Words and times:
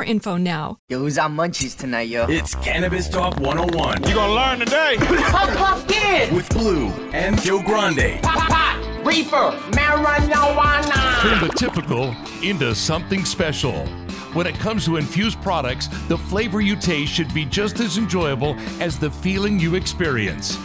info 0.00 0.36
now. 0.36 0.78
Yo, 0.88 0.98
who's 1.00 1.18
on 1.18 1.36
munchies 1.36 1.76
tonight, 1.76 2.08
yo? 2.08 2.26
It's 2.28 2.54
Cannabis 2.56 3.08
Talk 3.08 3.36
101 3.40 4.04
You 4.04 4.14
gonna 4.14 4.32
learn 4.32 4.58
today. 4.60 4.94
Puff 4.98 5.56
Puff 5.56 5.88
Kid. 5.88 6.32
with 6.32 6.48
Blue 6.50 6.88
and 7.12 7.40
Joe 7.42 7.60
Grande. 7.62 8.22
Pop 8.22 8.48
Pop. 8.48 9.06
Reefer. 9.06 9.50
Marijuana. 9.72 11.20
Turn 11.22 11.46
the 11.48 11.52
typical 11.56 12.14
into 12.42 12.74
something 12.74 13.24
special. 13.24 13.84
When 14.34 14.46
it 14.46 14.54
comes 14.54 14.84
to 14.86 14.96
infused 14.96 15.40
products, 15.42 15.88
the 16.08 16.16
flavor 16.16 16.60
you 16.60 16.76
taste 16.76 17.12
should 17.12 17.32
be 17.34 17.44
just 17.44 17.80
as 17.80 17.98
enjoyable 17.98 18.56
as 18.80 18.98
the 18.98 19.10
feeling 19.10 19.58
you 19.60 19.74
experience. 19.74 20.56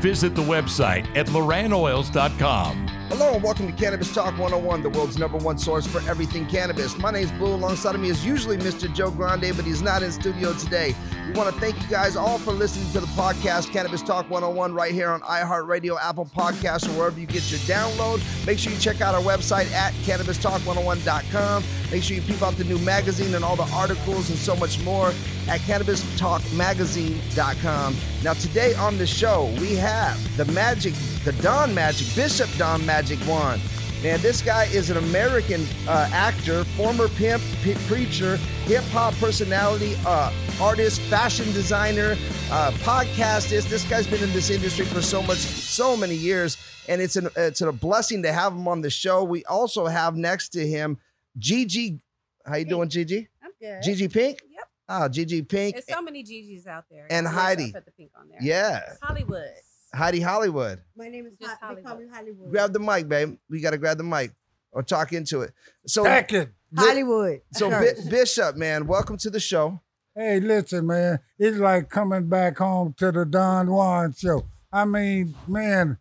Visit 0.00 0.34
the 0.34 0.42
website 0.42 1.06
at 1.16 1.26
lorannoils.com. 1.26 2.86
Hello 3.08 3.34
and 3.34 3.42
welcome 3.42 3.66
to 3.68 3.72
Cannabis 3.72 4.12
Talk 4.12 4.36
101, 4.36 4.82
the 4.82 4.90
world's 4.90 5.16
number 5.16 5.38
one 5.38 5.56
source 5.58 5.86
for 5.86 6.00
everything 6.10 6.44
cannabis. 6.46 6.98
My 6.98 7.12
name's 7.12 7.30
Blue. 7.32 7.54
Alongside 7.54 7.94
of 7.94 8.00
me 8.00 8.10
is 8.10 8.26
usually 8.26 8.56
Mr. 8.56 8.92
Joe 8.92 9.12
Grande, 9.12 9.52
but 9.54 9.64
he's 9.64 9.80
not 9.80 10.02
in 10.02 10.10
studio 10.10 10.52
today. 10.54 10.92
We 11.26 11.32
want 11.32 11.54
to 11.54 11.60
thank 11.60 11.80
you 11.80 11.86
guys 11.88 12.16
all 12.16 12.38
for 12.38 12.52
listening 12.52 12.90
to 12.92 12.98
the 13.00 13.06
podcast 13.08 13.70
Cannabis 13.72 14.02
Talk 14.02 14.28
101 14.28 14.74
right 14.74 14.92
here 14.92 15.10
on 15.10 15.20
iHeartRadio, 15.20 15.96
Apple 16.02 16.26
Podcasts, 16.26 16.88
or 16.88 16.92
wherever 16.98 17.18
you 17.18 17.26
get 17.26 17.48
your 17.50 17.60
download. 17.60 18.20
Make 18.44 18.58
sure 18.58 18.72
you 18.72 18.78
check 18.78 19.00
out 19.00 19.14
our 19.14 19.22
website 19.22 19.70
at 19.72 19.94
cannabistalk101.com. 19.94 21.62
Make 21.92 22.02
sure 22.02 22.16
you 22.16 22.22
peep 22.22 22.42
out 22.42 22.56
the 22.56 22.64
new 22.64 22.78
magazine 22.78 23.36
and 23.36 23.44
all 23.44 23.54
the 23.54 23.70
articles 23.72 24.30
and 24.30 24.38
so 24.38 24.56
much 24.56 24.82
more 24.84 25.12
at 25.48 25.60
cannabistalkmagazine.com. 25.60 27.96
Now, 28.24 28.32
today 28.34 28.74
on 28.74 28.98
the 28.98 29.06
show, 29.06 29.44
we 29.60 29.76
have 29.76 30.36
the 30.36 30.44
magic, 30.46 30.94
the 31.26 31.32
Don 31.42 31.74
Magic, 31.74 32.06
Bishop 32.14 32.48
Don 32.56 32.86
Magic 32.86 33.18
Juan. 33.26 33.58
Man, 34.00 34.20
this 34.20 34.40
guy 34.40 34.66
is 34.66 34.90
an 34.90 34.96
American 34.96 35.66
uh, 35.88 36.08
actor, 36.12 36.62
former 36.76 37.08
pimp, 37.08 37.42
p- 37.64 37.74
preacher, 37.88 38.36
hip 38.66 38.84
hop 38.84 39.12
personality, 39.14 39.96
uh, 40.06 40.32
artist, 40.60 41.00
fashion 41.00 41.46
designer, 41.46 42.12
uh, 42.52 42.70
podcastist. 42.82 43.68
This 43.68 43.82
guy's 43.90 44.06
been 44.06 44.22
in 44.22 44.32
this 44.34 44.50
industry 44.50 44.84
for 44.84 45.02
so 45.02 45.20
much, 45.20 45.38
so 45.38 45.96
many 45.96 46.14
years, 46.14 46.58
and 46.88 47.02
it's 47.02 47.16
an 47.16 47.28
it's 47.34 47.60
a 47.60 47.72
blessing 47.72 48.22
to 48.22 48.32
have 48.32 48.52
him 48.52 48.68
on 48.68 48.80
the 48.80 48.90
show. 48.90 49.24
We 49.24 49.44
also 49.46 49.86
have 49.86 50.14
next 50.14 50.50
to 50.50 50.64
him 50.64 50.96
Gigi. 51.36 51.98
How 52.46 52.54
you 52.54 52.66
doing, 52.66 52.88
Gigi? 52.88 53.26
I'm 53.42 53.50
good. 53.60 53.82
Gigi 53.82 54.06
Pink. 54.06 54.42
Yep. 54.48 54.68
Oh, 54.90 55.08
Gigi 55.08 55.42
Pink. 55.42 55.74
There's 55.74 55.88
so 55.88 56.02
many 56.02 56.22
Gigi's 56.22 56.68
out 56.68 56.84
there. 56.88 57.08
And 57.10 57.26
I 57.26 57.30
wish 57.30 57.36
I 57.36 57.42
Heidi. 57.42 57.72
Put 57.72 57.84
the 57.84 57.90
pink 57.90 58.12
on 58.16 58.28
there. 58.28 58.38
Yeah, 58.40 58.82
Hollywood. 59.02 59.50
Heidi 59.96 60.20
Hollywood. 60.20 60.80
My 60.94 61.08
name 61.08 61.26
is 61.26 61.32
Just 61.40 61.56
Ho- 61.62 61.74
they 61.74 61.80
call 61.82 61.96
me 61.96 62.04
Hollywood. 62.04 62.14
Hollywood. 62.14 62.50
Grab 62.50 62.72
the 62.74 62.78
mic, 62.80 63.08
babe. 63.08 63.38
We 63.48 63.60
got 63.60 63.70
to 63.70 63.78
grab 63.78 63.96
the 63.96 64.04
mic 64.04 64.32
or 64.70 64.82
talk 64.82 65.12
into 65.14 65.40
it. 65.40 65.52
So, 65.86 66.04
Back 66.04 66.32
it. 66.34 66.50
Hollywood. 66.76 67.40
so 67.52 67.70
Bi- 67.70 67.94
Bishop, 68.10 68.56
man, 68.56 68.86
welcome 68.86 69.16
to 69.18 69.30
the 69.30 69.40
show. 69.40 69.80
Hey, 70.14 70.38
listen, 70.40 70.86
man. 70.86 71.20
It's 71.38 71.56
like 71.56 71.88
coming 71.88 72.28
back 72.28 72.58
home 72.58 72.94
to 72.98 73.10
the 73.10 73.24
Don 73.24 73.70
Juan 73.70 74.12
show. 74.14 74.44
I 74.70 74.84
mean, 74.84 75.34
man, 75.48 75.96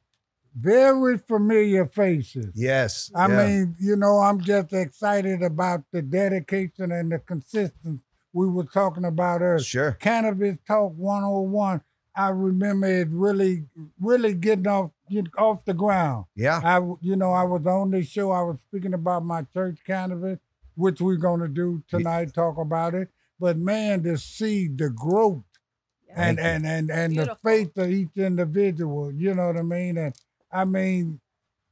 very 0.53 1.17
familiar 1.17 1.85
faces. 1.85 2.51
Yes. 2.53 3.11
I 3.15 3.27
yeah. 3.29 3.47
mean, 3.47 3.75
you 3.79 3.95
know, 3.95 4.17
I'm 4.19 4.41
just 4.41 4.73
excited 4.73 5.41
about 5.41 5.83
the 5.93 6.01
dedication 6.01 6.91
and 6.91 7.11
the 7.11 7.19
consistency 7.19 8.01
we 8.33 8.47
were 8.49 8.65
talking 8.65 9.05
about 9.05 9.41
earlier. 9.41 9.63
sure. 9.63 9.91
Cannabis 9.93 10.57
Talk 10.67 10.93
101. 10.97 11.81
I 12.15 12.29
remember 12.29 12.87
it 12.87 13.09
really, 13.11 13.65
really 13.99 14.33
getting 14.33 14.67
off 14.67 14.91
off 15.37 15.65
the 15.65 15.73
ground. 15.73 16.25
Yeah. 16.35 16.61
I, 16.63 16.79
you 17.01 17.15
know, 17.15 17.31
I 17.31 17.43
was 17.43 17.65
on 17.65 17.91
this 17.91 18.07
show. 18.07 18.31
I 18.31 18.41
was 18.41 18.57
speaking 18.67 18.93
about 18.93 19.25
my 19.25 19.43
church 19.53 19.79
cannabis, 19.85 20.39
which 20.75 21.01
we're 21.01 21.17
gonna 21.17 21.47
do 21.47 21.83
tonight. 21.89 22.33
Talk 22.33 22.57
about 22.57 22.95
it. 22.95 23.09
But 23.39 23.57
man, 23.57 24.03
to 24.03 24.17
see 24.17 24.67
the 24.67 24.89
growth 24.89 25.43
and 26.15 26.37
Thank 26.37 26.65
and 26.65 26.65
and 26.65 26.91
and 26.91 27.15
the 27.17 27.35
faith 27.43 27.77
of 27.77 27.89
each 27.89 28.15
individual. 28.15 29.11
You 29.11 29.35
know 29.35 29.47
what 29.47 29.57
I 29.57 29.61
mean? 29.63 29.97
And 29.97 30.15
I 30.51 30.65
mean 30.65 31.19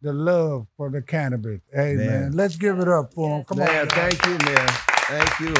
the 0.02 0.12
love 0.12 0.68
for 0.76 0.90
the 0.90 1.02
cannabis. 1.02 1.62
Hey 1.74 1.94
man, 1.96 2.08
Man. 2.08 2.32
let's 2.34 2.58
give 2.58 2.80
it 2.80 2.90
up 2.90 3.14
for 3.14 3.30
him. 3.30 3.38
Yes. 3.40 3.48
Come 3.48 3.58
Man, 3.60 3.82
on. 3.82 3.88
thank 3.90 4.26
you, 4.26 4.38
man. 4.46 4.70
Thank 5.20 5.40
you. 5.42 5.54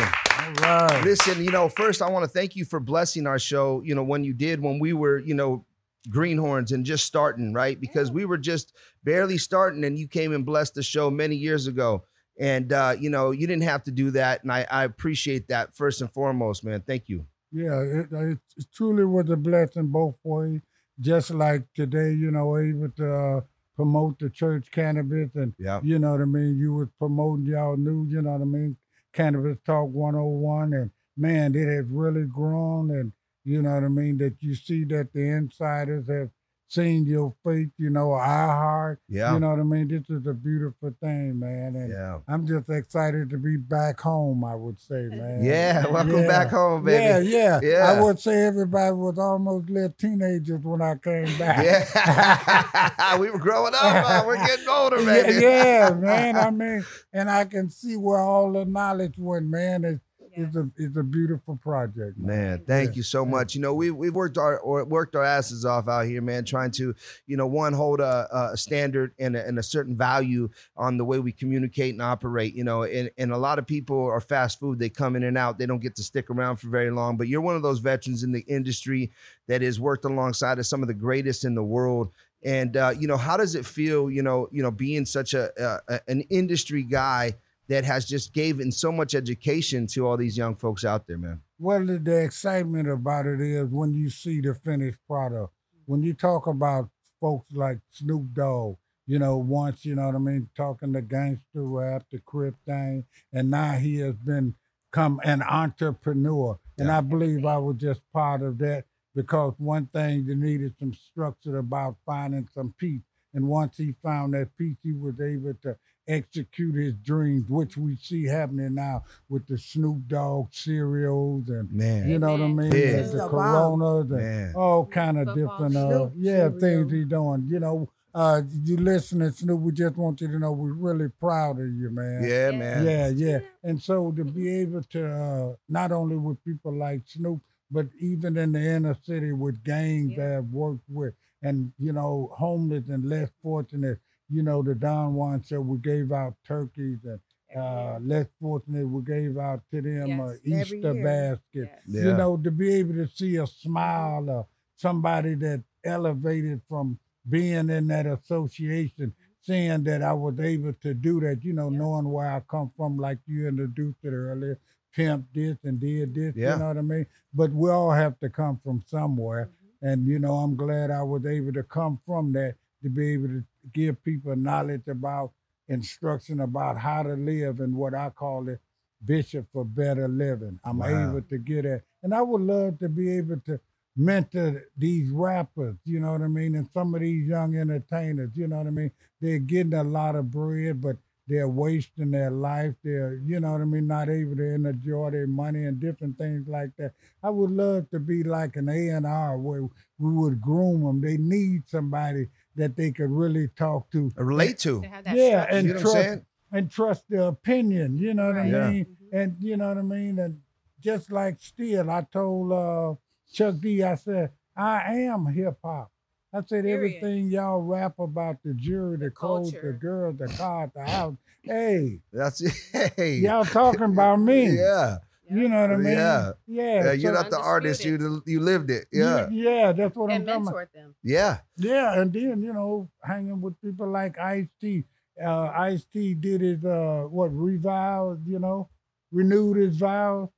All 0.66 0.88
right. 0.88 1.04
Listen, 1.04 1.44
you 1.44 1.52
know, 1.52 1.70
first 1.70 2.02
I 2.02 2.10
want 2.10 2.24
to 2.24 2.30
thank 2.30 2.56
you 2.56 2.66
for 2.66 2.80
blessing 2.80 3.28
our 3.28 3.38
show, 3.38 3.82
you 3.84 3.94
know, 3.94 4.04
when 4.04 4.24
you 4.24 4.34
did, 4.34 4.62
when 4.62 4.80
we 4.80 4.94
were, 4.94 5.20
you 5.20 5.34
know, 5.36 5.66
greenhorns 6.10 6.72
and 6.72 6.86
just 6.86 7.06
starting, 7.06 7.54
right? 7.54 7.80
Because 7.80 8.12
we 8.12 8.26
were 8.26 8.38
just 8.38 8.74
barely 9.04 9.38
starting 9.38 9.84
and 9.84 9.98
you 9.98 10.08
came 10.08 10.34
and 10.34 10.46
blessed 10.46 10.74
the 10.76 10.84
show 10.84 11.12
many 11.12 11.36
years 11.36 11.68
ago. 11.68 12.04
And 12.40 12.74
uh, 12.74 12.96
you 13.00 13.12
know, 13.12 13.30
you 13.30 13.46
didn't 13.46 13.64
have 13.64 13.84
to 13.84 13.92
do 13.92 14.10
that. 14.12 14.42
And 14.42 14.52
I, 14.52 14.66
I 14.72 14.86
appreciate 14.86 15.50
that 15.50 15.76
first 15.76 16.02
and 16.02 16.12
foremost, 16.12 16.66
man. 16.66 16.82
Thank 16.82 17.08
you. 17.08 17.26
Yeah, 17.52 17.80
it, 17.82 18.08
it 18.12 18.40
truly 18.74 19.06
was 19.06 19.30
a 19.30 19.36
blessing 19.36 19.88
both 19.88 20.16
ways. 20.24 20.62
Just 21.00 21.30
like 21.30 21.66
today, 21.76 22.12
you 22.12 22.32
know, 22.32 22.58
able 22.58 22.90
to 22.90 23.14
uh, 23.14 23.42
promote 23.76 24.18
the 24.18 24.32
church 24.32 24.72
cannabis, 24.72 25.30
and 25.36 25.54
Yeah. 25.60 25.80
you 25.84 26.00
know 26.00 26.12
what 26.12 26.22
I 26.22 26.26
mean. 26.26 26.58
You 26.58 26.74
was 26.74 26.88
promoting 26.98 27.46
y'all 27.46 27.78
new, 27.78 28.08
you 28.10 28.22
know 28.24 28.32
what 28.32 28.42
I 28.42 28.46
mean, 28.46 28.78
Cannabis 29.14 29.58
Talk 29.66 29.90
101, 29.90 30.74
and 30.74 30.92
man, 31.18 31.56
it 31.56 31.68
has 31.68 31.86
really 31.88 32.26
grown, 32.26 32.92
and 32.92 33.14
you 33.44 33.62
know 33.62 33.74
what 33.76 33.84
I 33.84 33.88
mean. 33.88 34.18
That 34.18 34.36
you 34.40 34.56
see 34.56 34.84
that 34.86 35.14
the 35.14 35.22
insiders 35.22 36.08
have 36.08 36.30
seen 36.74 37.06
your 37.06 37.34
faith, 37.46 37.70
you 37.78 37.90
know, 37.90 38.14
I 38.14 38.26
heart. 38.48 39.00
Yeah. 39.08 39.34
You 39.34 39.40
know 39.40 39.50
what 39.52 39.60
I 39.60 39.64
mean. 39.64 39.88
This 39.88 40.10
is 40.10 40.26
a 40.26 40.34
beautiful 40.34 40.94
thing, 41.02 41.40
man, 41.40 41.76
and 41.76 41.90
Yeah. 41.92 42.20
I'm 42.28 42.48
just 42.48 42.68
excited 42.70 43.30
to 43.30 43.38
be 43.38 43.58
back 43.58 44.00
home. 44.00 44.44
I 44.44 44.56
would 44.56 44.80
say, 44.80 45.04
man. 45.12 45.44
Yeah. 45.44 45.86
Welcome 45.88 46.22
Yeah. 46.22 46.28
back 46.28 46.48
home, 46.50 46.84
baby. 46.84 47.30
yeah, 47.30 47.60
Yeah. 47.62 47.92
I 47.92 48.02
would 48.02 48.20
say 48.20 48.46
everybody 48.46 48.94
was 48.96 49.20
almost 49.20 49.70
little 49.70 49.94
teenagers 49.98 50.64
when 50.64 50.82
I 50.82 50.96
came 50.96 51.26
back. 51.38 51.64
Yeah. 51.64 53.18
we 53.20 53.30
were 53.30 53.40
growing 53.40 53.74
up. 53.76 53.84
uh, 53.84 54.24
we're 54.26 54.38
getting 54.38 54.68
older, 54.68 55.00
yeah, 55.02 55.24
baby. 55.24 55.42
yeah, 55.42 55.90
man. 55.92 56.36
I 56.38 56.50
mean, 56.50 56.84
and 57.14 57.30
I 57.30 57.46
can 57.46 57.70
see 57.70 57.96
where 57.98 58.20
all 58.20 58.52
the 58.52 58.66
knowledge 58.66 59.16
went, 59.18 59.46
man. 59.46 59.86
It's 59.86 60.00
it's 60.36 60.56
a 60.56 60.70
it's 60.78 60.98
a 60.98 61.04
beautiful 61.04 61.58
project. 61.58 62.18
Man, 62.18 62.64
thank 62.66 62.92
Yeah, 62.92 62.96
you 62.96 63.04
so 63.04 63.24
yeah. 63.24 63.32
much. 63.32 63.56
You 63.56 63.62
know, 63.62 63.74
we 63.74 63.92
we've 63.92 64.14
worked 64.14 64.38
our 64.38 64.58
or 64.60 64.84
worked 64.86 65.16
our 65.16 65.24
asses 65.24 65.66
off 65.66 65.88
out 65.88 66.06
here, 66.06 66.22
man, 66.22 66.46
trying 66.46 66.72
to, 66.72 66.96
you 67.28 67.38
know, 67.38 67.48
one 67.48 67.74
hold 67.74 68.00
a, 68.00 68.28
a 68.52 68.58
standard 68.58 69.14
and 69.20 69.36
a, 69.36 69.46
and 69.46 69.60
a 69.60 69.64
certain 69.64 69.96
value 69.96 70.50
on 70.76 70.98
the 70.98 71.06
way 71.06 71.20
we 71.20 71.32
communicate 71.32 71.94
and 71.94 72.02
operate. 72.02 72.54
You 72.56 72.64
know, 72.64 72.84
and 72.84 73.12
and 73.18 73.32
a 73.32 73.38
lot 73.38 73.60
of 73.60 73.68
people 73.68 74.04
are 74.06 74.22
fast 74.22 74.60
food. 74.60 74.80
They 74.80 74.90
come 74.90 75.16
in 75.16 75.24
and 75.24 75.38
out. 75.38 75.58
They 75.60 75.66
don't 75.66 75.82
get 75.82 75.96
to 75.98 76.04
stick 76.04 76.30
around 76.30 76.58
for 76.58 76.68
very 76.68 76.92
long. 76.92 77.18
But 77.18 77.28
you're 77.28 77.42
one 77.42 77.56
of 77.56 77.62
those 77.62 77.80
veterans 77.80 78.24
in 78.24 78.32
the 78.32 78.42
industry 78.48 79.12
that 79.48 79.62
has 79.62 79.80
worked 79.80 80.06
alongside 80.06 80.60
of 80.60 80.66
some 80.66 80.82
of 80.82 80.88
the 80.88 80.94
greatest 80.94 81.46
in 81.46 81.56
the 81.56 81.64
world. 81.64 82.12
And 82.44 82.76
uh, 82.76 82.94
you 82.98 83.08
know, 83.08 83.18
how 83.18 83.38
does 83.38 83.56
it 83.56 83.66
feel? 83.66 84.10
You 84.10 84.24
know, 84.24 84.50
you 84.52 84.64
know, 84.64 84.72
being 84.72 85.06
such 85.06 85.34
a, 85.34 85.80
a 85.90 86.00
an 86.08 86.22
industry 86.30 86.84
guy 86.84 87.36
that 87.68 87.86
has 87.86 88.06
just 88.06 88.34
given 88.34 88.72
so 88.72 88.92
much 88.92 89.16
education 89.16 89.88
to 89.88 90.08
all 90.08 90.18
these 90.18 90.38
young 90.38 90.56
folks 90.56 90.84
out 90.84 91.08
there, 91.08 91.18
man. 91.18 91.42
Well, 91.60 91.86
the, 91.86 91.98
the 91.98 92.24
excitement 92.24 92.90
about 92.90 93.26
it 93.26 93.40
is 93.42 93.70
when 93.70 93.94
you 93.94 94.10
see 94.10 94.42
the 94.42 94.54
finished 94.54 95.00
product. 95.08 95.54
When 95.86 96.02
you 96.02 96.14
talk 96.14 96.48
about 96.48 96.90
folks 97.20 97.54
like 97.54 97.80
Snoop 97.90 98.34
Dogg, 98.34 98.78
you 99.06 99.20
know, 99.20 99.38
once, 99.38 99.86
you 99.86 99.96
know 99.96 100.06
what 100.06 100.16
I 100.16 100.20
mean, 100.20 100.50
talking 100.56 100.94
the 100.94 101.02
gangster 101.02 101.64
rap, 101.64 102.04
the 102.12 102.20
crip 102.20 102.56
thing, 102.66 103.06
and 103.34 103.50
now 103.50 103.74
he 103.74 103.98
has 103.98 104.16
been 104.16 104.56
come 104.92 105.20
an 105.24 105.42
entrepreneur. 105.42 106.58
And 106.78 106.90
I 106.90 107.02
believe 107.02 107.46
I 107.46 107.58
was 107.58 107.78
just 107.78 108.02
part 108.14 108.42
of 108.42 108.58
that 108.60 108.86
because 109.16 109.54
one 109.58 109.88
thing 109.88 110.26
you 110.26 110.36
needed 110.36 110.76
some 110.80 110.94
structure 110.94 111.58
about 111.58 111.98
finding 112.06 112.48
some 112.54 112.74
peace. 112.78 113.02
And 113.34 113.48
once 113.48 113.78
he 113.78 113.94
found 114.04 114.34
that 114.34 114.56
peace, 114.58 114.78
he 114.84 114.94
was 114.94 115.20
able 115.20 115.56
to 115.64 115.76
execute 116.08 116.76
his 116.76 116.94
dreams, 116.96 117.46
which 117.50 117.78
we 117.78 117.96
see 117.96 118.26
happening 118.26 118.76
now 118.76 119.04
with 119.30 119.48
the 119.48 119.58
Snoop 119.58 120.08
Dogg 120.08 120.48
cereals 120.54 121.50
and 121.50 121.72
Man. 121.72 122.10
you 122.10 122.20
know 122.20 122.32
what 122.34 122.42
I 122.42 122.48
mean, 122.48 122.70
Big. 122.72 122.96
and 122.96 123.10
the 123.10 123.18
The. 123.18 123.28
Coronas 123.30 124.12
and 124.12 124.20
Man. 124.20 124.54
all 124.56 124.86
kind 124.86 125.18
of 125.18 125.28
Football 125.36 125.70
different 125.70 125.76
uh 125.92 126.10
yeah 126.16 126.50
cereal. 126.50 126.60
things 126.60 126.92
he's 126.92 127.06
doing. 127.08 127.48
You 127.48 127.60
know, 127.60 127.90
uh 128.14 128.42
you 128.64 128.78
listening, 128.78 129.32
Snoop, 129.32 129.60
we 129.62 129.72
just 129.72 129.96
want 129.98 130.22
you 130.22 130.28
to 130.28 130.40
know 130.40 130.52
we're 130.52 130.74
really 130.74 131.10
proud 131.10 131.60
of 131.60 131.68
you, 131.74 131.90
man. 131.90 132.24
Yeah, 132.24 132.50
Yeah. 132.52 132.58
man. 132.58 132.86
Yeah, 132.86 133.08
yeah. 133.10 133.40
And 133.64 133.82
so 133.82 134.12
to 134.12 134.24
be 134.26 134.50
able 134.62 134.84
to 134.84 135.06
uh, 135.12 135.54
not 135.70 135.92
only 135.92 136.18
with 136.18 136.44
people 136.44 136.74
like 136.74 137.02
Snoop, 137.08 137.42
but 137.72 137.88
even 138.00 138.38
in 138.38 138.52
the 138.52 138.60
inner 138.62 138.96
city 139.04 139.32
with 139.32 139.64
gangs 139.64 140.12
Yeah. 140.12 140.28
that 140.28 140.38
I've 140.40 140.50
worked 140.52 140.84
with, 140.90 141.14
and 141.42 141.72
you 141.80 141.94
know, 141.94 142.30
homeless 142.38 142.84
and 142.90 143.06
less 143.06 143.30
fortunate. 143.42 144.00
You 144.34 144.44
know, 144.44 144.64
the 144.64 144.76
Don 144.76 145.14
Juan 145.14 145.44
said 145.44 145.60
we 145.60 145.78
gave 145.78 146.12
out 146.12 146.34
turkeys, 146.46 147.00
and 147.06 147.20
uh, 147.56 148.00
less 148.02 148.26
fortunate 148.42 148.88
we 148.88 149.04
gave 149.04 149.38
out 149.38 149.62
to 149.72 149.82
them 149.82 150.20
uh, 150.20 150.32
Yes, 150.44 150.66
every 150.66 150.78
Easter 150.80 150.94
year. 150.94 151.04
basket. 151.04 151.40
Yes. 151.54 151.80
Yeah. 151.88 152.02
You 152.06 152.14
know, 152.18 152.38
to 152.38 152.50
be 152.52 152.74
able 152.76 152.96
to 152.96 153.08
see 153.08 153.36
a 153.36 153.46
smile 153.46 154.28
or 154.30 154.48
somebody 154.76 155.36
that 155.36 155.64
elevated 155.86 156.62
from 156.68 156.98
being 157.30 157.70
in 157.70 157.88
that 157.88 158.06
association, 158.08 159.14
seeing 159.42 159.84
that 159.84 160.02
I 160.02 160.14
was 160.14 160.40
able 160.40 160.74
to 160.74 160.94
do 160.96 161.20
that, 161.22 161.44
you 161.44 161.54
know, 161.54 161.70
Yeah. 161.70 161.78
knowing 161.78 162.10
where 162.10 162.30
I 162.32 162.40
come 162.42 162.72
from, 162.76 162.98
like 162.98 163.20
you 163.28 163.48
introduced 163.48 164.00
it 164.04 164.10
earlier, 164.14 164.58
pimp 164.96 165.28
this 165.34 165.58
and 165.64 165.80
did 165.80 166.14
this, 166.16 166.36
Yeah. 166.36 166.54
you 166.54 166.60
know 166.60 166.68
what 166.68 166.78
I 166.78 166.82
mean? 166.82 167.06
But 167.34 167.52
we 167.52 167.70
all 167.70 167.92
have 167.92 168.20
to 168.22 168.30
come 168.30 168.58
from 168.58 168.82
somewhere. 168.88 169.50
And, 169.82 170.08
you 170.08 170.18
know, 170.18 170.36
I'm 170.36 170.56
glad 170.56 170.92
I 170.92 171.04
was 171.04 171.26
able 171.26 171.54
to 171.54 171.64
come 171.64 172.00
from 172.06 172.32
that 172.34 172.56
to 172.82 172.90
be 172.90 173.10
able 173.14 173.28
to 173.28 173.44
give 173.72 174.04
people 174.04 174.36
knowledge 174.36 174.88
about 174.88 175.32
instruction 175.68 176.42
about 176.42 176.78
how 176.78 177.04
to 177.04 177.14
live 177.14 177.60
and 177.60 177.76
what 177.76 177.94
I 177.94 178.10
call 178.10 178.50
it 178.50 178.60
bishop 179.06 179.46
for 179.52 179.66
better 179.66 180.08
living. 180.08 180.60
I'm 180.64 180.80
Wow. 180.80 180.88
able 180.88 181.22
to 181.22 181.38
get 181.38 181.66
it. 181.66 181.84
And 182.04 182.14
I 182.14 182.22
would 182.22 182.42
love 182.42 182.80
to 182.80 182.90
be 182.90 183.10
able 183.18 183.40
to 183.42 183.60
mentor 183.96 184.64
these 184.78 185.10
rappers, 185.12 185.76
you 185.86 186.00
know 186.00 186.12
what 186.14 186.22
I 186.22 186.28
mean? 186.28 186.56
And 186.56 186.68
some 186.74 186.96
of 186.96 187.02
these 187.02 187.28
young 187.28 187.56
entertainers, 187.56 188.32
you 188.36 188.48
know 188.48 188.58
what 188.58 188.68
I 188.68 188.72
mean? 188.72 188.92
They're 189.22 189.40
getting 189.40 189.74
a 189.74 189.84
lot 189.84 190.16
of 190.16 190.32
bread, 190.32 190.82
but 190.82 190.98
they're 191.28 191.48
wasting 191.48 192.12
their 192.12 192.32
life. 192.32 192.74
They're, 192.84 193.16
you 193.24 193.40
know 193.40 193.54
what 193.54 193.62
I 193.62 193.66
mean, 193.66 193.88
not 193.88 194.10
able 194.10 194.36
to 194.36 194.56
enjoy 194.56 195.12
their 195.12 195.28
money 195.28 195.66
and 195.66 195.80
different 195.80 196.18
things 196.18 196.48
like 196.48 196.76
that. 196.78 196.94
I 197.22 197.30
would 197.30 197.52
love 197.52 197.90
to 197.92 198.00
be 198.00 198.24
like 198.24 198.56
an 198.56 198.68
A 198.68 198.90
and 198.90 199.06
R 199.06 199.38
where 199.38 199.62
we 199.62 200.12
would 200.12 200.42
groom 200.42 200.84
them. 200.84 201.00
They 201.00 201.18
need 201.18 201.70
somebody 201.70 202.28
that 202.56 202.76
they 202.76 202.92
could 202.92 203.10
really 203.12 203.48
talk 203.48 203.92
to. 203.92 204.12
Relate 204.16 204.60
to. 204.60 204.82
To 204.82 204.88
have 204.88 205.04
that 205.06 205.16
Yeah, 205.16 205.44
structure. 205.44 205.56
and 205.58 205.68
You 205.68 205.74
know 205.74 205.80
trust 205.80 206.18
and 206.52 206.72
trust 206.72 207.04
their 207.10 207.22
opinion. 207.24 207.98
You 207.98 208.14
know 208.14 208.28
what 208.28 208.36
Right. 208.36 208.46
I 208.46 208.50
Yeah. 208.50 208.70
mean? 208.72 208.98
And 209.12 209.36
you 209.40 209.58
know 209.58 209.70
what 209.70 209.78
I 209.78 209.82
mean? 209.82 210.20
And 210.20 210.42
just 210.80 211.12
like 211.12 211.38
Steele, 211.40 211.90
I 211.90 212.06
told 212.12 212.52
uh, 212.52 212.96
Chuck 213.32 213.56
D, 213.60 213.84
I 213.84 213.96
said, 213.96 214.32
I 214.56 214.94
am 215.04 215.26
hip 215.28 215.58
hop. 215.64 215.92
I 216.34 216.40
said 216.40 216.64
Period. 216.64 216.74
everything 216.74 217.28
y'all 217.28 217.62
rap 217.62 218.00
about 218.00 218.38
the 218.44 218.54
jury, 218.56 218.98
the, 218.98 219.12
clothes, 219.12 219.52
the 219.52 219.58
culture. 219.60 219.74
girls, 219.80 220.18
the 220.18 220.28
car, 220.30 220.72
the 220.74 220.82
house. 220.84 221.16
Hey, 221.44 222.00
That's 222.12 222.40
hey. 222.96 223.16
y'all 223.18 223.46
talking 223.46 223.84
about 223.84 224.16
me. 224.20 224.48
Yeah. 224.50 224.98
You 225.30 225.48
know 225.50 225.62
what 225.62 225.72
I 225.72 225.76
mean? 225.78 225.94
Yeah. 225.94 226.32
Yeah. 226.48 226.64
Yeah, 226.86 226.92
you're 226.94 227.16
so- 227.16 227.22
not 227.22 227.32
the 227.32 227.40
artist. 227.40 227.86
You 227.86 228.22
you 228.26 228.40
lived 228.40 228.70
it. 228.70 228.86
Yeah. 228.92 229.30
Yeah, 229.32 229.72
that's 229.72 229.96
what 229.96 230.12
And 230.12 230.30
I'm 230.30 230.44
talking 230.44 230.48
about. 230.48 230.56
mentored 230.68 230.72
them. 230.74 230.96
Yeah. 231.04 231.38
Yeah, 231.58 232.00
and 232.00 232.12
then 232.14 232.42
you 232.44 232.54
know, 232.54 232.90
hanging 233.02 233.42
with 233.42 233.60
people 233.62 233.88
like 233.90 234.18
Ice 234.20 234.48
T. 234.60 234.86
Uh, 235.24 235.52
Ice 235.56 235.86
T 235.94 236.14
did 236.16 236.42
his 236.42 236.66
uh, 236.66 237.04
what 237.10 237.28
revows, 237.34 238.20
you 238.26 238.40
know, 238.40 238.70
renewed 239.12 239.58
his 239.58 239.78
vows. 239.78 240.30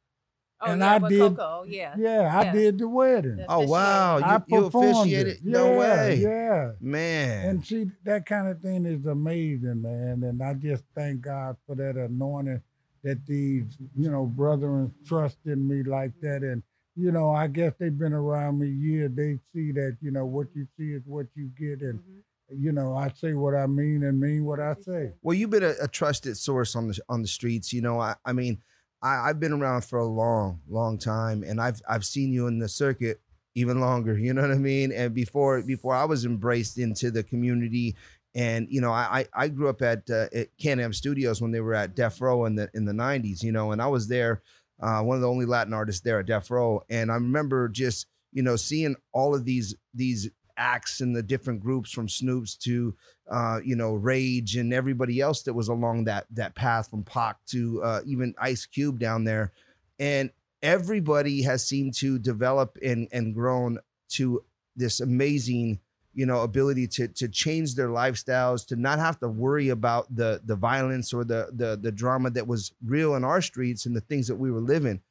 Oh, 0.61 0.71
And 0.71 0.81
yeah, 0.81 0.95
I 0.95 0.99
did- 1.09 1.19
Coco, 1.19 1.63
yeah. 1.67 1.95
Yeah, 1.97 2.31
I 2.33 2.43
Yeah. 2.43 2.51
did 2.53 2.77
the 2.79 2.87
wedding. 2.87 3.37
The 3.37 3.45
Oh 3.49 3.67
wow. 3.67 4.19
I 4.19 4.35
You, 4.35 4.43
you 4.57 4.63
performed 4.63 4.97
officiated? 4.99 5.33
it. 5.37 5.45
No 5.45 5.71
Yeah, 5.73 5.79
way. 5.79 6.15
Yeah. 6.15 6.71
Man. 6.79 7.49
And 7.49 7.65
see, 7.65 7.91
that 8.05 8.25
kind 8.25 8.47
of 8.47 8.61
thing 8.61 8.85
is 8.85 9.05
amazing, 9.05 9.81
man. 9.81 10.23
And 10.23 10.41
I 10.41 10.53
just 10.53 10.83
thank 10.95 11.21
God 11.21 11.57
for 11.67 11.75
that 11.75 11.97
anointing 11.97 12.61
that 13.05 13.25
these, 13.25 13.63
you 13.95 14.09
know, 14.11 14.25
brethren 14.25 14.93
trust 15.05 15.37
in 15.45 15.65
me 15.67 15.83
like 15.83 16.11
that. 16.21 16.41
And, 16.41 16.61
you 16.95 17.11
know, 17.11 17.31
I 17.31 17.47
guess 17.47 17.73
they've 17.79 17.97
been 17.97 18.13
around 18.13 18.59
me 18.59 18.67
years. 18.67 19.11
They 19.15 19.39
see 19.53 19.71
that, 19.73 19.95
you 20.01 20.11
know, 20.11 20.25
what 20.25 20.47
you 20.55 20.67
see 20.77 20.91
is 20.91 21.03
what 21.05 21.27
you 21.35 21.51
get. 21.57 21.81
And, 21.81 21.99
Mhm. 21.99 22.21
you 22.49 22.71
know, 22.71 22.95
I 22.95 23.09
say 23.09 23.33
what 23.33 23.53
I 23.55 23.67
mean 23.67 24.03
and 24.03 24.19
mean 24.19 24.43
what 24.43 24.59
I 24.59 24.75
say. 24.81 25.13
Well, 25.21 25.35
you've 25.35 25.51
been 25.51 25.63
a, 25.63 25.75
a 25.81 25.87
trusted 25.87 26.35
source 26.35 26.75
on 26.75 26.87
the 26.89 26.99
on 27.07 27.21
the 27.21 27.27
streets. 27.27 27.71
You 27.71 27.81
know, 27.81 27.99
I, 27.99 28.15
I 28.25 28.33
mean, 28.33 28.61
I, 29.01 29.29
I've 29.29 29.39
been 29.39 29.53
around 29.53 29.85
for 29.85 29.99
a 29.99 30.05
long, 30.05 30.61
long 30.67 30.97
time, 30.97 31.43
and 31.43 31.61
I've 31.61 31.81
I've 31.87 32.05
seen 32.05 32.33
you 32.33 32.47
in 32.47 32.57
the 32.59 32.67
circuit 32.69 33.21
even 33.55 33.79
longer. 33.79 34.17
You 34.17 34.33
know 34.33 34.41
what 34.41 34.51
I 34.51 34.55
mean? 34.55 34.91
And 34.91 35.13
before 35.13 35.61
before 35.61 35.93
I 35.95 36.05
was 36.05 36.25
embraced 36.25 36.77
into 36.79 37.11
the 37.11 37.23
community, 37.23 37.95
and 38.35 38.67
you 38.69 38.81
know, 38.81 38.91
I 38.91 39.25
I, 39.33 39.47
grew 39.47 39.69
up 39.69 39.81
at, 39.81 40.09
uh, 40.09 40.27
at 40.33 40.49
Can-Am 40.57 40.93
Studios 40.93 41.41
when 41.41 41.51
they 41.51 41.61
were 41.61 41.73
at 41.73 41.95
Death 41.95 42.19
Row 42.21 42.45
in 42.45 42.55
the 42.55 42.69
in 42.73 42.85
the 42.85 42.91
'90s. 42.91 43.41
You 43.41 43.51
know, 43.51 43.71
and 43.71 43.81
I 43.81 43.87
was 43.87 44.07
there, 44.07 44.41
uh, 44.79 45.01
one 45.01 45.15
of 45.15 45.21
the 45.21 45.29
only 45.29 45.45
Latin 45.45 45.73
artists 45.73 46.01
there 46.01 46.19
at 46.19 46.25
Death 46.25 46.51
Row, 46.51 46.83
and 46.89 47.11
I 47.11 47.15
remember 47.15 47.69
just 47.69 48.07
you 48.31 48.43
know 48.43 48.55
seeing 48.55 48.95
all 49.13 49.33
of 49.33 49.45
these 49.45 49.75
these 49.93 50.29
acts 50.57 51.01
and 51.01 51.15
the 51.15 51.23
different 51.23 51.61
groups 51.61 51.91
from 51.91 52.07
Snoops 52.07 52.57
to 52.59 52.95
uh, 53.29 53.59
you 53.63 53.75
know, 53.75 53.93
Rage 53.93 54.55
and 54.55 54.73
everybody 54.73 55.19
else 55.19 55.43
that 55.43 55.53
was 55.53 55.67
along 55.67 56.05
that 56.05 56.25
that 56.31 56.55
path 56.55 56.89
from 56.89 57.03
Pac 57.03 57.37
to 57.47 57.81
uh, 57.83 58.01
even 58.05 58.35
Ice 58.39 58.65
Cube 58.65 58.99
down 58.99 59.23
there, 59.23 59.51
and 59.99 60.29
everybody 60.61 61.41
has 61.41 61.65
seemed 61.65 61.95
to 61.95 62.19
develop 62.19 62.77
and 62.83 63.07
and 63.11 63.33
grown 63.33 63.79
to 64.09 64.43
this 64.75 64.99
amazing, 64.99 65.79
you 66.15 66.25
know, 66.25 66.41
ability 66.41 66.87
to 66.87 67.07
to 67.09 67.27
change 67.27 67.75
their 67.75 67.89
lifestyles, 67.89 68.65
to 68.67 68.75
not 68.75 68.97
have 68.99 69.19
to 69.19 69.27
worry 69.27 69.69
about 69.69 70.13
the 70.15 70.41
the 70.45 70.55
violence 70.55 71.13
or 71.13 71.23
the 71.23 71.49
the 71.53 71.77
the 71.79 71.91
drama 71.91 72.31
that 72.31 72.47
was 72.47 72.73
real 72.83 73.15
in 73.15 73.23
our 73.23 73.41
streets 73.41 73.85
and 73.85 73.95
the 73.95 74.01
things 74.01 74.27
that 74.27 74.35
we 74.35 74.49
were 74.49 74.61
living. 74.61 75.01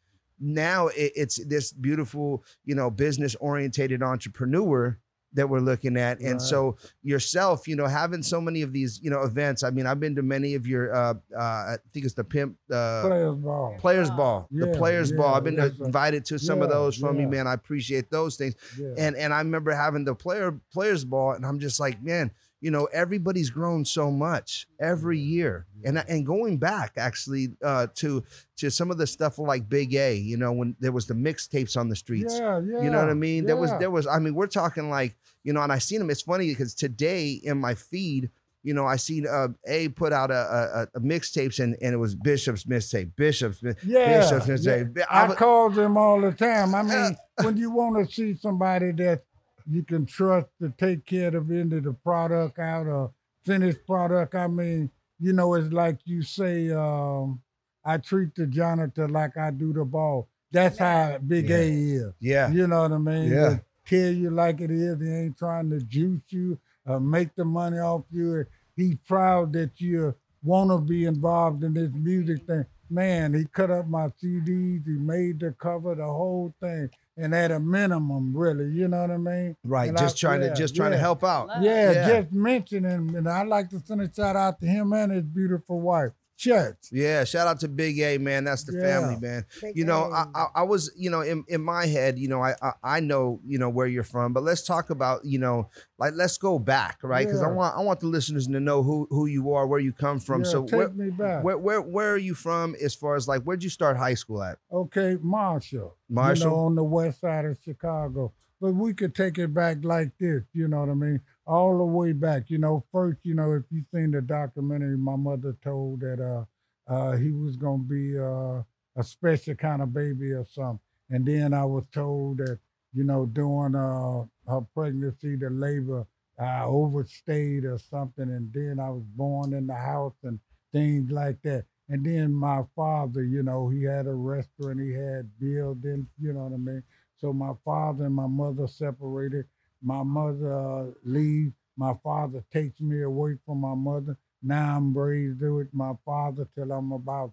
Now 0.40 0.88
it, 0.88 1.12
it's 1.14 1.44
this 1.44 1.72
beautiful, 1.72 2.42
you 2.64 2.74
know, 2.74 2.90
business 2.90 3.36
orientated 3.36 4.02
entrepreneur 4.02 4.98
that 5.34 5.48
we're 5.48 5.60
looking 5.60 5.96
at, 5.96 6.20
and 6.20 6.32
Right. 6.34 6.40
so 6.40 6.76
yourself, 7.02 7.68
you 7.68 7.76
know, 7.76 7.86
having 7.86 8.22
so 8.22 8.40
many 8.40 8.62
of 8.62 8.72
these, 8.72 9.00
you 9.02 9.10
know, 9.10 9.22
events. 9.22 9.62
I 9.62 9.70
mean, 9.70 9.86
I've 9.86 10.00
been 10.00 10.14
to 10.16 10.22
many 10.22 10.54
of 10.54 10.66
your, 10.66 10.94
uh, 10.94 11.14
uh, 11.36 11.38
I 11.40 11.76
think 11.92 12.04
it's 12.06 12.14
the 12.14 12.24
pimp, 12.24 12.56
uh, 12.72 13.02
Players 13.02 13.34
ball. 13.36 13.76
players 13.78 14.10
ball, 14.10 14.48
the 14.50 14.68
Yeah, 14.68 14.76
players 14.78 15.10
yeah, 15.10 15.16
ball. 15.16 15.34
I've 15.34 15.44
been 15.44 15.56
yes, 15.56 15.78
invited 15.78 16.24
to 16.26 16.38
some 16.38 16.62
of 16.62 16.68
those 16.70 16.96
from 16.96 17.20
you, 17.20 17.28
man. 17.28 17.46
I 17.46 17.52
appreciate 17.54 18.10
those 18.10 18.36
things. 18.36 18.54
Yeah. 18.78 18.94
And 18.96 19.16
and 19.16 19.32
I 19.34 19.38
remember 19.38 19.72
having 19.72 20.04
the 20.04 20.14
player 20.14 20.58
players 20.72 21.04
ball, 21.04 21.32
and 21.32 21.44
I'm 21.44 21.58
just 21.58 21.78
like, 21.80 22.02
man, 22.02 22.30
you 22.64 22.70
know, 22.70 22.86
everybody's 22.94 23.50
grown 23.50 23.84
so 23.84 24.10
much 24.10 24.66
every 24.80 25.18
year, 25.18 25.66
and 25.84 25.98
and 26.08 26.24
going 26.24 26.56
back 26.56 26.92
actually 26.96 27.48
uh, 27.62 27.88
to 27.96 28.24
to 28.56 28.70
some 28.70 28.90
of 28.90 28.96
the 28.96 29.06
stuff 29.06 29.38
like 29.38 29.68
Big 29.68 29.94
A, 29.94 30.14
you 30.16 30.38
know, 30.38 30.50
when 30.52 30.74
there 30.80 30.90
was 30.92 31.06
the 31.06 31.12
mixtapes 31.14 31.76
on 31.76 31.90
the 31.90 31.96
streets. 31.96 32.38
yeah, 32.38 32.60
yeah. 32.64 32.82
You 32.82 32.90
know 32.90 33.00
what 33.00 33.10
I 33.10 33.14
mean? 33.14 33.44
There 33.44 33.58
was 33.58 33.70
there 33.78 33.90
was 33.90 34.06
I 34.06 34.18
mean, 34.18 34.34
we're 34.34 34.46
talking 34.46 34.88
like, 34.88 35.14
you 35.42 35.52
know, 35.52 35.60
and 35.60 35.70
I 35.70 35.78
seen 35.78 35.98
them. 35.98 36.08
It's 36.08 36.22
funny 36.22 36.48
because 36.48 36.74
today 36.74 37.32
in 37.32 37.58
my 37.58 37.74
feed, 37.74 38.30
you 38.62 38.72
know, 38.72 38.86
I 38.86 38.96
seen 38.96 39.26
uh, 39.26 39.48
A 39.66 39.88
put 39.90 40.14
out 40.14 40.30
a, 40.30 40.88
a, 40.94 40.98
a 40.98 41.00
mixtapes 41.00 41.62
and, 41.62 41.76
and 41.82 41.92
it 41.92 41.98
was 41.98 42.14
Bishop's 42.14 42.64
mixtape, 42.64 43.10
Bishop's, 43.14 43.62
Yeah, 43.84 44.20
Bishop's 44.22 44.48
yeah. 44.48 44.54
mixtape. 44.84 45.04
I, 45.10 45.28
was- 45.28 45.36
call 45.36 45.68
them 45.68 45.98
all 45.98 46.18
the 46.22 46.32
time. 46.32 46.74
I 46.74 46.82
mean, 46.92 47.14
when 47.42 47.58
you 47.58 47.70
want 47.70 48.08
to 48.08 48.10
see 48.14 48.34
somebody 48.36 48.92
that 48.92 49.22
you 49.68 49.82
can 49.82 50.06
trust 50.06 50.46
to 50.60 50.72
take 50.78 51.06
care 51.06 51.34
of 51.34 51.48
the 51.48 51.56
end 51.58 51.72
of 51.72 51.84
the 51.84 51.92
product 51.92 52.58
out 52.58 52.86
or 52.86 53.12
finished 53.44 53.86
product, 53.86 54.34
I 54.34 54.46
mean, 54.46 54.90
you 55.18 55.32
know, 55.32 55.54
it's 55.54 55.72
like 55.72 55.98
you 56.04 56.22
say, 56.22 56.70
um, 56.70 57.40
I 57.84 57.98
treat 57.98 58.34
the 58.34 58.46
janitor 58.46 59.08
like 59.08 59.36
I 59.36 59.50
do 59.50 59.72
the 59.72 59.84
ball. 59.84 60.28
That's 60.50 60.78
how 60.78 61.18
Big 61.18 61.50
A 61.50 61.68
is. 61.68 62.12
yeah. 62.20 62.50
You 62.50 62.66
know 62.66 62.82
what 62.82 62.92
I 62.92 62.98
mean? 62.98 63.30
Yeah. 63.30 63.48
They 63.50 63.60
Tell 63.86 64.12
you 64.12 64.30
like 64.30 64.60
it 64.60 64.70
is. 64.70 65.00
He 65.00 65.10
ain't 65.10 65.36
trying 65.36 65.68
to 65.70 65.80
juice 65.80 66.22
you 66.28 66.58
or 66.86 67.00
make 67.00 67.34
the 67.34 67.44
money 67.44 67.78
off 67.78 68.04
you. 68.10 68.46
He's 68.76 68.96
proud 69.06 69.52
that 69.52 69.72
you 69.78 70.14
want 70.42 70.70
to 70.70 70.78
be 70.78 71.04
involved 71.04 71.64
in 71.64 71.74
this 71.74 71.90
music 71.92 72.46
thing. 72.46 72.64
Man, 72.90 73.34
he 73.34 73.44
cut 73.46 73.70
up 73.70 73.86
my 73.88 74.08
CDs. 74.22 74.84
He 74.86 74.92
made 74.92 75.40
the 75.40 75.52
cover, 75.52 75.94
the 75.94 76.04
whole 76.04 76.54
thing, 76.60 76.90
and 77.16 77.34
at 77.34 77.50
a 77.50 77.58
minimum, 77.58 78.36
really. 78.36 78.70
You 78.70 78.88
know 78.88 79.00
what 79.00 79.10
I 79.10 79.16
mean? 79.16 79.56
Right. 79.64 79.88
And 79.88 79.98
just 79.98 80.16
I- 80.16 80.20
trying 80.28 80.42
yeah, 80.42 80.48
to 80.50 80.54
just 80.54 80.76
trying 80.76 80.92
to 80.92 80.98
help 80.98 81.24
out. 81.24 81.48
Yeah, 81.60 81.92
Yeah. 81.92 82.20
just 82.20 82.32
mentioning, 82.32 83.16
and 83.16 83.28
I'd 83.28 83.48
like 83.48 83.70
to 83.70 83.80
send 83.80 84.02
a 84.02 84.12
shout 84.12 84.36
out 84.36 84.60
to 84.60 84.66
him 84.66 84.92
and 84.92 85.12
his 85.12 85.22
beautiful 85.24 85.80
wife, 85.80 86.12
Chet. 86.44 86.76
Yeah, 86.92 87.24
shout 87.24 87.46
out 87.46 87.60
to 87.60 87.68
Big 87.68 87.98
A, 88.00 88.18
man. 88.18 88.44
That's 88.44 88.64
the 88.64 88.74
Yeah. 88.74 88.82
family, 88.82 89.16
man. 89.20 89.46
Big 89.62 89.76
you 89.76 89.84
know, 89.84 90.10
I 90.54 90.62
was, 90.62 90.92
you 90.96 91.10
know, 91.10 91.22
in, 91.22 91.44
in 91.48 91.62
my 91.62 91.86
head, 91.86 92.18
you 92.18 92.28
know, 92.28 92.42
I, 92.42 92.54
I 92.62 92.72
I 92.82 93.00
know, 93.00 93.40
you 93.44 93.58
know, 93.58 93.68
where 93.70 93.86
you're 93.86 94.02
from, 94.04 94.32
but 94.32 94.42
let's 94.42 94.62
talk 94.62 94.90
about, 94.90 95.24
you 95.24 95.38
know, 95.38 95.68
like 95.98 96.12
let's 96.14 96.36
go 96.38 96.58
back, 96.58 96.98
right? 97.02 97.26
Because 97.26 97.42
I 97.42 97.48
want 97.50 97.76
I 97.76 97.80
want 97.80 98.00
the 98.00 98.06
listeners 98.06 98.46
to 98.46 98.60
know 98.60 98.82
who 98.82 99.06
who 99.10 99.26
you 99.26 99.52
are, 99.52 99.66
where 99.66 99.80
you 99.80 99.92
come 99.92 100.20
from. 100.20 100.44
Yeah, 100.44 100.50
so 100.50 100.64
take 100.64 100.78
where, 100.78 100.88
me 100.90 101.10
back. 101.10 101.42
where 101.44 101.56
where 101.58 101.80
where 101.80 102.12
are 102.12 102.18
you 102.18 102.34
from? 102.34 102.74
As 102.82 102.94
far 102.94 103.14
as 103.16 103.26
like, 103.26 103.42
where'd 103.42 103.62
you 103.62 103.70
start 103.70 103.96
high 103.96 104.14
school 104.14 104.42
at? 104.42 104.58
Okay, 104.72 105.16
Marshall. 105.22 105.96
You 106.08 106.14
Marshall? 106.14 106.50
know, 106.50 106.56
on 106.56 106.74
the 106.74 106.84
west 106.84 107.20
side 107.20 107.44
of 107.44 107.58
Chicago. 107.64 108.32
But 108.60 108.74
we 108.74 108.94
could 108.94 109.14
take 109.14 109.36
it 109.38 109.52
back 109.52 109.78
like 109.84 110.12
this, 110.18 110.42
you 110.52 110.68
know 110.68 110.80
what 110.80 110.88
I 110.88 110.94
mean? 110.94 111.20
All 111.46 111.76
the 111.78 111.84
way 111.84 112.12
back. 112.12 112.48
You 112.50 112.58
know, 112.58 112.84
first, 112.92 113.18
you 113.22 113.34
know, 113.34 113.52
if 113.52 113.64
you've 113.70 113.86
seen 113.94 114.10
the 114.12 114.22
documentary, 114.22 114.96
my 114.96 115.16
mother 115.16 115.54
told 115.62 116.00
that 116.00 116.20
uh 116.20 116.44
uh 116.92 117.16
he 117.16 117.32
was 117.32 117.56
gonna 117.56 117.82
be 117.82 118.18
uh 118.18 118.62
a 118.96 119.02
special 119.04 119.54
kind 119.54 119.82
of 119.82 119.92
baby 119.92 120.32
or 120.32 120.46
something. 120.46 120.80
And 121.10 121.26
then 121.26 121.52
I 121.52 121.64
was 121.64 121.84
told 121.92 122.38
that, 122.38 122.58
you 122.94 123.04
know, 123.04 123.26
during 123.26 123.74
uh 123.74 124.24
her 124.50 124.62
pregnancy, 124.74 125.36
the 125.36 125.50
labor 125.50 126.06
I 126.38 126.62
overstayed 126.64 127.64
or 127.64 127.78
something, 127.78 128.30
and 128.30 128.52
then 128.52 128.80
I 128.80 128.88
was 128.90 129.04
born 129.14 129.52
in 129.52 129.66
the 129.66 129.74
house 129.74 130.16
and 130.22 130.40
things 130.72 131.10
like 131.10 131.42
that. 131.42 131.66
And 131.90 132.04
then 132.06 132.32
my 132.32 132.62
father, 132.74 133.22
you 133.22 133.42
know, 133.42 133.68
he 133.68 133.82
had 133.82 134.06
a 134.06 134.14
restaurant, 134.14 134.80
he 134.80 134.92
had 134.92 135.30
buildings, 135.38 136.06
you 136.18 136.32
know 136.32 136.44
what 136.44 136.54
I 136.54 136.56
mean? 136.56 136.82
So 137.18 137.32
my 137.34 137.52
father 137.64 138.06
and 138.06 138.14
my 138.14 138.26
mother 138.26 138.66
separated. 138.66 139.44
My 139.84 140.04
mother 140.04 140.54
uh, 140.54 140.86
leaves. 141.04 141.54
My 141.78 141.94
father 142.04 142.44
takes 142.52 142.80
me 142.80 143.02
away 143.02 143.38
from 143.46 143.60
my 143.60 143.74
mother. 143.76 144.18
Now 144.42 144.76
I'm 144.78 144.96
raised 144.98 145.42
with 145.42 145.74
my 145.74 145.94
father 146.06 146.48
till 146.56 146.72
I'm 146.72 146.92
about 146.92 147.32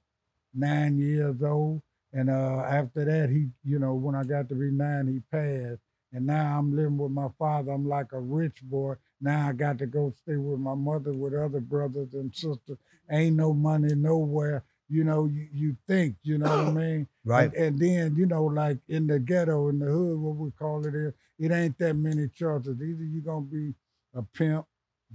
nine 0.55 0.99
years 0.99 1.43
old. 1.43 1.83
And 2.13 2.29
uh, 2.29 2.65
after 2.67 3.05
that, 3.05 3.31
he, 3.31 3.49
you 3.65 3.79
know, 3.79 3.95
when 3.95 4.15
I 4.15 4.25
got 4.25 4.49
to 4.49 4.55
be 4.55 4.71
nine, 4.71 5.07
he 5.07 5.21
passed. 5.35 5.81
And 6.13 6.27
now 6.27 6.59
I'm 6.59 6.75
living 6.75 6.99
with 6.99 7.13
my 7.13 7.29
father. 7.39 7.71
I'm 7.71 7.89
like 7.89 8.13
a 8.13 8.19
rich 8.21 8.61
boy. 8.63 8.95
Now 9.21 9.49
I 9.49 9.53
got 9.53 9.79
to 9.79 9.87
go 9.87 10.13
stay 10.23 10.37
with 10.37 10.59
my 10.59 10.75
mother 10.75 11.13
with 11.13 11.35
other 11.35 11.61
brothers 11.61 12.15
and 12.15 12.35
sisters. 12.35 12.79
Ain't 13.11 13.37
no 13.37 13.53
money 13.53 13.95
nowhere. 13.95 14.65
You 14.91 15.03
know, 15.05 15.25
you, 15.25 15.47
you 15.53 15.77
think, 15.87 16.15
you 16.23 16.37
know 16.37 16.49
what 16.49 16.67
I 16.67 16.71
mean? 16.85 17.07
Right. 17.23 17.53
And, 17.53 17.55
and 17.65 17.79
then, 17.79 18.15
you 18.15 18.25
know, 18.25 18.43
like 18.45 18.77
in 18.89 19.07
the 19.07 19.19
ghetto, 19.19 19.69
in 19.69 19.79
the 19.79 19.85
hood, 19.85 20.19
what 20.19 20.35
we 20.35 20.51
call 20.51 20.85
it 20.85 20.93
is, 20.93 21.13
it 21.39 21.51
ain't 21.51 21.77
that 21.79 21.95
many 21.95 22.27
choices. 22.27 22.75
Either 22.81 23.03
you're 23.03 23.21
going 23.23 23.47
to 23.49 23.51
be 23.55 23.73
a 24.13 24.21
pimp, 24.21 24.65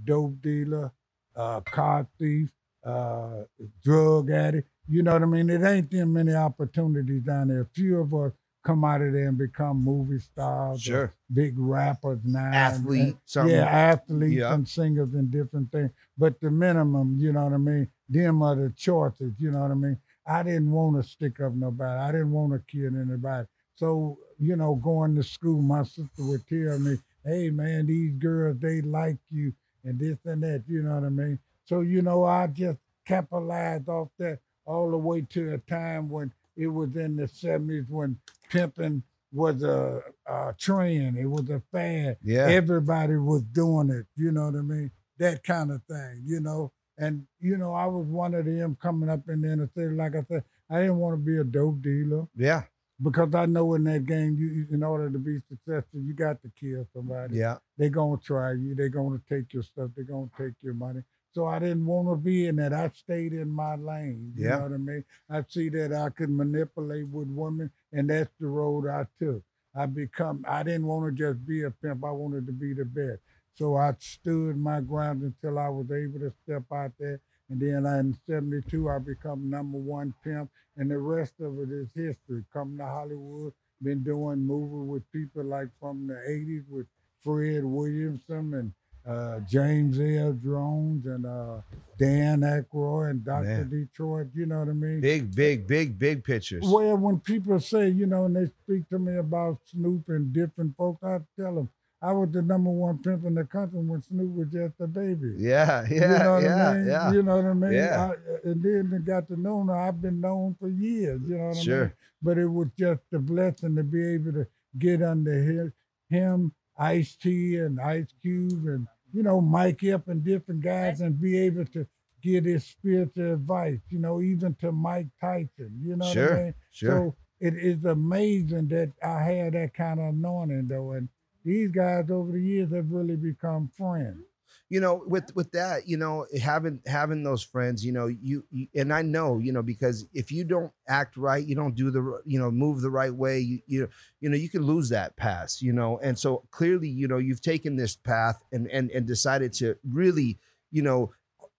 dope 0.03 0.41
dealer, 0.41 0.91
uh, 1.35 1.59
car 1.61 2.07
thief, 2.19 2.49
uh, 2.83 3.43
drug 3.83 4.31
addict. 4.31 4.67
You 4.89 5.03
know 5.03 5.13
what 5.13 5.21
I 5.23 5.25
mean? 5.25 5.49
It 5.49 5.61
ain't 5.63 5.91
that 5.91 6.05
many 6.05 6.33
opportunities 6.33 7.21
down 7.23 7.49
there. 7.49 7.61
A 7.61 7.65
few 7.65 7.99
of 7.99 8.13
us 8.13 8.31
come 8.63 8.83
out 8.83 9.01
of 9.01 9.13
there 9.13 9.27
and 9.29 9.37
become 9.37 9.77
movie 9.83 10.19
stars, 10.19 10.81
Sure. 10.81 11.13
big 11.31 11.53
rappers 11.57 12.19
now, 12.25 12.51
Athlete, 12.51 13.15
and- 13.35 13.49
yeah, 13.49 13.65
athletes 13.65 14.35
Yeah. 14.39 14.53
and 14.53 14.67
singers 14.67 15.13
and 15.13 15.29
different 15.31 15.71
things. 15.71 15.91
But 16.17 16.39
the 16.41 16.49
minimum, 16.51 17.17
you 17.17 17.31
know 17.31 17.43
what 17.45 17.53
I 17.53 17.57
mean? 17.57 17.87
Them 18.09 18.41
are 18.41 18.55
the 18.55 18.71
choices, 18.75 19.33
you 19.39 19.51
know 19.51 19.61
what 19.61 19.71
I 19.71 19.75
mean? 19.75 19.97
I 20.25 20.43
didn't 20.43 20.71
want 20.71 21.01
to 21.01 21.09
stick 21.09 21.39
up 21.39 21.53
nobody. 21.53 21.99
I 21.99 22.11
didn't 22.11 22.31
want 22.31 22.53
to 22.53 22.59
kill 22.67 22.95
anybody. 22.99 23.47
So, 23.75 24.17
you 24.39 24.55
know, 24.55 24.75
going 24.75 25.15
to 25.15 25.23
school, 25.23 25.61
my 25.61 25.83
sister 25.83 26.07
would 26.19 26.47
tell 26.47 26.79
me, 26.79 26.97
hey, 27.23 27.49
man, 27.49 27.87
these 27.87 28.13
girls, 28.13 28.57
they 28.59 28.81
like 28.81 29.17
you 29.29 29.53
and 29.83 29.99
this 29.99 30.17
and 30.25 30.43
that, 30.43 30.63
you 30.67 30.81
know 30.83 30.95
what 30.95 31.03
I 31.03 31.09
mean? 31.09 31.39
So, 31.65 31.81
you 31.81 32.01
know, 32.01 32.23
I 32.23 32.47
just 32.47 32.79
capitalized 33.05 33.87
off 33.87 34.09
that 34.19 34.39
all 34.65 34.91
the 34.91 34.97
way 34.97 35.21
to 35.21 35.53
a 35.53 35.57
time 35.59 36.09
when 36.09 36.31
it 36.57 36.67
was 36.67 36.95
in 36.95 37.15
the 37.15 37.23
70s 37.23 37.89
when 37.89 38.17
pimping 38.49 39.03
was 39.31 39.63
a, 39.63 40.01
a 40.25 40.55
trend. 40.57 41.17
It 41.17 41.27
was 41.27 41.49
a 41.49 41.61
fad. 41.71 42.17
Yeah. 42.23 42.47
Everybody 42.47 43.15
was 43.17 43.43
doing 43.43 43.89
it, 43.91 44.07
you 44.15 44.31
know 44.31 44.45
what 44.45 44.55
I 44.55 44.61
mean? 44.61 44.91
That 45.19 45.43
kind 45.43 45.71
of 45.71 45.83
thing, 45.83 46.23
you 46.25 46.39
know? 46.39 46.71
And, 46.97 47.25
you 47.39 47.57
know, 47.57 47.73
I 47.73 47.85
was 47.85 48.07
one 48.07 48.33
of 48.33 48.45
them 48.45 48.77
coming 48.81 49.09
up 49.09 49.27
in 49.29 49.41
the 49.41 49.51
inner 49.51 49.69
city. 49.75 49.93
Like 49.93 50.15
I 50.15 50.23
said, 50.27 50.43
I 50.69 50.81
didn't 50.81 50.97
want 50.97 51.13
to 51.13 51.17
be 51.25 51.37
a 51.37 51.43
dope 51.43 51.81
dealer 51.81 52.27
Yeah. 52.35 52.63
because 53.01 53.35
I 53.35 53.45
know 53.45 53.75
in 53.75 53.83
that 53.85 54.05
game, 54.05 54.35
you 54.37 54.65
in 54.71 54.83
order 54.83 55.09
to 55.09 55.19
be 55.19 55.39
successful, 55.47 55.99
you 55.99 56.13
got 56.13 56.41
to 56.41 56.51
kill 56.59 56.87
somebody. 56.93 57.35
Yeah. 57.37 57.57
They're 57.77 57.89
gonna 57.89 58.19
try 58.19 58.53
you. 58.53 58.73
They're 58.75 58.89
gonna 58.89 59.21
take 59.29 59.53
your 59.53 59.63
stuff. 59.63 59.91
They're 59.95 60.05
gonna 60.05 60.29
take 60.37 60.53
your 60.61 60.73
money. 60.73 61.03
So 61.33 61.45
I 61.45 61.59
didn't 61.59 61.85
want 61.85 62.07
to 62.09 62.15
be 62.15 62.47
in 62.47 62.55
that. 62.55 62.73
I 62.73 62.89
stayed 62.89 63.33
in 63.33 63.49
my 63.49 63.75
lane. 63.75 64.33
You 64.35 64.45
Yeah. 64.45 64.57
know 64.57 64.63
what 64.63 64.73
I 64.73 64.77
mean? 64.77 65.03
I 65.29 65.43
see 65.47 65.69
that 65.69 65.93
I 65.93 66.09
could 66.09 66.31
manipulate 66.31 67.07
with 67.09 67.27
women, 67.27 67.69
and 67.93 68.09
that's 68.09 68.31
the 68.39 68.47
road 68.47 68.87
I 68.87 69.05
took. 69.19 69.43
I 69.75 69.85
become. 69.85 70.43
I 70.47 70.63
didn't 70.63 70.87
want 70.87 71.05
to 71.05 71.11
just 71.11 71.45
be 71.45 71.61
a 71.61 71.69
pimp. 71.69 72.03
I 72.03 72.09
wanted 72.09 72.47
to 72.47 72.53
be 72.53 72.73
the 72.73 72.85
best. 72.85 73.19
So 73.57 73.75
I 73.75 73.93
stood 73.97 74.57
my 74.57 74.81
ground 74.81 75.23
until 75.23 75.57
I 75.57 75.69
was 75.69 75.89
able 75.91 76.19
to 76.19 76.31
step 76.43 76.63
out 76.71 76.91
there. 76.99 77.19
And 77.49 77.59
then 77.59 77.85
in 77.85 78.17
72, 78.27 78.89
I 78.89 78.99
become 78.99 79.49
number 79.49 79.77
one 79.77 80.13
pimp. 80.23 80.49
And 80.75 80.91
the 80.91 80.99
rest 80.99 81.33
of 81.39 81.59
it 81.59 81.71
is 81.71 81.87
history. 81.95 82.43
Coming 82.53 82.77
to 82.77 82.85
Hollywood, 82.85 83.53
been 83.81 84.03
doing 84.03 84.45
movies 84.45 84.89
with 84.89 85.11
people 85.11 85.43
like 85.43 85.69
from 85.79 86.05
the 86.07 86.13
80s 86.29 86.69
with 86.69 86.85
Fred 87.23 87.63
Williamson 87.63 88.53
and 88.53 88.71
uh, 89.07 89.39
James 89.49 89.99
Earl 89.99 90.33
Jones 90.33 91.05
and 91.05 91.25
uh, 91.25 91.61
Dan 91.97 92.41
Aykroyd 92.41 93.11
and 93.11 93.25
Dr. 93.25 93.43
Man. 93.43 93.69
Detroit. 93.69 94.27
You 94.35 94.45
know 94.45 94.59
what 94.59 94.67
I 94.67 94.73
mean? 94.73 95.01
Big, 95.01 95.33
big, 95.33 95.65
big, 95.65 95.97
big 95.97 96.23
pictures. 96.23 96.63
Well, 96.65 96.97
when 96.97 97.19
people 97.21 97.59
say, 97.59 97.89
you 97.89 98.05
know, 98.05 98.25
and 98.25 98.35
they 98.35 98.51
speak 98.63 98.87
to 98.89 98.99
me 98.99 99.15
about 99.15 99.59
Snoop 99.65 100.09
and 100.09 100.31
different 100.33 100.75
folks, 100.75 101.03
I 101.03 101.19
tell 101.39 101.55
them 101.55 101.69
I 102.01 102.11
was 102.11 102.29
the 102.31 102.41
number 102.43 102.69
one 102.69 102.99
pimp 102.99 103.25
in 103.25 103.33
the 103.33 103.43
country 103.43 103.79
when 103.79 104.01
Snoop 104.03 104.31
was 104.35 104.47
just 104.51 104.75
a 104.79 104.87
baby. 104.87 105.33
Yeah, 105.37 105.85
yeah, 105.89 105.93
you 105.93 106.23
know 106.23 106.33
what 106.35 106.43
yeah, 106.43 106.69
I 106.69 106.73
mean? 106.75 106.87
yeah. 106.87 107.11
You 107.11 107.23
know 107.23 107.35
what 107.37 107.45
I 107.45 107.53
mean? 107.53 107.73
Yeah. 107.73 108.05
I, 108.05 108.31
uh, 108.33 108.37
and 108.51 108.61
then 108.63 108.91
I 108.93 108.99
got 108.99 109.27
to 109.29 109.39
know 109.39 109.63
now 109.63 109.73
I've 109.73 110.01
been 110.01 110.21
known 110.21 110.55
for 110.59 110.69
years. 110.69 111.21
You 111.27 111.37
know 111.37 111.47
what 111.47 111.57
I 111.57 111.61
Sure. 111.61 111.81
mean? 111.85 111.93
But 112.21 112.37
it 112.37 112.45
was 112.47 112.67
just 112.77 113.01
a 113.13 113.19
blessing 113.19 113.75
to 113.75 113.83
be 113.83 114.05
able 114.13 114.33
to 114.33 114.47
get 114.77 115.01
under 115.01 115.33
his, 115.41 115.71
him, 116.09 116.51
Ice 116.77 117.15
T, 117.15 117.57
and 117.57 117.79
Ice 117.81 118.13
Cube, 118.21 118.65
and 118.67 118.87
you 119.11 119.23
know 119.23 119.41
Mike 119.41 119.83
Epps 119.83 120.07
and 120.07 120.23
different 120.23 120.61
guys, 120.61 121.01
and 121.01 121.19
be 121.19 121.37
able 121.39 121.65
to 121.65 121.87
get 122.21 122.45
his 122.45 122.63
spiritual 122.65 123.33
advice. 123.33 123.79
You 123.89 123.99
know, 123.99 124.21
even 124.21 124.53
to 124.55 124.71
Mike 124.71 125.07
Tyson. 125.19 125.79
You 125.81 125.95
know 125.95 126.05
what 126.07 126.17
I 126.17 126.43
mean? 126.43 126.53
sure. 126.71 126.91
So 126.91 127.15
it 127.39 127.55
is 127.55 127.83
amazing 127.85 128.67
that 128.69 128.93
I 129.03 129.21
had 129.23 129.53
that 129.53 129.73
kind 129.73 129.99
of 129.99 130.07
anointing 130.07 130.67
though, 130.67 130.91
and 130.93 131.09
these 131.47 131.71
guys 131.71 132.11
over 132.11 132.33
the 132.33 132.41
years 132.41 132.73
have 132.73 132.91
really 132.91 133.15
become 133.15 133.71
friends. 133.77 134.21
you 134.69 134.81
know 134.81 135.01
with 135.07 135.33
with 135.33 135.49
that 135.51 135.87
you 135.87 135.95
know 135.95 136.25
having 136.41 136.79
having 136.85 137.23
those 137.23 137.41
friends 137.41 137.85
you 137.85 137.93
know 137.93 138.07
you, 138.07 138.43
you 138.51 138.67
and 138.75 138.93
i 138.93 139.01
know 139.01 139.37
you 139.37 139.53
know 139.53 139.63
because 139.63 140.05
if 140.13 140.29
you 140.29 140.43
don't 140.43 140.71
act 140.89 141.15
right 141.15 141.47
you 141.47 141.55
don't 141.55 141.75
do 141.75 141.89
the 141.89 142.21
you 142.25 142.37
know 142.37 142.51
move 142.51 142.81
the 142.81 142.89
right 142.89 143.13
way 143.13 143.39
you 143.39 143.59
you, 143.65 143.89
you 144.19 144.29
know 144.29 144.35
you 144.35 144.49
can 144.49 144.61
lose 144.61 144.89
that 144.89 145.15
pass 145.15 145.61
you 145.61 145.71
know? 145.71 145.99
And 146.03 146.19
so 146.19 146.43
clearly 146.51 146.89
you 146.89 147.07
know 147.07 147.17
you've 147.17 147.41
taken 147.41 147.77
this 147.77 147.95
path 147.95 148.43
and 148.51 148.67
and 148.67 148.91
and 148.91 149.07
decided 149.07 149.53
to 149.53 149.77
really 149.89 150.37
you 150.71 150.81
know 150.81 151.13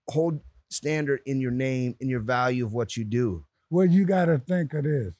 hold 0.08 0.40
standard 0.70 1.20
in 1.24 1.40
your 1.40 1.50
name 1.50 1.96
in 2.00 2.08
your 2.10 2.20
value 2.20 2.64
of 2.66 2.74
what 2.74 2.96
you 2.96 3.04
do. 3.04 3.44
Well, 3.70 3.86
you 3.86 4.04
got 4.04 4.26
to 4.26 4.38
think 4.38 4.74
of 4.74 4.84
this. 4.84 5.14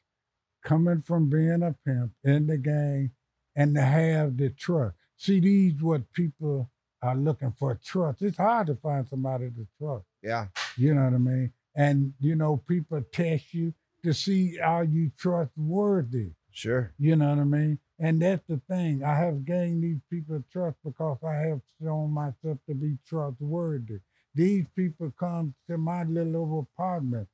Coming 0.62 1.00
from 1.00 1.30
being 1.30 1.62
a 1.62 1.74
pimp 1.86 2.12
in 2.24 2.46
the 2.46 2.58
gang 2.58 3.12
and 3.58 3.74
to 3.74 3.82
have 3.82 4.36
the 4.36 4.50
trust. 4.50 4.94
See, 5.16 5.40
these 5.40 5.82
what 5.82 6.10
people 6.12 6.70
are 7.02 7.16
looking 7.16 7.52
for 7.58 7.78
trust. 7.84 8.22
It's 8.22 8.36
hard 8.36 8.68
to 8.68 8.76
find 8.76 9.06
somebody 9.06 9.50
to 9.50 9.66
trust. 9.78 10.04
Yeah. 10.22 10.46
You 10.76 10.94
know 10.94 11.04
what 11.04 11.14
I 11.14 11.18
mean? 11.18 11.52
And 11.74 12.14
you 12.20 12.36
know, 12.36 12.56
people 12.68 13.02
test 13.12 13.52
you 13.52 13.74
to 14.04 14.14
see 14.14 14.60
are 14.60 14.84
you 14.84 15.10
trustworthy. 15.18 16.30
Sure. 16.52 16.92
You 16.98 17.16
know 17.16 17.30
what 17.30 17.40
I 17.40 17.44
mean? 17.44 17.78
And 17.98 18.22
that's 18.22 18.46
the 18.48 18.60
thing. 18.70 19.02
I 19.02 19.16
have 19.16 19.44
gained 19.44 19.82
these 19.82 20.00
people 20.08 20.42
trust 20.52 20.76
because 20.84 21.18
I 21.26 21.34
have 21.34 21.60
shown 21.82 22.12
myself 22.12 22.58
to 22.68 22.74
be 22.74 22.96
trustworthy. 23.08 23.98
These 24.36 24.66
people 24.76 25.12
come 25.18 25.54
to 25.68 25.78
my 25.78 26.04
little 26.04 26.68
apartment. 26.76 27.26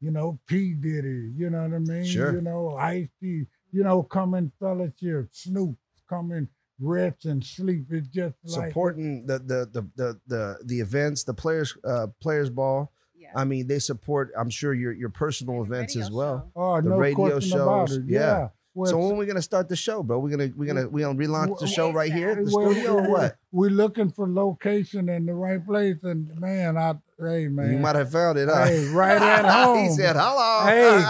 You 0.00 0.12
know, 0.12 0.38
P. 0.46 0.74
Diddy, 0.74 1.32
you 1.36 1.50
know 1.50 1.62
what 1.62 1.74
I 1.74 1.78
mean? 1.80 2.04
Sure. 2.04 2.32
You 2.32 2.40
know, 2.40 2.76
Ice 2.76 3.08
T, 3.20 3.46
you 3.72 3.82
know, 3.84 4.02
come 4.02 4.34
in 4.34 4.52
fellowship, 4.60 5.28
Snoop, 5.32 5.76
come 6.08 6.32
in 6.32 6.48
rest 6.80 7.24
and 7.24 7.44
sleep. 7.44 7.86
It's 7.90 8.08
just 8.08 8.34
like 8.44 8.68
Supporting 8.68 9.26
the 9.26 9.38
the 9.38 9.68
the 9.72 9.88
the 9.96 10.20
the, 10.26 10.58
the 10.64 10.80
events, 10.80 11.24
the 11.24 11.34
players 11.34 11.76
uh 11.84 12.08
players 12.20 12.50
ball. 12.50 12.92
Yeah. 13.16 13.28
I 13.34 13.44
mean, 13.44 13.66
they 13.66 13.78
support. 13.78 14.30
I'm 14.36 14.50
sure 14.50 14.72
your 14.72 14.92
your 14.92 15.10
personal 15.10 15.56
And 15.56 15.66
events 15.66 15.96
as 15.96 16.10
well. 16.10 16.50
show. 16.54 16.60
Oh, 16.60 16.80
the 16.80 16.90
no 16.90 16.96
radio 16.98 17.16
question 17.16 17.60
about 17.60 17.88
shows, 17.88 17.98
it. 17.98 18.04
yeah. 18.06 18.20
Yeah. 18.20 18.48
Well, 18.74 18.90
so 18.92 18.98
when 18.98 19.16
we 19.16 19.26
gonna 19.26 19.42
start 19.42 19.68
the 19.68 19.74
show, 19.74 20.04
bro? 20.04 20.20
We're 20.20 20.30
gonna 20.30 20.52
we're 20.54 20.72
gonna 20.72 20.88
we 20.88 21.02
gonna 21.02 21.18
relaunch 21.18 21.58
the 21.58 21.66
show 21.66 21.90
right 21.92 22.12
here 22.12 22.30
at 22.30 22.44
the 22.44 22.52
well, 22.54 22.70
studio 22.70 22.92
or 22.94 23.10
what? 23.10 23.36
We're 23.50 23.70
looking 23.70 24.10
for 24.10 24.28
location 24.28 25.08
in 25.08 25.26
the 25.26 25.34
right 25.34 25.64
place, 25.64 25.96
and 26.04 26.38
man, 26.38 26.76
I 26.76 26.94
hey 27.18 27.48
man, 27.48 27.72
You 27.72 27.78
might 27.78 27.96
have 27.96 28.10
found 28.12 28.38
it, 28.38 28.48
huh? 28.48 28.64
Hey, 28.66 28.84
right 28.88 29.20
at 29.20 29.44
home. 29.64 29.84
he 29.84 29.90
said, 29.90 30.16
"Hello." 30.16 30.66
Hey, 30.66 31.02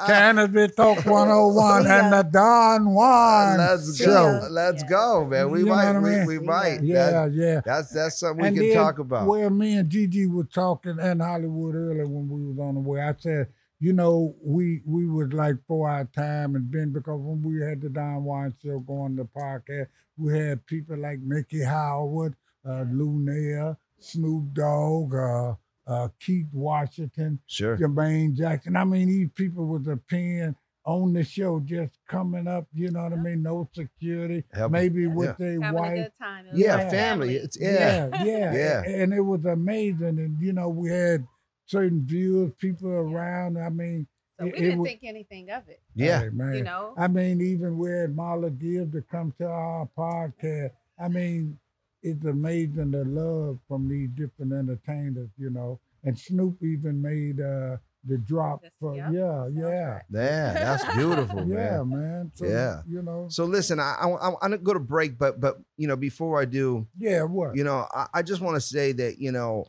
Cannabis 0.06 0.74
Talk 0.74 1.04
101 1.04 1.86
and 1.86 2.12
the 2.12 2.22
Don 2.22 2.94
Juan 2.94 3.58
Let's 3.58 3.96
show. 3.98 4.40
go. 4.40 4.48
Let's 4.50 4.82
go, 4.84 5.26
man. 5.26 5.50
We 5.50 5.60
You 5.60 5.66
might. 5.66 5.86
what 5.92 5.96
I 5.96 5.98
we, 6.00 6.10
mean? 6.10 6.26
we 6.26 6.38
might. 6.38 6.82
Yeah, 6.82 7.10
That- 7.10 7.32
yeah. 7.32 7.60
That's 7.64 7.90
that's 7.90 8.18
something 8.18 8.42
we 8.42 8.48
And 8.48 8.56
can 8.56 8.68
then, 8.68 8.76
talk 8.76 8.98
about. 8.98 9.26
Well, 9.26 9.50
me 9.50 9.76
and 9.76 9.88
Gigi 9.90 10.26
were 10.26 10.44
talking 10.44 10.98
in 10.98 11.20
Hollywood 11.20 11.74
earlier 11.74 12.06
when 12.06 12.28
we 12.28 12.44
was 12.46 12.58
on 12.58 12.74
the 12.74 12.80
way. 12.80 13.00
I 13.00 13.14
said, 13.18 13.48
you 13.78 13.92
know, 13.92 14.34
we 14.42 14.82
we 14.86 15.06
was 15.06 15.32
like 15.32 15.56
for 15.66 15.88
our 15.90 16.04
time 16.04 16.54
and 16.56 16.70
been 16.70 16.92
because 16.92 17.20
when 17.20 17.42
we 17.42 17.60
had 17.66 17.80
the 17.80 17.88
Don 17.88 18.24
Juan 18.24 18.54
show 18.62 18.78
going 18.80 19.16
the 19.16 19.24
podcast, 19.24 19.88
we 20.16 20.38
had 20.38 20.64
people 20.66 20.96
like 20.96 21.18
Mickey 21.20 21.62
Howard, 21.62 22.34
uh, 22.66 22.84
Lou 22.90 23.18
Nair, 23.18 23.76
Snoop 23.98 24.52
Dogg, 24.54 25.14
uh, 25.14 25.54
uh, 25.86 26.08
Keith 26.20 26.48
Washington, 26.52 27.38
Sure. 27.46 27.76
Jermaine 27.76 28.34
Jackson. 28.34 28.76
I 28.76 28.84
mean, 28.84 29.08
these 29.08 29.30
people 29.34 29.66
with 29.66 29.86
a 29.88 29.96
pen 29.96 30.56
on 30.84 31.12
the 31.12 31.24
show 31.24 31.60
just 31.60 31.98
coming 32.08 32.46
up, 32.46 32.66
you 32.72 32.90
know 32.90 33.02
what 33.04 33.12
I 33.12 33.16
mean? 33.16 33.42
No 33.42 33.68
security, 33.72 34.44
Help 34.52 34.66
'em. 34.66 34.72
maybe 34.72 35.06
with 35.06 35.28
Yeah. 35.28 35.34
their 35.38 35.60
Having 35.60 35.78
a 35.78 35.80
wife. 35.82 35.94
good 35.96 36.12
time. 36.18 36.46
It 36.46 36.54
Yeah, 36.56 36.74
like 36.76 36.90
family. 36.90 37.34
It's 37.36 37.58
yeah. 37.60 38.08
Yeah, 38.12 38.24
yeah, 38.24 38.52
Yeah. 38.86 39.02
And 39.02 39.12
it 39.12 39.20
was 39.20 39.44
amazing. 39.44 40.18
And 40.20 40.40
you 40.40 40.52
know, 40.52 40.68
we 40.68 40.90
had 40.90 41.26
certain 41.66 42.06
viewers, 42.06 42.52
people 42.58 42.88
around. 42.90 43.58
I 43.58 43.68
mean, 43.68 44.06
So 44.38 44.44
we 44.44 44.50
it- 44.52 44.56
it 44.56 44.60
didn't 44.60 44.78
wa- 44.80 44.84
think 44.84 45.00
anything 45.04 45.50
of 45.50 45.68
it. 45.68 45.80
Yeah. 45.94 46.20
hey, 46.20 46.28
man. 46.30 46.54
You 46.54 46.62
know? 46.64 46.94
I 46.96 47.08
mean, 47.08 47.40
even 47.40 47.78
we 47.78 47.90
had 47.90 48.14
Marla 48.14 48.56
Gibbs 48.56 48.92
to 48.92 49.02
come 49.02 49.32
to 49.38 49.46
our 49.48 49.88
podcast. 49.98 50.70
I 50.98 51.08
mean, 51.08 51.58
it's 52.06 52.24
amazing 52.24 52.90
the 52.92 53.04
love 53.04 53.58
from 53.68 53.88
these 53.88 54.08
different 54.14 54.52
entertainers, 54.52 55.28
you 55.38 55.50
know. 55.50 55.78
And 56.04 56.18
Snoop 56.18 56.62
even 56.62 57.02
made 57.02 57.40
uh 57.40 57.76
the 58.08 58.18
drop 58.18 58.62
This- 58.62 58.70
for 58.78 58.94
yep, 58.94 59.10
yeah, 59.12 59.48
the 59.48 59.52
yeah. 59.56 60.00
Yeah, 60.10 60.52
that's 60.52 60.84
beautiful, 60.96 61.44
man. 61.44 61.48
Yeah, 61.48 61.82
man. 61.82 61.90
man. 62.00 62.32
So, 62.34 62.46
Yeah. 62.46 62.82
You 62.88 63.02
know. 63.02 63.26
So 63.28 63.44
listen, 63.44 63.80
I, 63.80 63.94
I 64.00 64.26
I'm 64.26 64.34
gonna 64.40 64.58
go 64.58 64.72
to 64.74 64.78
break, 64.80 65.18
but 65.18 65.40
but 65.40 65.58
you 65.76 65.88
know 65.88 65.96
before 65.96 66.40
I 66.40 66.44
do, 66.44 66.86
Yeah, 66.96 67.24
what? 67.24 67.56
you 67.56 67.64
know, 67.64 67.86
I, 67.92 68.06
I 68.14 68.22
just 68.22 68.40
want 68.40 68.54
to 68.56 68.60
say 68.60 68.92
that 68.92 69.18
you 69.18 69.32
know, 69.32 69.66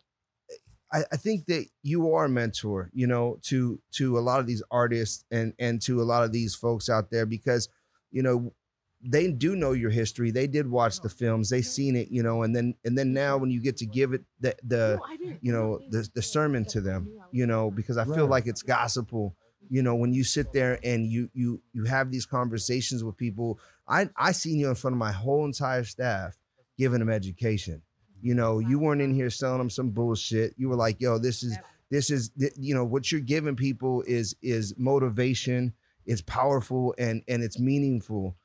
I, 0.93 1.03
I 1.11 1.17
think 1.17 1.47
that 1.47 1.65
you 1.83 2.13
are 2.13 2.25
a 2.25 2.29
mentor, 2.29 2.91
you 2.93 3.07
know, 3.07 3.39
to 3.43 3.79
to 3.93 4.19
a 4.19 4.21
lot 4.21 4.39
of 4.39 4.45
these 4.47 4.61
artists 4.69 5.25
and 5.31 5.53
and 5.57 5.81
to 5.83 6.01
a 6.01 6.05
lot 6.05 6.23
of 6.23 6.31
these 6.31 6.53
folks 6.53 6.89
out 6.89 7.09
there 7.09 7.25
because, 7.25 7.67
you 8.11 8.21
know, 8.21 8.53
they 9.01 9.31
do 9.31 9.55
know 9.55 9.73
your 9.73 9.91
history. 9.91 10.31
They 10.31 10.47
did 10.47 10.69
watch 10.69 11.01
the 11.01 11.09
films. 11.09 11.49
They 11.49 11.61
seen 11.61 11.95
it, 11.95 12.09
you 12.09 12.23
know, 12.23 12.43
and 12.43 12.55
then 12.55 12.75
and 12.83 12.97
then 12.97 13.13
now 13.13 13.37
when 13.37 13.51
you 13.51 13.61
get 13.61 13.77
to 13.77 13.85
give 13.85 14.13
it 14.13 14.23
the 14.39 14.55
the 14.63 14.99
you 15.41 15.51
know 15.51 15.79
the 15.91 16.09
the 16.15 16.21
sermon 16.21 16.65
to 16.65 16.81
them, 16.81 17.07
you 17.31 17.45
know, 17.45 17.69
because 17.71 17.97
I 17.97 18.05
feel 18.05 18.21
Right. 18.25 18.29
like 18.29 18.47
it's 18.47 18.63
gospel. 18.63 19.35
You 19.69 19.83
know, 19.83 19.95
when 19.95 20.13
you 20.13 20.23
sit 20.23 20.53
there 20.53 20.79
and 20.83 21.05
you 21.05 21.29
you 21.33 21.61
you 21.73 21.83
have 21.83 22.09
these 22.09 22.25
conversations 22.25 23.03
with 23.03 23.17
people, 23.17 23.59
I 23.87 24.09
I 24.15 24.31
seen 24.31 24.57
you 24.57 24.69
in 24.69 24.75
front 24.75 24.93
of 24.93 24.97
my 24.97 25.11
whole 25.11 25.45
entire 25.45 25.83
staff 25.83 26.37
giving 26.77 26.99
them 26.99 27.09
education. 27.09 27.81
You 28.21 28.33
know, 28.33 28.59
you 28.59 28.79
weren't 28.79 29.01
in 29.01 29.13
here 29.13 29.29
selling 29.29 29.59
them 29.59 29.69
some 29.69 29.91
bullshit. 29.91 30.55
You 30.57 30.69
were 30.69 30.75
like, 30.75 30.99
"Yo, 30.99 31.19
this 31.19 31.43
is 31.43 31.55
this 31.91 32.09
is 32.09 32.31
you 32.57 32.73
know 32.73 32.83
what 32.83 33.11
you're 33.11 33.21
giving 33.21 33.55
people 33.55 34.01
is 34.07 34.35
is 34.41 34.73
motivation. 34.77 35.73
It's 36.05 36.21
powerful 36.21 36.95
and 36.97 37.21
and 37.27 37.43
it's 37.43 37.59
meaningful. 37.59 38.35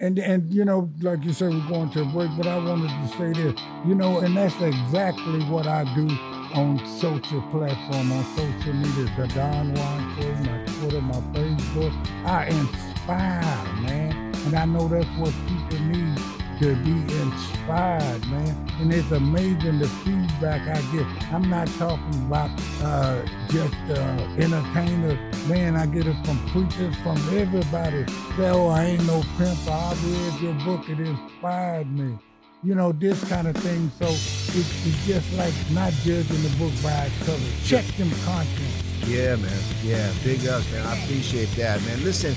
And 0.00 0.18
and 0.18 0.52
you 0.52 0.64
know, 0.64 0.90
like 1.02 1.22
you 1.22 1.32
said, 1.32 1.50
we're 1.50 1.68
going 1.68 1.88
to 1.90 2.02
a 2.02 2.04
break, 2.06 2.28
but 2.36 2.48
I 2.48 2.58
wanted 2.58 2.88
to 2.88 3.16
say 3.16 3.32
this, 3.32 3.60
you 3.86 3.94
know, 3.94 4.18
and 4.18 4.36
that's 4.36 4.60
exactly 4.60 5.44
what 5.44 5.68
I 5.68 5.84
do 5.94 6.08
on 6.52 6.84
social 6.98 7.40
platform, 7.52 8.10
on 8.10 8.24
social 8.36 8.72
media, 8.72 9.14
the 9.16 9.28
Don 9.34 9.72
Juan 9.72 10.16
Show, 10.16 10.34
my 10.34 10.64
Twitter, 10.64 11.00
my 11.00 11.20
Facebook. 11.32 12.26
I 12.26 12.46
inspire, 12.46 13.82
man. 13.82 14.34
And 14.46 14.56
I 14.56 14.64
know 14.64 14.88
that's 14.88 15.06
what 15.16 15.32
people 15.46 15.78
need 15.86 16.13
to 16.60 16.76
be 16.76 16.92
inspired, 16.92 18.26
man. 18.28 18.68
And 18.80 18.92
it's 18.92 19.10
amazing 19.10 19.78
the 19.78 19.88
feedback 19.88 20.62
I 20.62 20.80
get. 20.92 21.06
I'm 21.32 21.48
not 21.48 21.68
talking 21.78 22.14
about 22.26 22.50
uh, 22.82 23.22
just 23.48 23.74
uh, 23.90 24.26
entertainers. 24.38 25.48
Man, 25.48 25.76
I 25.76 25.86
get 25.86 26.06
it 26.06 26.16
from 26.24 26.38
preachers, 26.48 26.94
from 26.96 27.16
everybody. 27.36 28.06
Say, 28.36 28.50
oh, 28.50 28.68
I 28.68 28.84
ain't 28.84 29.06
no 29.06 29.22
pimp. 29.38 29.58
I 29.68 29.94
read 30.04 30.40
your 30.40 30.54
book. 30.64 30.88
It 30.88 31.00
inspired 31.00 31.90
me. 31.90 32.18
You 32.62 32.74
know, 32.74 32.92
this 32.92 33.22
kind 33.28 33.46
of 33.46 33.56
thing. 33.56 33.90
So 33.98 34.06
it, 34.06 34.66
it's 34.86 35.06
just 35.06 35.32
like 35.34 35.54
not 35.70 35.92
judging 36.04 36.42
the 36.42 36.54
book 36.58 36.72
by 36.82 37.06
its 37.06 37.26
cover. 37.26 37.64
Check 37.64 37.84
them 37.96 38.10
content. 38.24 38.84
Yeah, 39.06 39.36
man. 39.36 39.60
Yeah, 39.82 40.10
big 40.22 40.46
ups, 40.46 40.70
man. 40.72 40.86
I 40.86 41.02
appreciate 41.02 41.50
that, 41.56 41.82
man. 41.82 42.02
Listen, 42.04 42.34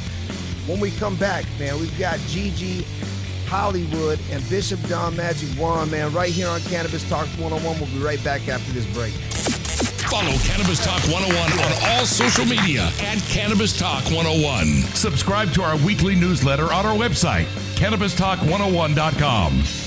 when 0.67 0.79
we 0.79 0.91
come 0.91 1.15
back, 1.15 1.45
man, 1.59 1.79
we've 1.79 1.97
got 1.97 2.19
Gigi 2.27 2.85
Hollywood 3.47 4.19
and 4.31 4.47
Bishop 4.49 4.79
Don 4.87 5.15
Magic 5.15 5.49
Juan, 5.57 5.89
man, 5.89 6.13
right 6.13 6.31
here 6.31 6.47
on 6.47 6.59
Cannabis 6.61 7.07
Talk 7.09 7.27
101. 7.39 7.79
We'll 7.79 7.89
be 7.89 7.99
right 7.99 8.23
back 8.23 8.47
after 8.47 8.71
this 8.73 8.85
break. 8.93 9.13
Follow 10.09 10.37
Cannabis 10.39 10.83
Talk 10.85 11.01
101 11.11 11.51
on 11.51 11.73
all 11.89 12.05
social 12.05 12.45
media 12.45 12.83
at 13.01 13.19
Cannabis 13.29 13.77
Talk 13.77 14.05
101. 14.05 14.67
Subscribe 14.95 15.51
to 15.53 15.61
our 15.63 15.75
weekly 15.85 16.15
newsletter 16.15 16.71
on 16.71 16.85
our 16.85 16.95
website, 16.95 17.45
cannabistalk101.com. 17.75 19.86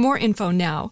more 0.01 0.17
info 0.17 0.51
now. 0.51 0.91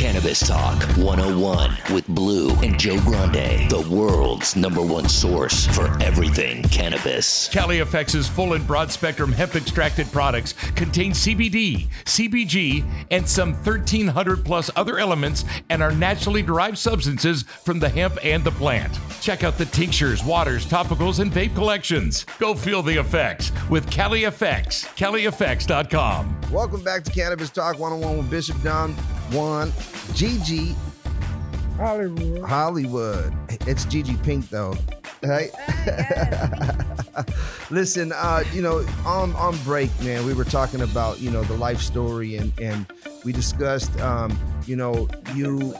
Cannabis 0.00 0.48
Talk 0.48 0.82
101 0.96 1.76
with 1.92 2.06
Blue 2.06 2.52
and 2.62 2.80
Joe 2.80 2.98
Grande, 3.02 3.68
the 3.70 3.86
world's 3.90 4.56
number 4.56 4.80
one 4.80 5.06
source 5.06 5.66
for 5.66 5.88
everything 6.02 6.62
cannabis. 6.62 7.50
Cali 7.50 7.80
FX's 7.80 8.26
full 8.26 8.54
and 8.54 8.66
broad 8.66 8.90
spectrum 8.90 9.30
hemp 9.30 9.56
extracted 9.56 10.10
products 10.10 10.54
contain 10.74 11.12
CBD, 11.12 11.88
CBG, 12.06 12.82
and 13.10 13.28
some 13.28 13.52
1,300 13.52 14.42
plus 14.42 14.70
other 14.74 14.98
elements 14.98 15.44
and 15.68 15.82
are 15.82 15.92
naturally 15.92 16.40
derived 16.40 16.78
substances 16.78 17.42
from 17.42 17.78
the 17.78 17.90
hemp 17.90 18.16
and 18.24 18.42
the 18.42 18.52
plant. 18.52 18.98
Check 19.20 19.44
out 19.44 19.58
the 19.58 19.66
tinctures, 19.66 20.24
waters, 20.24 20.64
topicals, 20.64 21.20
and 21.20 21.30
vape 21.30 21.54
collections. 21.54 22.24
Go 22.38 22.54
feel 22.54 22.82
the 22.82 22.96
effects 22.96 23.52
with 23.68 23.90
Cali 23.90 24.22
FX, 24.22 24.86
CaliFX.com. 24.96 26.40
Welcome 26.50 26.82
back 26.82 27.04
to 27.04 27.12
Cannabis 27.12 27.50
Talk 27.50 27.78
101 27.78 28.16
with 28.16 28.30
Bishop 28.30 28.62
Don 28.62 28.96
Juan 29.32 29.72
Gigi 30.14 30.74
Hollywood. 31.76 32.42
Hollywood. 32.42 33.32
It's 33.66 33.84
Gigi 33.86 34.16
Pink 34.16 34.50
though. 34.50 34.74
Right? 35.22 35.50
Listen, 37.70 38.12
uh, 38.12 38.44
you 38.52 38.62
know, 38.62 38.86
on 39.06 39.34
on 39.34 39.56
break, 39.64 39.90
man, 40.02 40.26
we 40.26 40.34
were 40.34 40.44
talking 40.44 40.82
about, 40.82 41.20
you 41.20 41.30
know, 41.30 41.42
the 41.44 41.54
life 41.54 41.80
story 41.80 42.36
and 42.36 42.52
and 42.60 42.86
we 43.24 43.32
discussed 43.32 43.98
um, 44.00 44.38
you 44.66 44.76
know, 44.76 45.08
you 45.34 45.74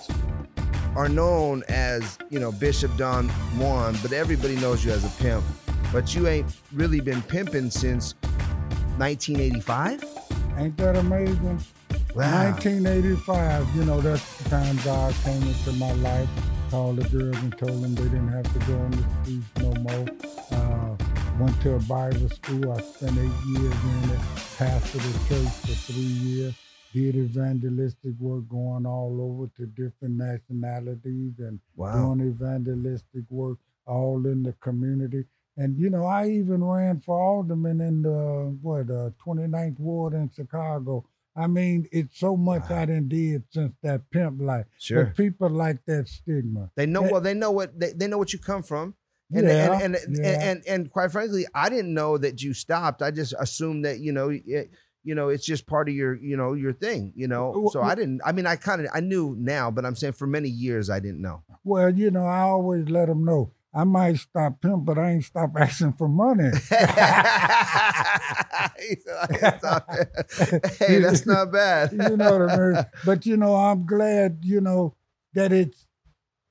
are 0.97 1.09
known 1.09 1.63
as, 1.69 2.19
you 2.31 2.39
know, 2.39 2.51
Bishop 2.53 2.95
Don 2.97 3.29
Juan, 3.59 3.97
but 4.03 4.13
everybody 4.13 4.57
knows 4.57 4.85
you 4.85 4.91
as 4.91 5.05
a 5.05 5.23
pimp. 5.23 5.45
But 5.93 6.15
you 6.15 6.29
ain't 6.29 6.47
really 6.73 7.01
been 7.01 7.23
pimping 7.23 7.71
since 7.71 8.15
1985? 8.99 10.05
Ain't 10.57 10.77
that 10.77 10.97
amazing? 10.97 11.61
Wow. 12.15 12.51
1985, 12.51 13.77
you 13.77 13.85
know, 13.85 14.01
that's 14.01 14.43
the 14.43 14.51
time 14.51 14.77
God 14.85 15.15
came 15.25 15.43
into 15.43 15.73
my 15.75 15.93
life, 15.95 16.29
called 16.71 16.97
the 16.97 17.09
girls 17.09 17.37
and 17.37 17.57
told 17.57 17.83
them 17.83 17.95
they 17.95 18.03
didn't 18.05 18.29
have 18.29 18.53
to 18.53 18.59
go 18.67 18.77
on 18.79 18.91
the 18.91 19.05
streets 19.23 19.47
no 19.59 19.73
more. 19.75 20.07
Uh, 20.51 20.97
went 21.39 21.61
to 21.63 21.75
a 21.75 21.79
Bible 21.81 22.29
school. 22.29 22.73
I 22.73 22.81
spent 22.81 23.13
eight 23.17 23.47
years 23.47 23.75
in 23.85 24.11
it, 24.11 24.21
pastored 24.59 25.07
a 25.07 25.29
church 25.29 25.53
for 25.63 25.93
three 25.93 26.03
years, 26.03 26.55
did 26.93 27.15
evangelistic 27.15 28.15
work 28.19 28.49
going 28.49 28.87
all 28.87 29.17
over 29.21 29.49
to 29.57 29.67
different 29.67 30.17
nationalities 30.17 31.35
and 31.39 31.61
Wow. 31.77 32.15
doing 32.15 32.29
evangelistic 32.29 33.23
work 33.31 33.59
all 33.87 34.27
in 34.27 34.43
the 34.43 34.53
community. 34.55 35.25
And, 35.57 35.79
you 35.79 35.91
know, 35.91 36.07
I 36.07 36.29
even 36.29 36.65
ran 36.65 37.01
for 37.01 37.21
alderman 37.21 37.81
in 37.81 38.03
the, 38.03 38.57
what, 38.63 38.91
uh, 38.91 39.11
29th 39.25 39.79
Ward 39.79 40.15
in 40.15 40.29
Chicago. 40.35 41.05
I 41.41 41.47
mean, 41.47 41.89
it's 41.91 42.19
so 42.19 42.37
much 42.37 42.71
I 42.71 42.85
done 42.85 43.09
did 43.09 43.45
since 43.51 43.73
that 43.83 44.11
pimp 44.11 44.41
life. 44.43 44.67
Sure. 44.79 45.05
But 45.07 45.17
people 45.17 45.49
like 45.51 45.79
that 45.87 46.09
stigma. 46.09 46.71
They 46.77 46.87
know 46.87 47.03
That- 47.03 47.13
well. 47.13 47.21
They 47.21 47.35
know 47.35 47.51
what 47.51 47.79
they, 47.81 47.93
they 47.93 48.07
know 48.09 48.19
what 48.19 48.33
you 48.33 48.39
come 48.39 48.63
from, 48.63 48.95
and 49.33 49.47
Yeah, 49.47 49.81
and, 49.83 49.95
and, 49.97 50.17
yeah. 50.17 50.29
and 50.29 50.43
and 50.43 50.63
and 50.67 50.91
quite 50.91 51.11
frankly, 51.13 51.47
I 51.55 51.69
didn't 51.71 51.95
know 51.95 52.19
that 52.19 52.43
you 52.43 52.53
stopped. 52.55 53.01
I 53.03 53.11
just 53.11 53.35
assumed 53.39 53.85
that 53.87 54.01
you 54.01 54.13
know, 54.13 54.29
it, 54.31 54.71
you 55.03 55.15
know, 55.15 55.29
it's 55.31 55.47
just 55.47 55.67
part 55.67 55.89
of 55.89 55.95
your 55.95 56.15
you 56.17 56.37
know 56.37 56.53
your 56.53 56.73
thing. 56.75 57.13
You 57.17 57.29
know, 57.29 57.71
so 57.73 57.81
I 57.83 57.95
didn't. 57.95 58.21
I 58.25 58.33
mean, 58.33 58.47
I 58.47 58.57
kind 58.57 58.81
of 58.83 58.89
I 58.93 59.01
knew 59.01 59.35
now, 59.39 59.71
but 59.71 59.85
I'm 59.87 59.97
saying 59.97 60.13
for 60.15 60.27
many 60.27 60.49
years 60.49 60.91
I 60.91 61.01
didn't 61.01 61.23
know. 61.23 61.43
Well, 61.65 61.91
you 61.95 62.11
know, 62.11 62.27
I 62.27 62.41
always 62.41 62.89
let 62.91 63.07
them 63.09 63.25
know. 63.25 63.53
I 63.73 63.85
might 63.85 64.17
stop 64.19 64.61
pimp, 64.61 64.85
but 64.85 64.99
I 64.99 65.13
ain't 65.13 65.25
stop 65.25 65.51
asking 65.57 65.93
for 65.95 66.09
money. 66.09 66.51
He 68.81 68.97
said, 68.97 69.17
"I 69.17 69.27
ain't 69.31 69.59
stopped." 69.59 70.77
hey, 70.79 70.99
that's 71.01 71.27
not 71.27 71.53
bad. 71.53 71.93
you 71.93 72.17
know 72.17 72.39
what 72.39 72.51
I 72.51 72.57
mean? 72.57 72.85
But 73.05 73.27
you 73.27 73.37
know, 73.37 73.55
I'm 73.55 73.87
glad, 73.87 74.39
you 74.43 74.61
know, 74.61 74.95
that 75.35 75.53
it's 75.53 75.87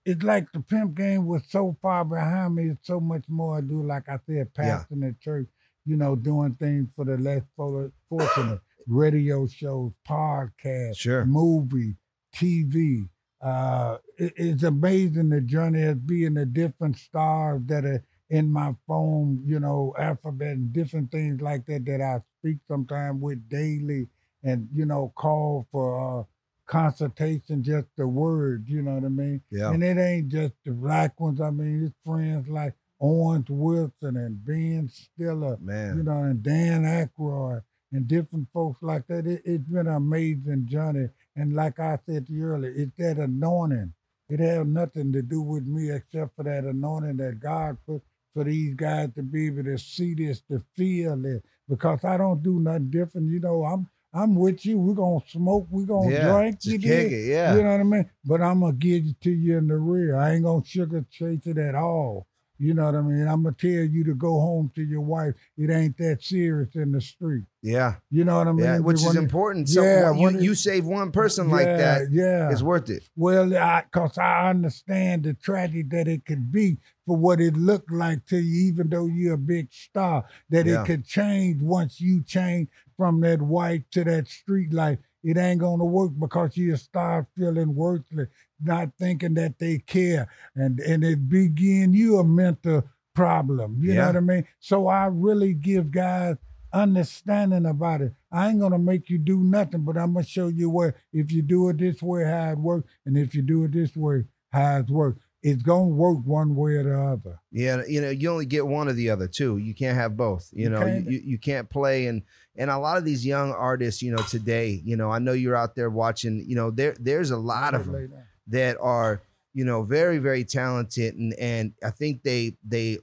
it's 0.05 0.23
like 0.23 0.51
the 0.53 0.61
pimp 0.61 0.95
game 0.95 1.25
was 1.25 1.43
so 1.49 1.75
far 1.81 2.05
behind 2.05 2.55
me. 2.55 2.69
It's 2.69 2.87
so 2.87 2.99
much 2.99 3.25
more 3.27 3.57
I 3.57 3.61
do, 3.61 3.83
like 3.83 4.07
I 4.09 4.19
said, 4.25 4.49
Yeah. 4.57 4.83
pastoring 4.89 5.01
the 5.01 5.15
church, 5.21 5.47
you 5.85 5.97
know, 5.97 6.15
doing 6.15 6.55
things 6.55 6.89
for 6.95 7.05
the 7.05 7.17
less 7.17 7.41
for- 7.55 7.91
fortunate, 8.07 8.61
radio 8.87 9.45
shows, 9.47 9.91
podcasts, 10.07 10.97
Sure. 10.97 11.25
movie, 11.25 11.95
TV. 12.35 13.07
Uh, 13.41 13.97
it- 14.17 14.33
it's 14.35 14.63
amazing 14.63 15.29
the 15.29 15.41
journey 15.41 15.83
of 15.83 16.05
being 16.05 16.33
the 16.33 16.45
different 16.45 16.97
stars 16.97 17.61
that 17.65 17.85
are 17.85 18.03
in 18.29 18.51
my 18.51 18.75
phone, 18.85 19.41
you 19.45 19.59
know, 19.59 19.93
alphabet 19.97 20.55
and 20.57 20.71
different 20.73 21.11
things 21.11 21.41
like 21.41 21.65
that 21.65 21.85
that 21.85 22.01
I 22.01 22.21
speak 22.39 22.57
sometimes 22.67 23.21
with 23.21 23.47
daily 23.49 24.07
and, 24.43 24.67
you 24.73 24.85
know, 24.85 25.11
call 25.15 25.67
for 25.71 26.19
uh, 26.19 26.23
consultation, 26.65 27.63
just 27.63 27.87
the 27.97 28.07
words, 28.07 28.69
you 28.69 28.81
know 28.81 28.93
what 28.95 29.03
I 29.05 29.09
mean? 29.09 29.41
Yeah. 29.49 29.71
And 29.73 29.83
it 29.83 29.97
ain't 29.97 30.29
just 30.29 30.53
the 30.63 30.71
black 30.71 31.19
ones. 31.19 31.41
I 31.41 31.49
mean, 31.49 31.85
it's 31.85 31.95
friends 32.05 32.47
like 32.47 32.73
Owens 33.01 33.49
Wilson 33.49 34.17
and 34.17 34.45
Ben 34.45 34.89
Stiller, 34.89 35.57
Man. 35.61 35.97
you 35.97 36.03
know, 36.03 36.23
and 36.23 36.43
Dan 36.43 36.83
Aykroyd 36.83 37.63
and 37.91 38.07
different 38.07 38.47
folks 38.53 38.81
like 38.83 39.07
that. 39.07 39.25
It, 39.25 39.41
it's 39.45 39.63
been 39.67 39.87
an 39.87 39.95
amazing 39.95 40.67
journey. 40.67 41.09
And 41.39 41.53
like 41.55 41.79
I 41.79 41.99
said 42.07 42.27
to 42.27 42.33
you 42.33 42.45
earlier, 42.45 42.73
it's 42.75 42.91
that 42.99 43.17
anointing. 43.19 43.93
It 44.29 44.41
has 44.41 44.67
nothing 44.67 45.13
to 45.13 45.23
do 45.23 45.41
with 45.41 45.65
me 45.67 45.91
except 45.91 46.35
for 46.37 46.43
that 46.43 46.65
anointing 46.65 47.17
that 47.19 47.39
God 47.41 47.77
put 47.87 48.03
for 48.35 48.45
these 48.45 48.75
guys 48.75 49.09
to 49.15 49.23
be 49.23 49.47
able 49.47 49.65
to 49.65 49.77
see 49.79 50.15
this, 50.15 50.41
to 50.51 50.63
feel 50.75 51.25
it. 51.25 51.43
Because 51.69 52.05
I 52.05 52.17
don't 52.17 52.43
do 52.43 52.59
nothing 52.59 52.91
different. 52.91 53.31
You 53.31 53.41
know, 53.41 53.65
I'm 53.65 53.87
I'm 54.13 54.35
with 54.35 54.65
you. 54.65 54.79
We're 54.79 54.95
gonna 54.95 55.21
smoke, 55.27 55.67
we're 55.71 55.85
gonna 55.87 56.11
Yeah, 56.11 56.15
drink. 56.17 56.59
just 56.63 56.77
you 56.77 56.79
kick 56.79 57.09
it, 57.11 57.27
yeah. 57.27 57.55
You 57.55 57.63
know 57.63 57.71
what 57.71 57.81
I 57.81 57.83
mean? 57.83 58.11
But 58.25 58.41
I'm 58.41 58.61
gonna 58.61 58.73
give 58.73 59.05
it 59.05 59.21
to 59.23 59.31
you 59.31 59.57
in 59.59 59.67
the 59.69 59.77
rear. 59.77 60.17
I 60.17 60.33
ain't 60.35 60.45
gonna 60.45 60.65
sugar 60.65 61.05
chase 61.11 61.47
it 61.47 61.59
at 61.59 61.75
all. 61.75 62.27
You 62.61 62.73
know 62.73 62.85
what 62.85 62.95
I 62.95 63.01
mean? 63.01 63.25
I'm 63.25 63.43
gonna 63.43 63.55
tell 63.57 63.69
you 63.69 64.03
to 64.03 64.13
go 64.13 64.39
home 64.41 64.69
to 64.75 64.83
your 64.83 64.99
wife. 65.01 65.33
It 65.57 65.69
ain't 65.69 65.97
that 65.97 66.21
serious 66.21 66.75
in 66.75 66.91
the 66.91 66.99
street. 66.99 67.45
Yeah. 67.61 67.95
You 68.11 68.25
know 68.25 68.37
what 68.37 68.47
I 68.47 68.51
mean? 68.51 68.65
Yeah, 68.65 68.79
which 68.79 68.97
is 68.97 69.15
it- 69.15 69.19
important. 69.19 69.69
So 69.69 69.81
yeah, 69.81 70.11
you, 70.13 70.27
it- 70.27 70.41
you 70.41 70.53
save 70.55 70.85
one 70.85 71.11
person 71.11 71.49
like 71.49 71.65
that, 71.67 72.11
yeah, 72.11 72.51
it's 72.51 72.61
worth 72.61 72.89
it. 72.89 73.03
Well, 73.15 73.55
I, 73.55 73.85
cause 73.91 74.17
I 74.17 74.49
understand 74.49 75.23
the 75.23 75.33
tragedy 75.35 75.83
that 75.83 76.07
it 76.09 76.25
could 76.25 76.51
be 76.51 76.77
for 77.05 77.15
what 77.15 77.39
it 77.39 77.55
looked 77.55 77.91
like 77.91 78.25
to 78.27 78.37
you, 78.37 78.67
even 78.67 78.89
though 78.89 79.05
you're 79.05 79.35
a 79.35 79.37
big 79.37 79.71
star, 79.71 80.25
that 80.49 80.65
Yeah. 80.65 80.81
it 80.81 80.85
could 80.85 81.05
change 81.05 81.61
once 81.61 82.01
you 82.01 82.21
change 82.23 82.67
from 82.97 83.21
that 83.21 83.41
white 83.41 83.89
to 83.91 84.03
that 84.03 84.27
street 84.27 84.73
life. 84.73 84.99
It 85.23 85.37
ain't 85.37 85.59
gonna 85.61 85.85
work 85.85 86.11
because 86.17 86.55
you 86.57 86.75
start 86.77 87.27
feeling 87.37 87.75
worthless, 87.75 88.27
not 88.63 88.91
thinking 88.97 89.33
that 89.35 89.59
they 89.59 89.79
care, 89.79 90.27
and 90.55 90.79
and 90.79 91.03
it 91.03 91.29
begin 91.29 91.93
you 91.93 92.17
a 92.19 92.23
mental 92.23 92.83
problem. 93.15 93.77
You 93.81 93.95
know 93.95 94.07
what 94.07 94.15
I 94.15 94.19
mean? 94.21 94.47
So 94.59 94.87
I 94.87 95.07
really 95.07 95.53
give 95.53 95.91
guys 95.91 96.37
understanding 96.71 97.65
about 97.65 98.01
it. 98.01 98.13
I 98.31 98.49
ain't 98.49 98.59
gonna 98.59 98.79
make 98.79 99.09
you 99.09 99.17
do 99.17 99.43
nothing, 99.43 99.81
but 99.81 99.97
I'm 99.97 100.13
gonna 100.13 100.25
show 100.25 100.47
you 100.47 100.69
where 100.69 100.95
if 101.11 101.31
you 101.31 101.41
do 101.41 101.69
it 101.69 101.77
this 101.79 102.01
way, 102.01 102.23
how 102.23 102.51
it 102.51 102.57
works, 102.59 102.89
and 103.05 103.17
if 103.17 103.33
you 103.33 103.41
do 103.41 103.63
it 103.63 103.71
this 103.71 103.95
way, 103.95 104.25
how 104.51 104.77
it 104.79 104.89
works. 104.89 105.19
It's 105.41 105.63
gonna 105.63 105.87
work 105.87 106.19
one 106.25 106.55
way 106.55 106.73
or 106.73 106.83
the 106.83 106.99
other. 106.99 107.39
Yeah, 107.51 107.81
you 107.87 108.01
know, 108.01 108.09
you 108.09 108.29
only 108.29 108.45
get 108.45 108.67
one 108.67 108.89
or 108.89 108.93
the 108.93 109.09
other 109.09 109.27
too. 109.27 109.57
You 109.57 109.73
can't 109.73 109.97
have 109.97 110.17
both. 110.17 110.49
You 110.51 110.63
You 110.63 110.69
know, 110.69 110.79
you, 110.79 110.85
can't. 110.85 111.11
you, 111.11 111.21
you 111.23 111.37
can't 111.37 111.69
play 111.69 112.07
and 112.07 112.23
and 112.55 112.69
a 112.69 112.77
lot 112.77 112.97
of 112.97 113.05
these 113.05 113.25
young 113.25 113.53
artists, 113.53 114.01
you 114.01 114.11
know, 114.11 114.21
today, 114.21 114.81
you 114.83 114.97
know, 114.97 115.09
I 115.09 115.19
know 115.19 115.31
you're 115.31 115.55
out 115.55 115.75
there 115.75 115.89
watching. 115.89 116.43
You 116.45 116.55
know, 116.55 116.71
there 116.71 116.93
there's 116.99 117.31
a 117.31 117.37
lot 117.37 117.73
of 117.73 117.85
them 117.85 118.11
that 118.49 118.77
are 118.79 119.21
you 119.53 119.65
know 119.65 119.83
very 119.83 120.17
very 120.17 120.43
talented 120.43 121.15
and 121.15 121.33
and 121.39 121.73
I 121.83 121.91
think 121.91 122.23
they 122.23 122.57
they 122.63 122.99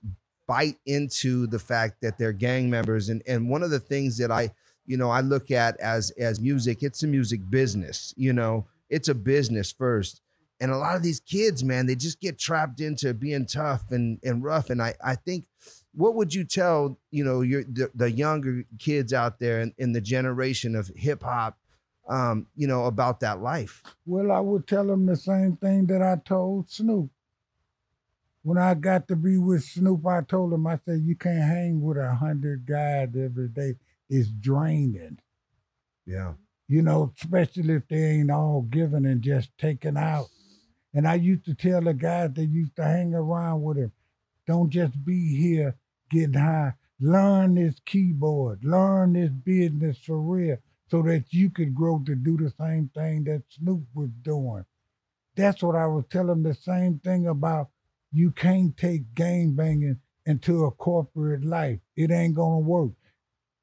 bite 0.47 0.77
into 0.87 1.47
the 1.47 1.59
fact 1.59 2.01
that 2.03 2.19
they're 2.19 2.33
gang 2.33 2.71
members 2.71 3.09
and 3.09 3.23
and 3.27 3.49
one 3.49 3.63
of 3.63 3.71
the 3.71 3.81
things 3.81 4.19
that 4.19 4.31
I 4.31 4.51
you 4.87 4.97
know 4.97 5.11
I 5.11 5.21
look 5.21 5.51
at 5.51 5.79
as 5.81 6.11
as 6.13 6.41
music 6.41 6.83
it's 6.83 7.03
a 7.03 7.07
music 7.07 7.41
business 7.51 8.15
you 8.17 8.33
know 8.33 8.67
it's 8.89 9.09
a 9.09 9.15
business 9.15 9.73
first. 9.73 10.21
And 10.59 10.71
a 10.71 10.79
lot 10.79 10.97
of 10.97 11.03
these 11.03 11.21
kids 11.21 11.63
man 11.63 11.87
they 11.87 11.95
just 11.95 12.21
get 12.21 12.39
trapped 12.39 12.81
into 12.81 13.13
being 13.13 13.47
tough 13.47 13.91
and 13.91 14.19
and 14.23 14.43
rough 14.43 14.71
and 14.71 14.81
I 14.81 14.95
I 15.05 15.17
think 15.17 15.45
what 15.93 16.15
would 16.15 16.33
you 16.35 16.45
tell 16.45 16.99
you 17.11 17.25
know 17.25 17.41
your 17.41 17.65
the, 17.65 17.91
the 17.95 18.11
younger 18.11 18.65
kids 18.79 19.13
out 19.13 19.39
there 19.39 19.61
in, 19.61 19.75
in 19.79 19.93
the 19.93 20.01
generation 20.01 20.77
of 20.77 20.91
hip 20.95 21.23
hop, 21.23 21.59
um, 22.09 22.47
you 22.55 22.67
know, 22.67 22.85
about 22.85 23.21
that 23.21 23.41
life? 23.41 23.83
Well, 24.05 24.31
I 24.31 24.41
would 24.41 24.67
tell 24.67 24.87
them 24.87 25.07
the 25.07 25.17
same 25.17 25.57
thing 25.57 25.87
that 25.87 26.03
I 26.03 26.17
told 26.25 26.71
Snoop. 26.71 27.11
When 28.43 28.59
I 28.59 28.75
got 28.75 29.09
to 29.09 29.17
be 29.17 29.39
with 29.39 29.65
Snoop, 29.65 30.07
I 30.07 30.21
told 30.21 30.53
him, 30.53 30.67
I 30.67 30.79
said, 30.85 31.03
you 31.05 31.17
can't 31.17 31.43
hang 31.43 31.81
with 31.81 31.97
a 31.97 32.15
hundred 32.15 32.65
guys 32.65 33.09
every 33.17 33.49
day. 33.49 33.75
It's 34.09 34.29
draining. 34.29 35.19
Yeah. 36.07 36.35
You 36.69 36.83
know, 36.83 37.13
especially 37.21 37.75
if 37.75 37.89
they 37.89 37.97
ain't 37.97 38.31
all 38.31 38.63
given 38.63 39.05
and 39.05 39.21
just 39.21 39.57
taken 39.59 39.97
out. 39.97 40.27
And 40.95 41.09
I 41.09 41.15
used 41.15 41.45
to 41.47 41.55
tell 41.55 41.81
the 41.81 41.93
guys 41.93 42.31
that 42.35 42.47
used 42.47 42.77
to 42.77 42.85
hang 42.85 43.15
around 43.15 43.63
with 43.63 43.79
him, 43.79 43.93
don't 44.47 44.71
just 44.71 45.05
be 45.05 45.37
here 45.37 45.77
getting 46.09 46.35
high. 46.35 46.75
Learn 47.01 47.57
this 47.57 47.75
keyboard, 47.85 48.65
learn 48.65 49.13
this 49.13 49.31
business 49.31 49.99
for 49.99 50.19
real 50.19 50.57
so 50.89 51.03
that 51.03 51.25
you 51.31 51.51
could 51.51 51.75
grow 51.75 52.01
to 52.07 52.15
do 52.15 52.37
the 52.37 52.53
same 52.59 52.91
thing 52.95 53.25
that 53.25 53.43
Snoop 53.49 53.83
was 53.95 54.11
doing. 54.23 54.65
That's 55.35 55.63
what 55.63 55.77
I 55.77 55.87
was 55.87 56.05
telling 56.11 56.43
the 56.43 56.55
same 56.55 56.99
thing 57.01 57.27
about 57.27 57.69
you 58.13 58.31
can't 58.31 58.77
take 58.77 59.15
game 59.15 59.55
banging 59.55 59.99
into 60.25 60.65
a 60.65 60.71
corporate 60.71 61.45
life. 61.45 61.79
It 61.97 62.11
ain't 62.11 62.37
gonna 62.37 62.61
work. 62.61 62.93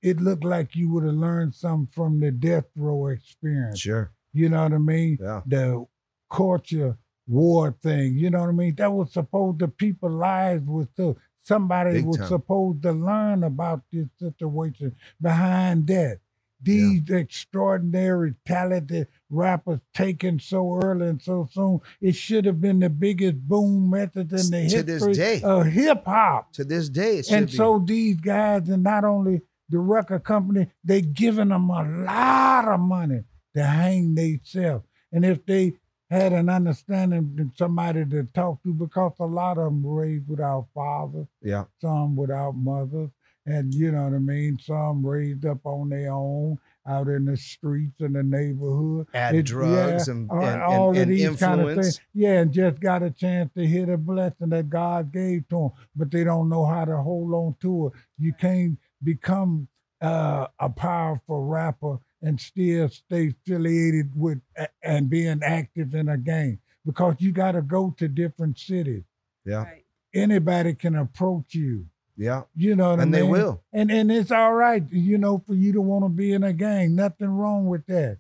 It 0.02 0.20
looked 0.20 0.44
like 0.44 0.76
you 0.76 0.90
would 0.92 1.06
have 1.06 1.14
learned 1.14 1.56
something 1.56 1.88
from 1.94 2.20
the 2.20 2.32
death 2.32 2.66
row 2.76 3.08
experience. 3.08 3.80
Sure. 3.80 4.12
You 4.34 4.50
know 4.50 4.64
what 4.64 4.74
I 4.74 4.78
mean? 4.78 5.18
Yeah. 5.22 5.42
The 5.46 5.86
culture 6.30 6.98
war 7.28 7.76
thing. 7.82 8.18
You 8.18 8.30
know 8.30 8.42
what 8.42 8.50
I 8.50 8.54
mean? 8.54 8.76
That 8.76 8.92
was 8.92 9.14
supposed 9.14 9.60
to 9.60 9.68
people 9.68 10.10
lives 10.10 10.68
was 10.68 10.88
to 10.98 11.16
somebody 11.42 11.94
Big 11.94 12.06
was 12.06 12.18
time. 12.18 12.28
supposed 12.28 12.82
to 12.84 12.92
learn 12.92 13.44
about 13.44 13.82
this 13.92 14.08
situation 14.20 14.96
behind 15.22 15.88
that. 15.88 16.20
These 16.64 17.10
extraordinary 17.10 18.36
talented 18.46 19.08
rappers 19.30 19.80
taken 19.94 20.40
so 20.40 20.80
early 20.82 21.08
and 21.08 21.22
so 21.22 21.48
soon. 21.52 21.82
It 22.02 22.16
should 22.16 22.46
have 22.46 22.62
been 22.62 22.80
the 22.80 22.90
biggest 22.90 23.38
boom 23.48 23.90
method 23.90 24.32
in 24.32 24.50
the 24.50 24.70
To 24.70 24.84
this 24.84 25.04
history 25.04 25.14
day. 25.14 25.42
of 25.44 25.66
hip 25.66 26.06
hop. 26.06 26.54
To 26.54 26.64
this 26.64 26.90
day, 26.90 27.18
it 27.20 27.26
should 27.26 27.36
And 27.38 27.48
be. 27.48 27.54
so 27.54 27.84
these 27.86 28.16
guys, 28.18 28.70
and 28.70 28.84
not 28.84 29.04
only 29.04 29.42
the 29.70 29.80
record 29.80 30.24
company, 30.24 30.68
they 30.84 31.02
giving 31.02 31.50
them 31.50 31.70
a 31.70 31.84
lot 32.06 32.68
of 32.68 32.80
money 32.80 33.24
to 33.56 33.64
hang 33.64 34.16
themselves. 34.16 34.86
And 35.12 35.26
if 35.26 35.46
they 35.46 35.74
had 36.10 36.32
an 36.34 36.48
understanding 36.50 37.36
and 37.40 37.52
somebody 37.58 38.06
to 38.06 38.24
talk 38.34 38.62
to, 38.64 38.74
because 38.74 39.14
a 39.20 39.26
lot 39.26 39.58
of 39.58 39.66
them 39.66 39.86
raised 39.86 40.28
without 40.28 40.68
fathers, 40.74 41.28
yeah. 41.42 41.66
some 41.82 42.16
without 42.16 42.56
mothers, 42.56 43.10
and 43.46 43.74
you 43.74 43.92
know 43.92 44.04
what 44.06 44.14
I 44.14 44.20
mean, 44.20 44.58
some 44.60 45.06
raised 45.06 45.46
up 45.46 45.66
on 45.66 45.90
their 45.90 46.12
own 46.12 46.58
out 46.86 47.08
in 47.08 47.24
the 47.26 47.38
streets 47.38 47.96
in 48.02 48.14
the 48.14 48.24
neighborhood. 48.24 49.08
Had 49.14 49.36
It- 49.36 49.44
drugs 49.46 50.08
and- 50.10 50.30
all- 50.30 50.44
and- 50.46 50.62
all 50.62 50.90
of 50.92 50.98
and 50.98 51.12
these 51.12 51.40
kind 51.40 51.62
of 51.62 51.76
things. 51.76 52.00
Yeah, 52.14 52.42
and 52.42 52.52
just 52.52 52.80
got 52.82 53.04
a 53.04 53.10
chance 53.12 53.54
to 53.54 53.66
hear 53.66 53.86
the 53.86 53.98
blessing 53.98 54.50
that 54.50 54.70
God 54.70 55.12
gave 55.14 55.48
to 55.50 55.56
them, 55.56 55.70
but 55.96 56.12
they 56.12 56.24
don't 56.26 56.50
know 56.50 56.66
how 56.66 56.84
to 56.86 56.98
hold 56.98 57.34
on 57.34 57.56
to 57.62 57.88
it. 57.88 57.94
You 58.18 58.34
can't 58.34 58.78
become 59.04 59.68
uh, 60.02 60.48
a 60.60 60.70
powerful 60.70 61.46
rapper 61.46 61.98
and 62.22 62.38
still 62.38 62.90
stay 62.90 63.30
affiliated 63.30 64.12
with 64.20 64.42
a- 64.58 64.68
and 64.84 65.10
being 65.10 65.42
active 65.42 65.96
in 65.96 66.10
a 66.10 66.18
game 66.18 66.60
because 66.86 67.16
you 67.20 67.32
got 67.32 67.54
to 67.54 67.62
go 67.62 67.92
to 67.98 68.10
different 68.10 68.60
cities. 68.60 69.06
Yeah. 69.46 69.64
Anybody 70.14 70.74
can 70.76 70.96
approach 70.96 71.56
you. 71.56 71.86
Yeah. 72.16 72.44
You 72.56 72.76
know 72.76 72.92
what 72.92 73.00
And 73.00 73.16
I 73.16 73.20
they 73.20 73.24
will. 73.24 73.64
And 73.72 73.92
and 73.92 74.12
it's 74.12 74.32
all 74.32 74.54
right, 74.54 74.84
you 74.92 75.18
know, 75.18 75.44
for 75.46 75.54
you 75.56 75.74
to 75.74 75.82
want 75.82 76.06
to 76.06 76.10
be 76.10 76.34
in 76.34 76.44
a 76.44 76.54
gang. 76.54 76.96
Nothing 76.96 77.30
wrong 77.30 77.66
with 77.66 77.86
that. 77.88 78.18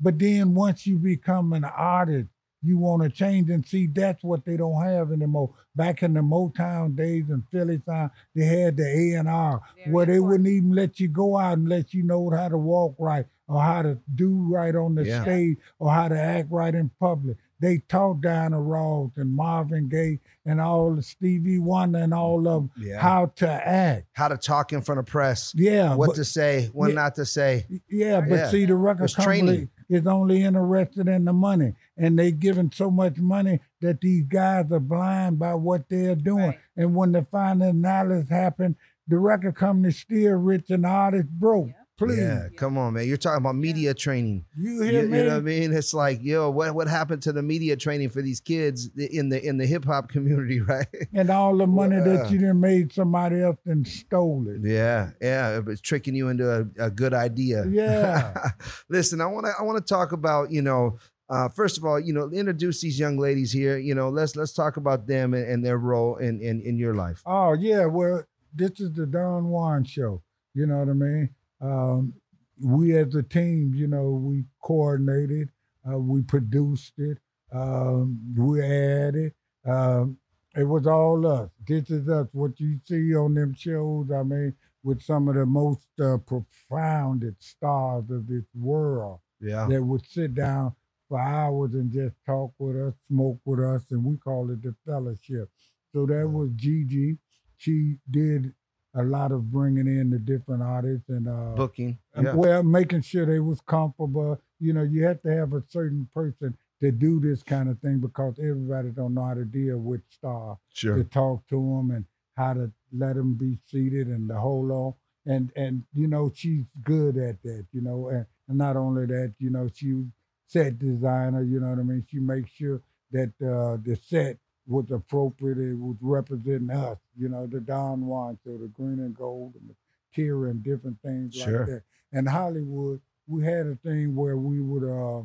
But 0.00 0.18
then 0.18 0.54
once 0.54 0.86
you 0.86 0.98
become 0.98 1.52
an 1.52 1.64
artist, 1.64 2.28
you 2.62 2.76
want 2.76 3.02
to 3.02 3.08
change 3.08 3.48
and 3.48 3.64
see 3.64 3.86
that's 3.86 4.22
what 4.22 4.44
they 4.44 4.56
don't 4.56 4.82
have 4.82 5.12
anymore. 5.12 5.54
Back 5.74 6.02
in 6.02 6.12
the 6.12 6.20
Motown 6.20 6.94
days 6.94 7.24
and 7.30 7.42
Philly 7.50 7.80
sound, 7.86 8.10
they 8.34 8.44
had 8.44 8.76
the 8.76 8.84
A 8.86 9.18
and 9.18 9.28
R 9.28 9.62
where 9.86 10.04
they 10.06 10.20
wouldn't 10.20 10.48
even 10.48 10.72
let 10.72 11.00
you 11.00 11.08
go 11.08 11.38
out 11.38 11.56
unless 11.56 11.94
you 11.94 12.02
know 12.02 12.28
how 12.30 12.48
to 12.48 12.58
walk 12.58 12.96
right 12.98 13.24
or 13.48 13.62
how 13.62 13.80
to 13.82 13.98
do 14.14 14.46
right 14.50 14.74
on 14.74 14.94
the 14.94 15.04
Yeah. 15.06 15.22
stage 15.22 15.56
or 15.78 15.90
how 15.90 16.08
to 16.08 16.20
act 16.20 16.50
right 16.50 16.74
in 16.74 16.90
public. 17.00 17.38
They 17.60 17.78
taught 17.88 18.22
Diana 18.22 18.60
Ross 18.60 19.10
and 19.16 19.30
Marvin 19.34 19.88
Gaye 19.88 20.18
and 20.46 20.60
all 20.60 20.94
the 20.94 21.02
Stevie 21.02 21.58
Wonder 21.58 21.98
and 21.98 22.14
all 22.14 22.48
of 22.48 22.62
them 22.62 22.70
Yeah. 22.78 22.98
how 23.00 23.26
to 23.36 23.48
act. 23.48 24.06
How 24.14 24.28
to 24.28 24.38
talk 24.38 24.72
in 24.72 24.80
front 24.80 24.98
of 24.98 25.06
press. 25.06 25.52
Yeah, 25.54 25.94
What 25.94 26.08
but- 26.08 26.16
to 26.16 26.24
say, 26.24 26.70
what 26.72 26.88
Yeah. 26.88 26.94
not 26.94 27.14
to 27.16 27.26
say. 27.26 27.66
Yeah, 27.88 28.20
but 28.22 28.30
Yeah. 28.30 28.50
see, 28.50 28.64
the 28.64 28.74
record 28.76 29.12
company 29.14 29.40
training. 29.42 29.68
is 29.90 30.06
only 30.06 30.42
interested 30.42 31.06
in 31.06 31.26
the 31.26 31.32
money, 31.34 31.74
and 31.98 32.18
they 32.18 32.32
giving 32.32 32.70
so 32.72 32.90
much 32.90 33.18
money 33.18 33.60
that 33.82 34.00
these 34.00 34.24
guys 34.24 34.72
are 34.72 34.80
blind 34.80 35.38
by 35.38 35.54
what 35.54 35.88
they're 35.88 36.14
doing. 36.16 36.54
And 36.76 36.94
when 36.94 37.12
the 37.12 37.24
final 37.24 37.68
analysis 37.68 38.30
happen, 38.30 38.76
the 39.06 39.18
record 39.18 39.56
company 39.56 39.90
still 39.92 40.34
rich 40.36 40.70
and 40.70 40.84
the 40.84 40.88
artist 40.88 41.28
broke. 41.28 41.70
Please, 42.00 42.18
Yeah, 42.18 42.48
come 42.56 42.78
on, 42.78 42.94
man. 42.94 43.06
You're 43.06 43.18
talking 43.18 43.42
about 43.44 43.56
media 43.56 43.92
training. 43.92 44.46
You 44.56 44.80
hear 44.82 45.02
you, 45.02 45.08
me? 45.08 45.18
You 45.18 45.24
know 45.24 45.30
what 45.32 45.36
I 45.36 45.40
mean? 45.40 45.72
It's 45.74 45.92
like, 45.92 46.20
yo, 46.22 46.48
what 46.50 46.74
what 46.74 46.88
happened 46.88 47.20
to 47.24 47.32
the 47.32 47.42
media 47.42 47.76
training 47.76 48.08
for 48.08 48.22
these 48.22 48.40
kids 48.40 48.88
in 48.96 49.28
the 49.28 49.46
in 49.46 49.58
the 49.58 49.66
hip 49.66 49.84
hop 49.84 50.08
community, 50.08 50.60
right? 50.72 50.86
and 51.12 51.28
all 51.28 51.54
the 51.56 51.66
money 51.66 51.96
Yeah. 51.96 52.04
that 52.04 52.30
you 52.30 52.38
done 52.38 52.58
made 52.58 52.92
somebody 52.92 53.42
else 53.42 53.58
and 53.66 53.86
stole 53.86 54.46
it. 54.48 54.60
Yeah, 54.62 55.10
yeah, 55.20 55.58
it 55.58 55.66
was 55.66 55.80
tricking 55.82 56.14
you 56.14 56.28
into 56.28 56.50
a, 56.50 56.86
a 56.86 56.90
good 56.90 57.12
idea. 57.12 57.66
Yeah. 57.68 58.50
Listen, 58.88 59.20
I 59.20 59.26
want 59.26 59.44
to 59.46 59.52
I 59.58 59.62
want 59.62 59.78
to 59.78 59.94
talk 59.94 60.12
about 60.12 60.50
you 60.50 60.62
know. 60.62 60.98
Uh, 61.28 61.48
first 61.48 61.78
of 61.78 61.84
all, 61.84 62.00
you 62.00 62.12
know, 62.12 62.28
introduce 62.32 62.80
these 62.80 62.98
young 62.98 63.16
ladies 63.16 63.52
here. 63.52 63.78
You 63.78 63.94
know, 63.94 64.08
let's 64.08 64.34
let's 64.34 64.52
talk 64.52 64.76
about 64.76 65.06
them 65.06 65.32
and, 65.32 65.44
and 65.46 65.64
their 65.64 65.78
role 65.78 66.16
in, 66.16 66.40
in 66.40 66.60
in 66.62 66.76
your 66.76 66.94
life. 66.94 67.22
Oh 67.24 67.52
yeah, 67.52 67.84
well, 67.86 68.24
this 68.52 68.80
is 68.80 68.90
the 68.92 69.06
Don 69.06 69.48
Juan 69.48 69.84
show. 69.84 70.22
You 70.54 70.66
know 70.66 70.78
what 70.78 70.88
I 70.88 70.94
mean? 70.94 71.30
Um, 71.60 72.14
we 72.62 72.96
as 72.96 73.14
a 73.14 73.22
team, 73.22 73.72
you 73.74 73.86
know, 73.86 74.10
we 74.10 74.44
coordinated, 74.62 75.50
uh, 75.90 75.98
we 75.98 76.22
produced 76.22 76.94
it, 76.98 77.18
um, 77.52 78.18
we 78.36 78.62
added. 78.62 79.32
Um, 79.64 80.18
it 80.56 80.64
was 80.64 80.86
all 80.86 81.26
us. 81.26 81.50
This 81.66 81.90
is 81.90 82.08
us. 82.08 82.26
What 82.32 82.58
you 82.60 82.78
see 82.84 83.14
on 83.14 83.34
them 83.34 83.54
shows, 83.54 84.10
I 84.10 84.22
mean, 84.22 84.54
with 84.82 85.02
some 85.02 85.28
of 85.28 85.34
the 85.36 85.46
most 85.46 85.86
uh, 86.02 86.16
profounded 86.18 87.36
stars 87.38 88.04
of 88.10 88.26
this 88.26 88.44
world 88.54 89.20
Yeah. 89.40 89.66
that 89.68 89.82
would 89.82 90.04
sit 90.06 90.34
down 90.34 90.74
for 91.08 91.20
hours 91.20 91.74
and 91.74 91.90
just 91.90 92.14
talk 92.26 92.52
with 92.58 92.76
us, 92.76 92.94
smoke 93.08 93.40
with 93.44 93.60
us, 93.60 93.82
and 93.90 94.04
we 94.04 94.16
call 94.16 94.50
it 94.50 94.62
the 94.62 94.74
fellowship. 94.86 95.50
So 95.92 96.06
that 96.06 96.28
was 96.28 96.50
Gigi. 96.56 97.18
She 97.56 97.96
did 98.10 98.54
a 98.94 99.02
lot 99.02 99.30
of 99.32 99.50
bringing 99.52 99.86
in 99.86 100.10
the 100.10 100.18
different 100.18 100.62
artists 100.62 101.08
and 101.08 101.28
uh, 101.28 101.52
Booking. 101.54 101.98
and, 102.14 102.26
Yeah. 102.26 102.34
well, 102.34 102.62
making 102.62 103.02
sure 103.02 103.24
they 103.24 103.38
was 103.40 103.60
comfortable. 103.60 104.40
You 104.58 104.72
know, 104.72 104.82
you 104.82 105.04
have 105.04 105.22
to 105.22 105.30
have 105.30 105.52
a 105.52 105.62
certain 105.68 106.08
person 106.12 106.56
to 106.80 106.90
do 106.90 107.20
this 107.20 107.42
kind 107.42 107.68
of 107.68 107.78
thing 107.80 107.98
because 108.00 108.38
everybody 108.38 108.90
don't 108.90 109.14
know 109.14 109.24
how 109.24 109.34
to 109.34 109.44
deal 109.44 109.78
with 109.78 110.00
star. 110.10 110.58
Sure. 110.72 110.96
To 110.96 111.04
talk 111.04 111.46
to 111.48 111.56
them 111.56 111.90
and 111.94 112.04
how 112.36 112.54
to 112.54 112.72
let 112.92 113.16
them 113.16 113.34
be 113.34 113.58
seated 113.66 114.08
and 114.08 114.28
the 114.28 114.38
whole 114.38 114.72
on. 114.72 114.94
And 115.26 115.52
and 115.54 115.84
you 115.94 116.06
know 116.08 116.32
she's 116.34 116.64
good 116.82 117.18
at 117.18 117.42
that. 117.42 117.66
You 117.72 117.82
know, 117.82 118.08
and, 118.08 118.24
and 118.48 118.56
not 118.58 118.76
only 118.76 119.04
that, 119.06 119.34
you 119.38 119.50
know 119.50 119.68
she 119.72 120.04
set 120.46 120.78
designer. 120.78 121.42
You 121.42 121.60
know 121.60 121.68
what 121.68 121.78
I 121.78 121.82
mean. 121.82 122.04
She 122.10 122.18
makes 122.18 122.50
sure 122.50 122.80
that 123.12 123.28
uh, 123.42 123.76
the 123.82 123.96
set 124.02 124.38
was 124.70 124.90
appropriate. 124.90 125.58
It 125.58 125.74
was 125.76 125.96
representing 126.00 126.70
us. 126.70 126.98
You 127.18 127.28
know, 127.28 127.46
the 127.46 127.60
Don 127.60 128.06
Juan, 128.06 128.38
so 128.44 128.56
the 128.56 128.68
green 128.68 129.00
and 129.00 129.14
gold 129.14 129.54
and 129.60 129.68
the 129.70 129.74
tier 130.14 130.46
and 130.46 130.62
different 130.62 131.00
things 131.02 131.34
Sure. 131.34 131.58
like 131.60 131.66
that. 131.68 131.82
And 132.12 132.28
Hollywood, 132.28 133.00
we 133.26 133.44
had 133.44 133.66
a 133.66 133.76
thing 133.76 134.14
where 134.16 134.36
we 134.36 134.60
would 134.60 134.84
uh, 134.84 135.22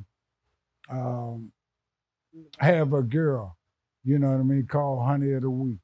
um, 0.89 1.51
have 2.59 2.93
a 2.93 3.01
girl, 3.01 3.57
you 4.03 4.19
know 4.19 4.29
what 4.31 4.39
I 4.39 4.43
mean, 4.43 4.67
called 4.67 5.05
Honey 5.05 5.31
of 5.33 5.41
the 5.43 5.49
Week. 5.49 5.79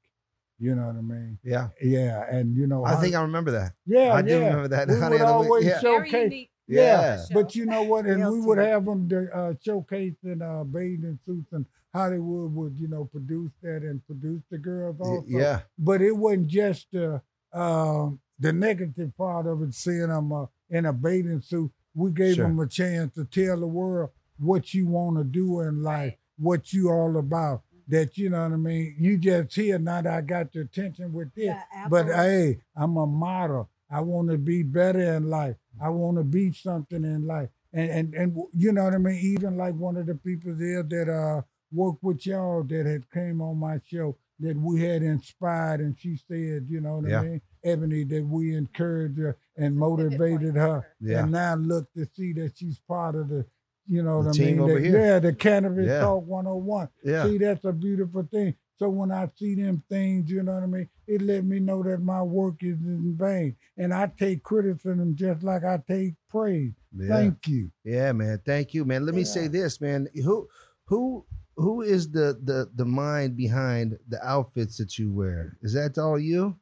You 0.59 0.75
know 0.75 0.85
what 0.87 0.95
I 0.95 1.01
mean? 1.01 1.39
Yeah. 1.43 1.69
Yeah, 1.81 2.23
and 2.29 2.55
you 2.55 2.67
know, 2.67 2.85
I 2.85 2.95
think 2.97 3.15
I 3.15 3.21
remember 3.23 3.49
that. 3.51 3.71
yeah, 3.87 4.13
I 4.13 4.21
do 4.21 4.37
remember 4.37 4.67
that. 4.67 4.87
We 4.89 4.99
Honey 4.99 5.13
would 5.17 5.21
of 5.21 5.27
the 5.27 5.39
Week. 5.39 5.45
always 5.49 5.65
Yeah. 5.65 5.81
Very 5.81 6.09
showcase. 6.09 6.47
Unique. 6.67 6.81
Yeah, 6.83 7.01
Yeah. 7.17 7.25
but 7.33 7.55
you 7.55 7.65
know 7.65 7.83
what? 7.83 8.05
And 8.05 8.29
we 8.31 8.39
would 8.41 8.57
have 8.57 8.85
them 8.85 9.07
to, 9.09 9.35
uh, 9.35 9.53
showcase 9.63 10.15
in 10.23 10.41
uh, 10.41 10.63
bathing 10.63 11.19
suits, 11.25 11.51
and 11.53 11.65
Hollywood 11.93 12.53
would, 12.53 12.79
you 12.79 12.87
know, 12.87 13.05
produce 13.05 13.51
that 13.61 13.81
and 13.83 14.05
produce 14.05 14.41
the 14.49 14.57
girls 14.57 14.95
Y- 14.99 15.07
also. 15.07 15.25
yeah. 15.27 15.61
But 15.77 16.01
it 16.01 16.15
wasn't 16.15 16.47
just 16.47 16.87
uh, 16.95 17.19
um, 17.53 18.19
the 18.39 18.53
negative 18.53 19.15
part 19.17 19.45
of 19.47 19.61
it, 19.61 19.73
seeing 19.73 20.07
them 20.07 20.31
uh, 20.31 20.45
in 20.69 20.85
a 20.85 20.93
bathing 20.93 21.41
suit. 21.41 21.71
We 21.93 22.11
gave 22.11 22.35
Sure. 22.35 22.47
them 22.47 22.59
a 22.59 22.67
chance 22.67 23.13
to 23.15 23.25
tell 23.25 23.59
the 23.59 23.67
world 23.67 24.11
what 24.39 24.73
you 24.73 24.87
want 24.87 25.17
to 25.17 25.23
do 25.25 25.59
in 25.59 25.83
life, 25.83 26.15
what 26.37 26.71
you 26.73 26.89
all 26.89 27.17
about. 27.17 27.63
that 27.87 28.17
you 28.17 28.29
know 28.29 28.43
what 28.43 28.53
I 28.53 28.55
mean. 28.55 28.95
You 28.97 29.17
just 29.17 29.53
here 29.53 29.77
now 29.77 30.01
that 30.01 30.13
I 30.13 30.21
got 30.21 30.55
your 30.55 30.63
attention 30.63 31.11
with 31.11 31.33
this, 31.35 31.47
Yeah, 31.47 31.87
but 31.89 32.05
hey, 32.05 32.61
I'm 32.73 32.95
a 32.95 33.05
model. 33.05 33.69
I 33.89 33.99
want 33.99 34.29
to 34.29 34.37
be 34.37 34.63
better 34.63 35.15
in 35.15 35.29
life. 35.29 35.57
I 35.81 35.89
want 35.89 36.17
to 36.17 36.23
be 36.23 36.51
something 36.51 37.03
in 37.03 37.25
life, 37.27 37.49
and 37.73 37.89
and 37.91 38.13
and 38.15 38.37
you 38.53 38.71
know 38.71 38.83
what 38.85 38.93
I 38.93 38.97
mean. 38.97 39.15
Even 39.19 39.57
like 39.57 39.75
one 39.75 39.97
of 39.97 40.05
the 40.07 40.15
people 40.15 40.53
there 40.55 40.83
that 40.83 41.09
uh 41.09 41.41
work 41.71 41.95
with 42.01 42.25
y'all 42.25 42.63
that 42.63 42.85
had 42.85 43.09
came 43.11 43.41
on 43.41 43.57
my 43.57 43.79
show 43.85 44.17
that 44.39 44.57
we 44.57 44.81
had 44.81 45.03
inspired, 45.03 45.79
and 45.79 45.97
she 45.97 46.17
said, 46.17 46.65
you 46.67 46.81
know 46.81 46.97
what 46.97 47.09
Yeah. 47.09 47.19
I 47.19 47.23
mean, 47.23 47.41
Ebony, 47.63 48.03
that 48.05 48.25
we 48.25 48.55
encouraged 48.55 49.19
her 49.19 49.37
and 49.55 49.75
It's 49.75 49.75
a 49.75 49.79
pivot 49.79 49.79
point 49.79 50.19
motivated 50.19 50.55
her, 50.55 50.67
her. 50.81 50.87
Yeah. 50.99 51.23
and 51.23 51.31
now 51.31 51.55
look 51.55 51.93
to 51.93 52.05
see 52.15 52.33
that 52.33 52.53
she's 52.57 52.79
part 52.79 53.15
of 53.15 53.29
the. 53.29 53.45
You 53.87 54.03
know 54.03 54.21
The 54.21 54.27
what 54.29 54.35
I 54.35 54.37
team 54.39 54.47
mean? 54.57 54.59
over 54.61 54.73
that- 54.75 54.83
here. 54.85 54.99
Yeah, 55.05 55.19
the 55.19 55.33
Cannabis 55.33 55.87
Yeah. 55.87 55.99
Talk 56.01 56.25
101. 56.25 56.87
Yeah. 57.03 57.25
See, 57.25 57.37
that's 57.39 57.65
a 57.65 57.73
beautiful 57.73 58.23
thing. 58.23 58.55
So 58.81 58.89
when 58.89 59.11
I 59.11 59.29
see 59.35 59.53
them 59.53 59.83
things, 59.87 60.31
you 60.31 60.41
know 60.41 60.55
what 60.55 60.63
I 60.63 60.65
mean, 60.65 60.89
it 61.05 61.21
let 61.21 61.45
me 61.45 61.59
know 61.59 61.83
that 61.83 62.01
my 62.01 62.23
work 62.23 62.55
is 62.61 62.79
in 62.79 63.15
vain. 63.15 63.55
And 63.77 63.93
I 63.93 64.11
take 64.17 64.41
criticism 64.41 65.15
just 65.15 65.43
like 65.43 65.63
I 65.63 65.77
take 65.87 66.15
praise. 66.27 66.73
Yeah. 66.91 67.15
Thank 67.15 67.47
you. 67.47 67.69
Yeah, 67.83 68.11
man. 68.13 68.41
Thank 68.43 68.73
you, 68.73 68.83
man. 68.83 69.05
Let 69.05 69.13
me 69.13 69.23
say 69.23 69.47
this, 69.47 69.79
man. 69.79 70.07
Who 70.15 70.47
who 70.85 71.27
who 71.55 71.83
is 71.83 72.09
the 72.09 72.39
the 72.43 72.71
the 72.73 72.85
mind 72.85 73.37
behind 73.37 73.99
the 74.07 74.17
outfits 74.27 74.77
that 74.77 74.97
you 74.97 75.13
wear? 75.13 75.59
Is 75.61 75.73
that 75.73 75.99
all 75.99 76.17
you? 76.17 76.57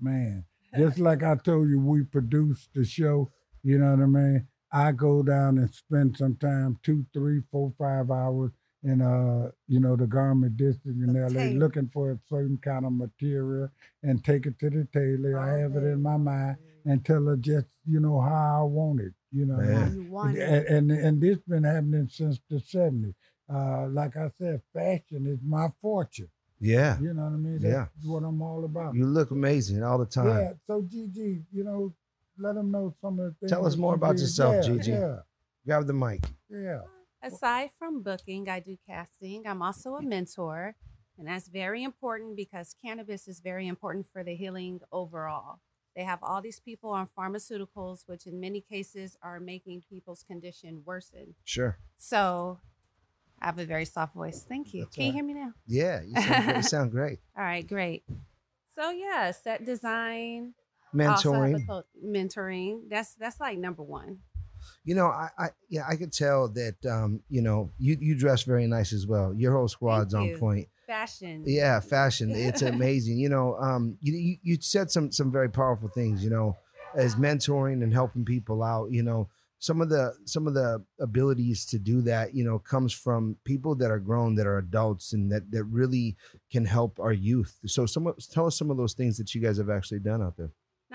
Man, 0.00 0.46
just 0.78 0.98
like 0.98 1.22
I 1.22 1.34
told 1.34 1.68
you, 1.68 1.78
we 1.78 2.04
produce 2.04 2.70
the 2.74 2.86
show, 2.86 3.30
you 3.62 3.76
know 3.76 3.90
what 3.90 4.02
I 4.02 4.06
mean? 4.06 4.46
I 4.72 4.92
go 4.92 5.22
down 5.22 5.58
and 5.58 5.74
spend 5.74 6.16
some 6.16 6.36
time, 6.36 6.78
two, 6.82 7.04
three, 7.12 7.42
four, 7.50 7.74
five 7.76 8.10
hours 8.10 8.52
in 8.82 9.00
uh, 9.02 9.50
you 9.68 9.78
know, 9.80 9.94
the 9.96 10.06
garment 10.06 10.56
district 10.56 10.98
in 10.98 11.12
The 11.12 11.20
LA 11.20 11.28
tailor. 11.28 11.58
looking 11.58 11.88
for 11.88 12.12
a 12.12 12.18
certain 12.28 12.56
kind 12.58 12.86
of 12.86 12.92
material 12.92 13.68
and 14.02 14.24
take 14.24 14.46
it 14.46 14.58
to 14.60 14.70
the 14.70 14.86
tailor. 14.92 15.38
I 15.38 15.58
have 15.58 15.76
it 15.76 15.84
in 15.84 16.00
my 16.02 16.16
mind 16.16 16.56
and 16.86 17.04
tell 17.04 17.24
her 17.26 17.36
just, 17.36 17.66
you 17.84 18.00
know, 18.00 18.20
how 18.20 18.60
I 18.60 18.64
want 18.64 19.00
it. 19.00 19.12
You 19.32 19.46
know, 19.46 19.56
what 19.56 19.64
I 19.64 19.68
Man. 19.68 19.82
How 19.88 19.94
you 19.94 20.04
want 20.10 20.36
it. 20.38 20.48
and, 20.48 20.90
and 20.90 20.90
and 21.06 21.20
this 21.20 21.38
been 21.46 21.64
happening 21.64 22.08
since 22.10 22.40
the 22.48 22.56
70s. 22.56 23.14
Uh, 23.52 23.88
like 23.88 24.16
I 24.16 24.30
said, 24.38 24.62
fashion 24.72 25.26
is 25.26 25.38
my 25.44 25.68
fortune. 25.82 26.28
Yeah. 26.58 26.98
You 27.00 27.12
know 27.14 27.22
what 27.24 27.32
I 27.32 27.36
mean? 27.36 27.58
That's 27.60 27.72
Yeah. 27.72 27.86
what 28.10 28.22
I'm 28.22 28.40
all 28.42 28.64
about. 28.64 28.94
You 28.94 29.06
look 29.06 29.30
amazing 29.30 29.82
all 29.82 29.98
the 29.98 30.06
time. 30.06 30.26
Yeah. 30.38 30.52
So 30.66 30.82
Gigi, 30.82 31.42
you 31.52 31.64
know, 31.64 31.92
let 32.38 32.54
them 32.54 32.70
know 32.70 32.94
some 33.00 33.18
of 33.18 33.26
the 33.26 33.34
things. 33.40 33.50
Tell 33.52 33.66
us 33.66 33.76
more 33.76 33.94
about 33.94 34.16
did. 34.16 34.22
yourself, 34.22 34.54
yeah, 34.54 34.62
Gigi. 34.72 34.90
Yeah. 34.92 35.16
Grab 35.66 35.86
the 35.86 35.92
mic. 35.92 36.24
Yeah. 36.48 36.80
Aside 37.22 37.70
from 37.78 38.02
booking, 38.02 38.48
I 38.48 38.60
do 38.60 38.76
casting. 38.86 39.46
I'm 39.46 39.62
also 39.62 39.96
a 39.96 40.00
mm. 40.00 40.06
mentor, 40.06 40.74
and 41.18 41.28
that's 41.28 41.48
very 41.48 41.82
important 41.82 42.36
because 42.36 42.74
cannabis 42.82 43.28
is 43.28 43.40
very 43.40 43.68
important 43.68 44.06
for 44.12 44.24
the 44.24 44.34
healing 44.34 44.80
overall. 44.90 45.60
They 45.94 46.04
have 46.04 46.20
all 46.22 46.40
these 46.40 46.60
people 46.60 46.90
on 46.90 47.08
pharmaceuticals, 47.18 48.04
which 48.06 48.26
in 48.26 48.40
many 48.40 48.60
cases 48.60 49.16
are 49.22 49.40
making 49.40 49.82
people's 49.88 50.22
condition 50.22 50.82
worsen. 50.86 51.34
Sure. 51.44 51.78
So 51.98 52.60
I 53.42 53.46
have 53.46 53.58
a 53.58 53.64
very 53.64 53.84
soft 53.84 54.14
voice. 54.14 54.44
Thank 54.48 54.72
you. 54.72 54.84
That's 54.84 54.96
Can 54.96 55.06
you 55.06 55.12
hear 55.12 55.24
me 55.24 55.34
now? 55.34 55.52
Yeah. 55.66 56.00
You 56.02 56.14
sound, 56.14 56.44
great. 56.44 56.56
you 56.56 56.62
sound 56.62 56.90
great. 56.90 57.18
All 57.36 57.44
right, 57.44 57.66
great. 57.66 58.04
So 58.74 58.90
yeah, 58.90 59.32
set 59.32 59.66
design, 59.66 60.54
also 60.98 61.32
have 61.32 61.42
a 61.42 61.54
Mentoring. 61.54 61.84
mentoring. 62.02 62.80
That's 62.88 63.14
that's 63.14 63.40
like 63.40 63.58
number 63.58 63.82
one. 63.82 64.20
You 64.84 64.94
know, 64.94 65.06
I, 65.06 65.28
I 65.38 65.48
yeah, 65.68 65.84
I 65.88 65.96
could 65.96 66.12
tell 66.12 66.48
that 66.48 66.84
um, 66.86 67.20
you 67.28 67.42
know, 67.42 67.70
you 67.78 67.96
you 68.00 68.14
dress 68.16 68.42
very 68.42 68.66
nice 68.66 68.92
as 68.92 69.06
well. 69.06 69.34
Your 69.34 69.52
whole 69.52 69.68
squad's 69.68 70.14
on 70.14 70.28
point. 70.38 70.68
Fashion. 70.86 71.44
Yeah, 71.46 71.78
fashion. 71.80 72.30
It's 72.34 72.62
amazing. 72.62 73.18
You 73.18 73.28
know, 73.28 73.56
um, 73.56 73.96
you, 74.00 74.12
you 74.14 74.36
you 74.42 74.58
said 74.60 74.90
some 74.90 75.12
some 75.12 75.30
very 75.30 75.48
powerful 75.48 75.88
things. 75.88 76.24
You 76.24 76.30
know, 76.30 76.56
as 76.94 77.14
mentoring 77.14 77.82
and 77.82 77.92
helping 77.92 78.24
people 78.24 78.62
out. 78.62 78.90
You 78.90 79.02
know, 79.04 79.28
some 79.60 79.80
of 79.80 79.88
the 79.88 80.14
some 80.24 80.46
of 80.48 80.54
the 80.54 80.84
abilities 80.98 81.64
to 81.66 81.78
do 81.78 82.02
that. 82.02 82.34
You 82.34 82.44
know, 82.44 82.58
comes 82.58 82.92
from 82.92 83.36
people 83.44 83.74
that 83.76 83.90
are 83.90 84.00
grown, 84.00 84.34
that 84.36 84.46
are 84.46 84.58
adults, 84.58 85.12
and 85.12 85.30
that 85.30 85.50
that 85.52 85.64
really 85.64 86.16
can 86.50 86.64
help 86.64 86.98
our 86.98 87.12
youth. 87.12 87.56
So, 87.66 87.86
some 87.86 88.06
of- 88.08 88.18
tell 88.28 88.46
us 88.46 88.58
some 88.58 88.70
of 88.70 88.76
those 88.76 88.94
things 88.94 89.16
that 89.18 89.32
you 89.34 89.40
guys 89.40 89.58
have 89.58 89.70
actually 89.70 90.00
done 90.00 90.22
out 90.22 90.36
there. 90.36 90.50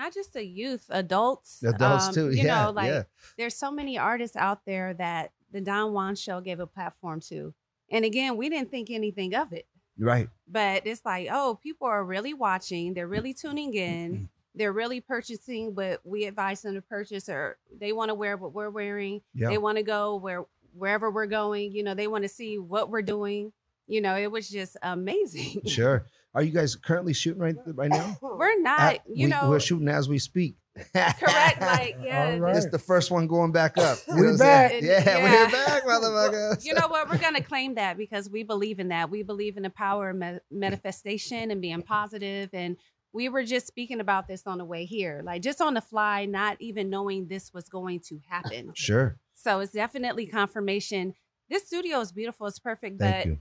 Not 0.06 0.14
just 0.14 0.34
the 0.34 0.46
youth, 0.46 0.86
adults. 0.90 1.64
Adults 1.64 2.08
um, 2.08 2.14
too, 2.14 2.30
You 2.30 2.44
yeah, 2.44 2.64
know, 2.64 2.70
like 2.70 2.88
yeah. 2.88 3.02
there's 3.36 3.56
so 3.56 3.72
many 3.72 3.98
artists 3.98 4.36
out 4.36 4.64
there 4.64 4.94
that 4.94 5.32
the 5.50 5.60
Don 5.60 5.92
Juan 5.92 6.14
show 6.14 6.40
gave 6.40 6.60
a 6.60 6.66
platform 6.66 7.20
to. 7.22 7.52
And 7.90 8.04
again, 8.04 8.36
we 8.36 8.48
didn't 8.48 8.70
think 8.70 8.90
anything 8.90 9.34
of 9.34 9.52
it. 9.52 9.66
Right. 9.98 10.28
But 10.46 10.86
it's 10.86 11.04
like, 11.04 11.28
oh, 11.32 11.58
people 11.60 11.88
are 11.88 12.04
really 12.04 12.34
watching, 12.34 12.94
they're 12.94 13.08
really 13.08 13.34
tuning 13.34 13.72
Mm-hmm. 13.72 14.14
in, 14.14 14.28
they're 14.54 14.72
really 14.72 15.00
purchasing 15.00 15.74
what 15.74 16.00
we 16.04 16.24
advise 16.24 16.62
them 16.62 16.74
to 16.74 16.82
purchase, 16.82 17.28
or 17.28 17.58
they 17.76 17.92
want 17.92 18.10
to 18.10 18.14
wear 18.14 18.36
what 18.36 18.54
we're 18.54 18.70
wearing. 18.70 19.22
Yeah. 19.34 19.48
They 19.48 19.58
want 19.58 19.76
to 19.76 19.82
go 19.82 20.16
where 20.16 20.44
wherever 20.72 21.10
we're 21.10 21.26
going, 21.26 21.72
you 21.72 21.82
know, 21.82 21.94
they 21.94 22.06
want 22.06 22.22
to 22.22 22.28
see 22.28 22.58
what 22.58 22.90
we're 22.90 23.02
doing. 23.02 23.52
You 23.86 24.00
know, 24.00 24.16
it 24.16 24.30
was 24.30 24.48
just 24.48 24.76
amazing. 24.82 25.62
Sure. 25.66 26.06
Are 26.34 26.42
you 26.42 26.50
guys 26.52 26.76
currently 26.76 27.14
shooting 27.14 27.40
right 27.40 27.56
right 27.66 27.88
now? 27.90 28.18
We're 28.22 28.60
not, 28.60 28.80
Uh, 28.80 28.98
you 29.08 29.24
we, 29.24 29.30
know, 29.30 29.48
we're 29.48 29.58
shooting 29.60 29.88
as 29.88 30.06
we 30.08 30.18
speak. 30.18 30.56
correct. 30.94 31.16
Like, 31.62 31.96
yeah, 32.02 32.32
All 32.32 32.38
right. 32.40 32.54
This 32.54 32.66
is 32.66 32.70
the 32.70 32.78
first 32.78 33.10
one 33.10 33.26
going 33.26 33.52
back 33.52 33.78
up. 33.78 33.96
You 34.06 34.14
We 34.16 34.20
know 34.20 34.26
what 34.26 34.30
I'm 34.32 34.36
saying? 34.38 34.82
back. 34.86 35.06
Yeah, 35.06 35.18
Yeah. 35.18 35.44
we're 35.46 35.50
back, 35.50 35.84
motherfuckers. 35.84 36.64
you 36.64 36.74
know 36.74 36.88
what? 36.88 37.08
We're 37.08 37.16
gonna 37.16 37.42
claim 37.42 37.76
that 37.76 37.96
because 37.96 38.28
we 38.28 38.42
believe 38.42 38.80
in 38.80 38.88
that. 38.88 39.08
We 39.08 39.22
believe 39.22 39.56
in 39.56 39.62
the 39.62 39.70
power 39.70 40.10
of 40.10 40.16
ma- 40.16 40.38
manifestation 40.50 41.50
and 41.50 41.60
being 41.62 41.80
positive. 41.82 42.50
And 42.52 42.76
we 43.14 43.30
were 43.30 43.44
just 43.44 43.66
speaking 43.66 44.00
about 44.00 44.28
this 44.28 44.42
on 44.46 44.58
the 44.58 44.64
way 44.66 44.84
here, 44.84 45.22
like 45.24 45.40
just 45.40 45.62
on 45.62 45.72
the 45.72 45.80
fly, 45.80 46.26
not 46.26 46.58
even 46.60 46.90
knowing 46.90 47.28
this 47.28 47.54
was 47.54 47.68
going 47.70 48.00
to 48.08 48.20
happen. 48.28 48.72
Sure. 48.74 49.16
So 49.34 49.60
it's 49.60 49.72
definitely 49.72 50.26
confirmation. 50.26 51.14
This 51.48 51.66
studio 51.66 52.00
is 52.00 52.12
beautiful. 52.12 52.46
It's 52.46 52.58
perfect, 52.58 52.98
Thank 53.00 53.16
but 53.16 53.26
you. 53.26 53.38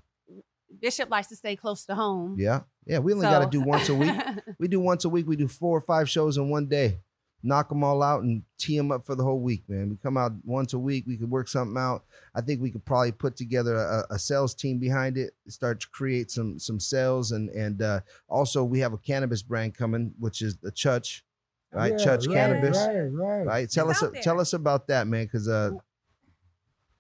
Bishop 0.80 1.10
likes 1.10 1.28
to 1.28 1.36
stay 1.36 1.56
close 1.56 1.86
to 1.86 1.96
home. 1.96 2.36
Yeah. 2.38 2.62
Yeah. 2.86 3.00
We 3.00 3.14
only 3.14 3.26
got 3.26 3.40
to 3.40 3.50
do 3.50 3.62
once 3.62 3.90
a 3.90 3.96
week. 3.96 4.16
We 4.60 4.68
do 4.68 4.80
once 4.80 5.04
a 5.06 5.10
week. 5.10 5.28
We 5.28 5.36
do 5.36 5.48
four 5.48 5.78
or 5.78 5.82
five 5.82 6.10
shows 6.10 6.38
in 6.38 6.50
one 6.50 6.68
day. 6.68 7.00
Knock 7.44 7.70
them 7.70 7.84
all 7.84 8.02
out 8.02 8.24
and 8.24 8.42
tee 8.58 8.76
them 8.78 8.92
up 8.92 9.06
for 9.06 9.14
the 9.14 9.24
whole 9.24 9.40
week, 9.40 9.64
man. 9.68 9.90
We 9.90 9.98
come 9.98 10.18
out 10.18 10.32
once 10.44 10.74
a 10.74 10.80
week. 10.80 11.04
We 11.06 11.16
could 11.18 11.30
work 11.30 11.48
something 11.48 11.78
out. 11.78 12.04
I 12.34 12.42
think 12.42 12.60
we 12.62 12.72
could 12.72 12.86
probably 12.86 13.12
put 13.12 13.36
together 13.36 13.76
a, 13.76 14.16
a 14.16 14.18
sales 14.20 14.56
team 14.56 14.80
behind 14.80 15.16
it, 15.18 15.34
start 15.48 15.82
to 15.82 15.90
create 15.90 16.32
some 16.32 16.58
some 16.58 16.80
sales, 16.80 17.32
and 17.32 17.50
and 17.52 17.82
uh, 17.84 18.00
also 18.28 18.64
we 18.64 18.80
have 18.80 18.94
a 18.94 18.98
cannabis 18.98 19.44
brand 19.44 19.76
coming, 19.78 20.14
which 20.18 20.42
is 20.42 20.58
the 20.58 20.72
Church, 20.72 21.24
right? 21.72 21.92
Yeah, 21.92 22.04
Church 22.04 22.26
right, 22.26 22.36
Cannabis, 22.36 22.78
Right, 22.78 22.98
right. 23.12 23.46
right? 23.46 23.70
Tell 23.70 23.92
It's 23.92 24.02
us 24.02 24.12
tell 24.24 24.40
us 24.40 24.54
about 24.54 24.88
that, 24.88 25.06
man, 25.06 25.26
because 25.26 25.48
uh, 25.48 25.72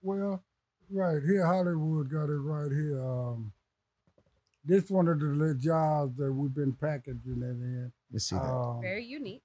Well, 0.03 0.43
right 0.91 1.23
here, 1.23 1.45
Hollywood 1.45 2.11
got 2.11 2.25
it 2.29 2.37
right 2.37 2.71
here. 2.71 3.01
Um, 3.03 3.51
this 4.65 4.89
one 4.89 5.07
of 5.07 5.19
the 5.19 5.25
little 5.27 5.53
jobs 5.55 6.17
that 6.17 6.31
we've 6.31 6.53
been 6.53 6.73
packaging 6.73 7.41
it 7.41 7.61
in. 7.61 7.91
let's 8.11 8.25
see 8.25 8.35
that. 8.35 8.41
Um, 8.43 8.81
Very 8.81 9.05
unique. 9.05 9.43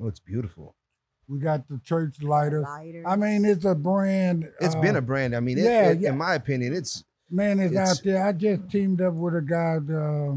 Oh, 0.00 0.06
it's 0.08 0.20
beautiful. 0.20 0.74
we 1.28 1.38
got 1.38 1.66
the 1.68 1.80
church 1.84 2.22
lighter. 2.22 2.60
Lighters. 2.60 3.04
I 3.08 3.16
mean, 3.16 3.44
it's 3.44 3.64
a 3.64 3.74
brand. 3.74 4.48
It's 4.60 4.74
uh, 4.74 4.80
been 4.80 4.96
a 4.96 5.00
brand. 5.02 5.34
I 5.34 5.40
mean, 5.40 5.58
it, 5.58 5.64
yeah, 5.64 5.90
it- 5.90 6.00
yeah. 6.00 6.10
in 6.10 6.18
my 6.18 6.34
opinion, 6.34 6.74
it's 6.74 7.02
Man 7.28 7.58
is 7.58 7.72
It's- 7.72 7.90
out 7.90 8.00
there. 8.04 8.24
I 8.24 8.32
just 8.32 8.70
teamed 8.70 9.00
up 9.00 9.14
with 9.14 9.34
a 9.34 9.42
guy 9.42 9.78
uh, 9.92 10.36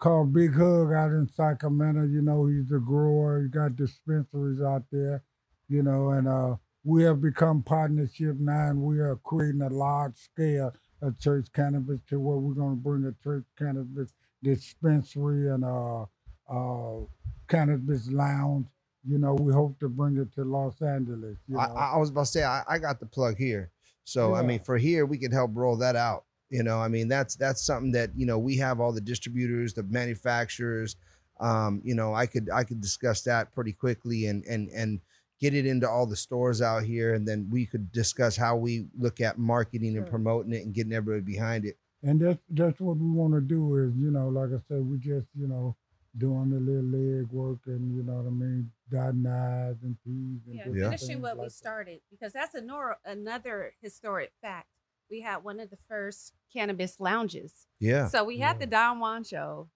called 0.00 0.32
Big 0.32 0.52
Hug 0.54 0.92
out 0.92 1.12
in 1.12 1.28
Sacramento. 1.28 2.02
You 2.06 2.22
know, 2.22 2.46
he's 2.46 2.72
a 2.72 2.78
grower. 2.80 3.42
He 3.42 3.48
got 3.48 3.76
dispensaries 3.76 4.60
out 4.60 4.82
there. 4.90 5.22
You 5.68 5.82
know, 5.84 6.10
and 6.10 6.26
uh, 6.26 6.56
we 6.82 7.02
have 7.04 7.20
become 7.20 7.62
partnership 7.62 8.36
now, 8.40 8.70
and 8.70 8.80
we 8.82 8.98
are 8.98 9.14
creating 9.22 9.62
a 9.62 9.68
large 9.68 10.16
scale 10.16 10.72
of 11.02 11.18
church 11.18 11.48
cannabis 11.54 12.00
to 12.08 12.20
where 12.20 12.38
we're 12.38 12.54
going 12.54 12.76
to 12.76 12.82
bring 12.82 13.04
a 13.04 13.12
church 13.22 13.44
cannabis 13.58 14.12
dispensary 14.42 15.50
and 15.50 15.64
a, 15.64 16.04
uh, 16.50 17.00
cannabis 17.48 18.10
lounge. 18.10 18.66
You 19.06 19.18
know, 19.18 19.34
we 19.34 19.52
hope 19.52 19.78
to 19.80 19.88
bring 19.88 20.16
it 20.18 20.34
to 20.34 20.44
Los 20.44 20.80
Angeles. 20.82 21.38
You 21.48 21.58
I, 21.58 21.68
know. 21.68 21.74
I 21.74 21.96
was 21.98 22.10
about 22.10 22.26
to 22.26 22.32
say 22.32 22.44
I, 22.44 22.62
I 22.68 22.78
got 22.78 23.00
the 23.00 23.06
plug 23.06 23.36
here. 23.36 23.70
So 24.04 24.34
I 24.34 24.42
mean, 24.42 24.60
for 24.60 24.78
here 24.78 25.06
we 25.06 25.18
can 25.18 25.32
help 25.32 25.52
roll 25.54 25.76
that 25.76 25.96
out. 25.96 26.24
You 26.50 26.62
know, 26.62 26.78
I 26.80 26.88
mean 26.88 27.08
that's 27.08 27.36
that's 27.36 27.62
something 27.62 27.92
that 27.92 28.10
you 28.16 28.26
know 28.26 28.38
we 28.38 28.56
have 28.56 28.80
all 28.80 28.92
the 28.92 29.00
distributors, 29.00 29.74
the 29.74 29.82
manufacturers. 29.82 30.96
Um, 31.40 31.80
you 31.84 31.94
know, 31.94 32.14
I 32.14 32.26
could 32.26 32.48
I 32.50 32.64
could 32.64 32.80
discuss 32.80 33.22
that 33.22 33.52
pretty 33.52 33.72
quickly 33.72 34.26
and 34.26 34.44
and 34.46 34.68
and 34.70 35.00
get 35.40 35.54
it 35.54 35.66
into 35.66 35.88
all 35.88 36.06
the 36.06 36.16
stores 36.16 36.60
out 36.62 36.82
here, 36.84 37.14
and 37.14 37.26
then 37.26 37.48
we 37.50 37.66
could 37.66 37.90
discuss 37.92 38.36
how 38.36 38.56
we 38.56 38.86
look 38.98 39.20
at 39.20 39.38
marketing 39.38 39.96
and 39.96 40.06
promoting 40.06 40.52
it 40.52 40.64
and 40.64 40.74
getting 40.74 40.92
everybody 40.92 41.22
behind 41.22 41.64
it. 41.64 41.78
And 42.02 42.20
that's 42.20 42.38
that's 42.50 42.80
what 42.80 42.96
we 42.96 43.08
want 43.10 43.34
to 43.34 43.40
do 43.40 43.76
is, 43.78 43.92
you 43.96 44.10
know, 44.10 44.28
like 44.28 44.50
I 44.50 44.62
said, 44.68 44.84
we 44.88 44.98
just, 44.98 45.26
you 45.34 45.48
know, 45.48 45.74
doing 46.16 46.50
the 46.50 46.58
little 46.60 46.84
leg 46.84 47.28
work 47.30 47.58
and 47.66 47.94
you 47.94 48.02
know 48.02 48.14
what 48.14 48.26
I 48.26 48.30
mean, 48.30 48.70
dotting 48.90 49.26
I's 49.26 49.76
and 49.82 49.96
T's 50.04 50.40
and 50.46 50.54
Yeah, 50.54 50.64
Yeah. 50.68 50.84
finishing 50.86 51.08
things 51.08 51.22
what 51.22 51.36
we 51.36 51.42
like 51.42 51.48
that. 51.48 51.54
started 51.54 52.00
because 52.10 52.32
that's 52.32 52.54
a 52.54 52.60
nor- 52.60 52.98
another 53.04 53.72
historic 53.82 54.32
fact. 54.40 54.68
we 55.10 55.22
had 55.22 55.38
one 55.38 55.58
of 55.58 55.70
the 55.70 55.78
first 55.88 56.34
cannabis 56.52 57.00
lounges. 57.00 57.66
Yeah. 57.80 58.08
So 58.08 58.24
we 58.24 58.38
had 58.38 58.58
the 58.60 58.66
Don 58.66 59.00
Juan 59.00 59.24
show. 59.24 59.68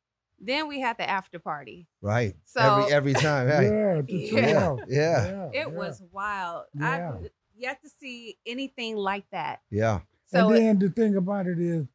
Then 0.44 0.66
we 0.66 0.80
had 0.80 0.98
the 0.98 1.08
after 1.08 1.38
party. 1.38 1.86
Right. 2.00 2.34
So- 2.44 2.60
every 2.60 2.92
every 2.92 3.12
time. 3.14 3.46
Right. 3.48 3.62
Yeah, 3.66 4.02
Yeah. 4.08 4.76
Yeah. 4.76 4.76
yeah, 4.88 5.44
It 5.46 5.54
yeah. 5.54 5.66
was 5.66 6.02
wild. 6.10 6.64
Yeah. 6.74 7.12
I've 7.14 7.30
yet 7.56 7.80
to 7.84 7.88
see 8.00 8.36
anything 8.44 8.96
like 8.96 9.24
that. 9.30 9.60
Yeah. 9.70 10.00
So 10.26 10.48
and 10.48 10.56
it 10.56 10.60
then 10.60 10.78
the 10.80 10.88
thing 10.90 11.16
about 11.16 11.46
it 11.46 11.58
is, 11.60 11.86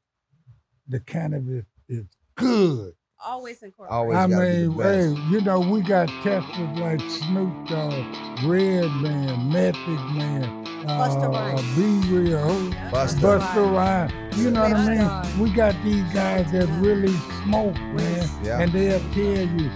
the 0.88 1.00
cannabis 1.02 1.66
is 1.90 2.06
good. 2.36 2.94
always 3.26 3.62
incorporated. 3.64 3.94
Always 3.94 4.18
I 4.18 4.28
gotta 4.30 4.46
be 4.46 4.68
mean, 4.70 4.82
hey, 4.82 5.22
you 5.32 5.42
know, 5.42 5.60
we 5.60 5.82
got 5.82 6.08
testers 6.24 6.80
like 6.80 7.02
Snoop 7.02 7.68
Dogg, 7.68 8.44
Red 8.46 8.90
Man, 9.02 9.52
Method 9.52 10.00
Man, 10.16 10.66
Busta 10.86 11.24
uh, 11.26 11.30
Rhymes. 11.30 11.76
B-Real, 11.76 12.72
Busta. 12.92 13.22
Buster 13.22 13.64
Rhymes. 13.64 14.14
You 14.38 14.52
know 14.52 14.62
what 14.62 14.74
I 14.74 14.88
mean? 14.90 14.98
Busta. 15.00 15.38
We 15.40 15.50
got 15.52 15.76
these 15.84 16.04
guys 16.14 16.52
that 16.52 16.68
really 16.80 17.14
smoke, 17.44 17.76
man, 17.76 18.30
Yeah. 18.44 18.62
and 18.62 18.72
they'll 18.72 19.00
tell 19.14 19.48
you 19.58 19.70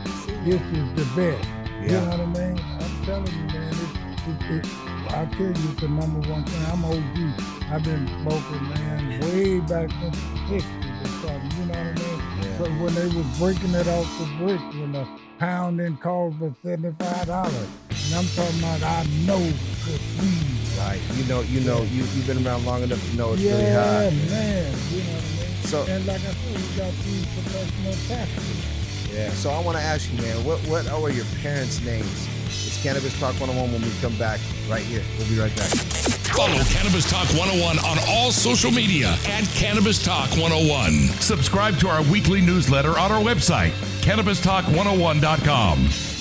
this 0.46 0.62
is 0.62 0.88
the 0.96 1.06
best. 1.16 1.48
You 1.82 1.90
know 1.98 2.06
what 2.10 2.20
I 2.20 2.26
mean? 2.26 2.60
I'm 2.80 3.06
telling 3.06 3.28
you, 3.28 3.48
man. 3.54 3.74
It, 3.74 4.30
it, 4.52 4.66
it, 4.66 4.68
I 5.12 5.26
tell 5.26 5.42
you, 5.42 5.50
it's 5.52 5.82
the 5.82 5.88
number 5.90 6.30
one 6.30 6.44
thing. 6.46 6.66
I'm 6.72 6.86
OG. 6.86 7.72
I've 7.72 7.84
been 7.84 8.08
smoking, 8.22 8.70
man, 8.70 9.20
way 9.22 9.60
back 9.62 9.90
in 10.04 10.12
the 10.12 10.62
60s 10.62 11.02
or 11.02 11.08
something. 11.28 11.52
You 11.60 11.66
know 11.66 11.74
what 11.74 11.78
I 11.78 11.94
mean? 11.94 12.20
Yeah. 12.44 12.58
So 12.58 12.64
when 12.84 12.94
they 12.96 13.08
was 13.18 13.40
breaking 13.40 13.74
it 13.74 13.88
off 13.88 14.20
the 14.20 14.26
brick, 14.46 14.62
when 14.80 14.96
a 14.96 15.08
pound 15.40 15.80
then 15.80 15.98
cost 15.98 16.38
for 16.38 16.54
seventy-five 16.64 17.26
dollars, 17.26 17.68
and 17.90 18.14
I'm 18.16 18.26
talking 18.36 18.60
about 18.60 18.84
I 18.84 19.04
know 19.26 19.40
good 19.86 20.02
weed. 20.22 20.61
Right. 20.82 21.00
You 21.16 21.24
know, 21.26 21.42
you 21.42 21.60
know, 21.62 21.82
you 21.84 22.04
you've 22.14 22.26
been 22.28 22.46
around 22.46 22.66
long 22.66 22.82
enough 22.84 23.02
to 23.12 23.16
know 23.16 23.34
it's 23.34 23.42
yeah, 23.42 23.52
really 23.54 23.72
hot. 23.72 24.12
man. 24.30 24.74
You 24.92 25.04
know 25.04 25.14
what 25.14 25.24
I 25.24 25.26
mean? 25.38 25.56
So 25.64 25.86
And 25.88 26.06
like 26.06 26.22
I 26.22 26.34
said, 26.34 26.56
we 26.56 26.62
got 26.78 26.94
these 27.06 27.26
professional 27.34 27.94
testers. 28.08 28.60
yeah. 29.14 29.30
So 29.32 29.50
I 29.52 29.60
want 29.62 29.78
to 29.78 29.84
ask 29.84 30.12
you, 30.12 30.18
man, 30.22 30.44
what 30.44 30.60
what 30.68 30.88
are 30.90 31.10
your 31.12 31.26
parents' 31.42 31.80
names? 31.86 32.28
It's 32.48 32.78
Cannabis 32.84 33.14
Talk 33.20 33.36
101 33.40 33.72
when 33.72 33.82
we 33.82 33.92
come 34.02 34.16
back 34.18 34.40
right 34.70 34.84
here. 34.84 35.04
We'll 35.18 35.28
be 35.30 35.38
right 35.40 35.56
back. 35.56 35.70
Follow 36.36 36.64
Cannabis 36.66 37.06
Talk 37.10 37.28
101 37.38 37.80
on 37.80 37.98
all 38.10 38.32
social 38.32 38.72
media 38.72 39.16
at 39.28 39.46
Cannabis 39.54 40.02
Talk 40.04 40.30
101. 40.32 40.92
Subscribe 41.22 41.78
to 41.80 41.88
our 41.88 42.02
weekly 42.04 42.42
newsletter 42.42 42.98
on 42.98 43.12
our 43.12 43.22
website, 43.22 43.72
CannabisTalk101.com. 44.02 46.21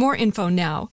info 0.15 0.49
now. 0.49 0.89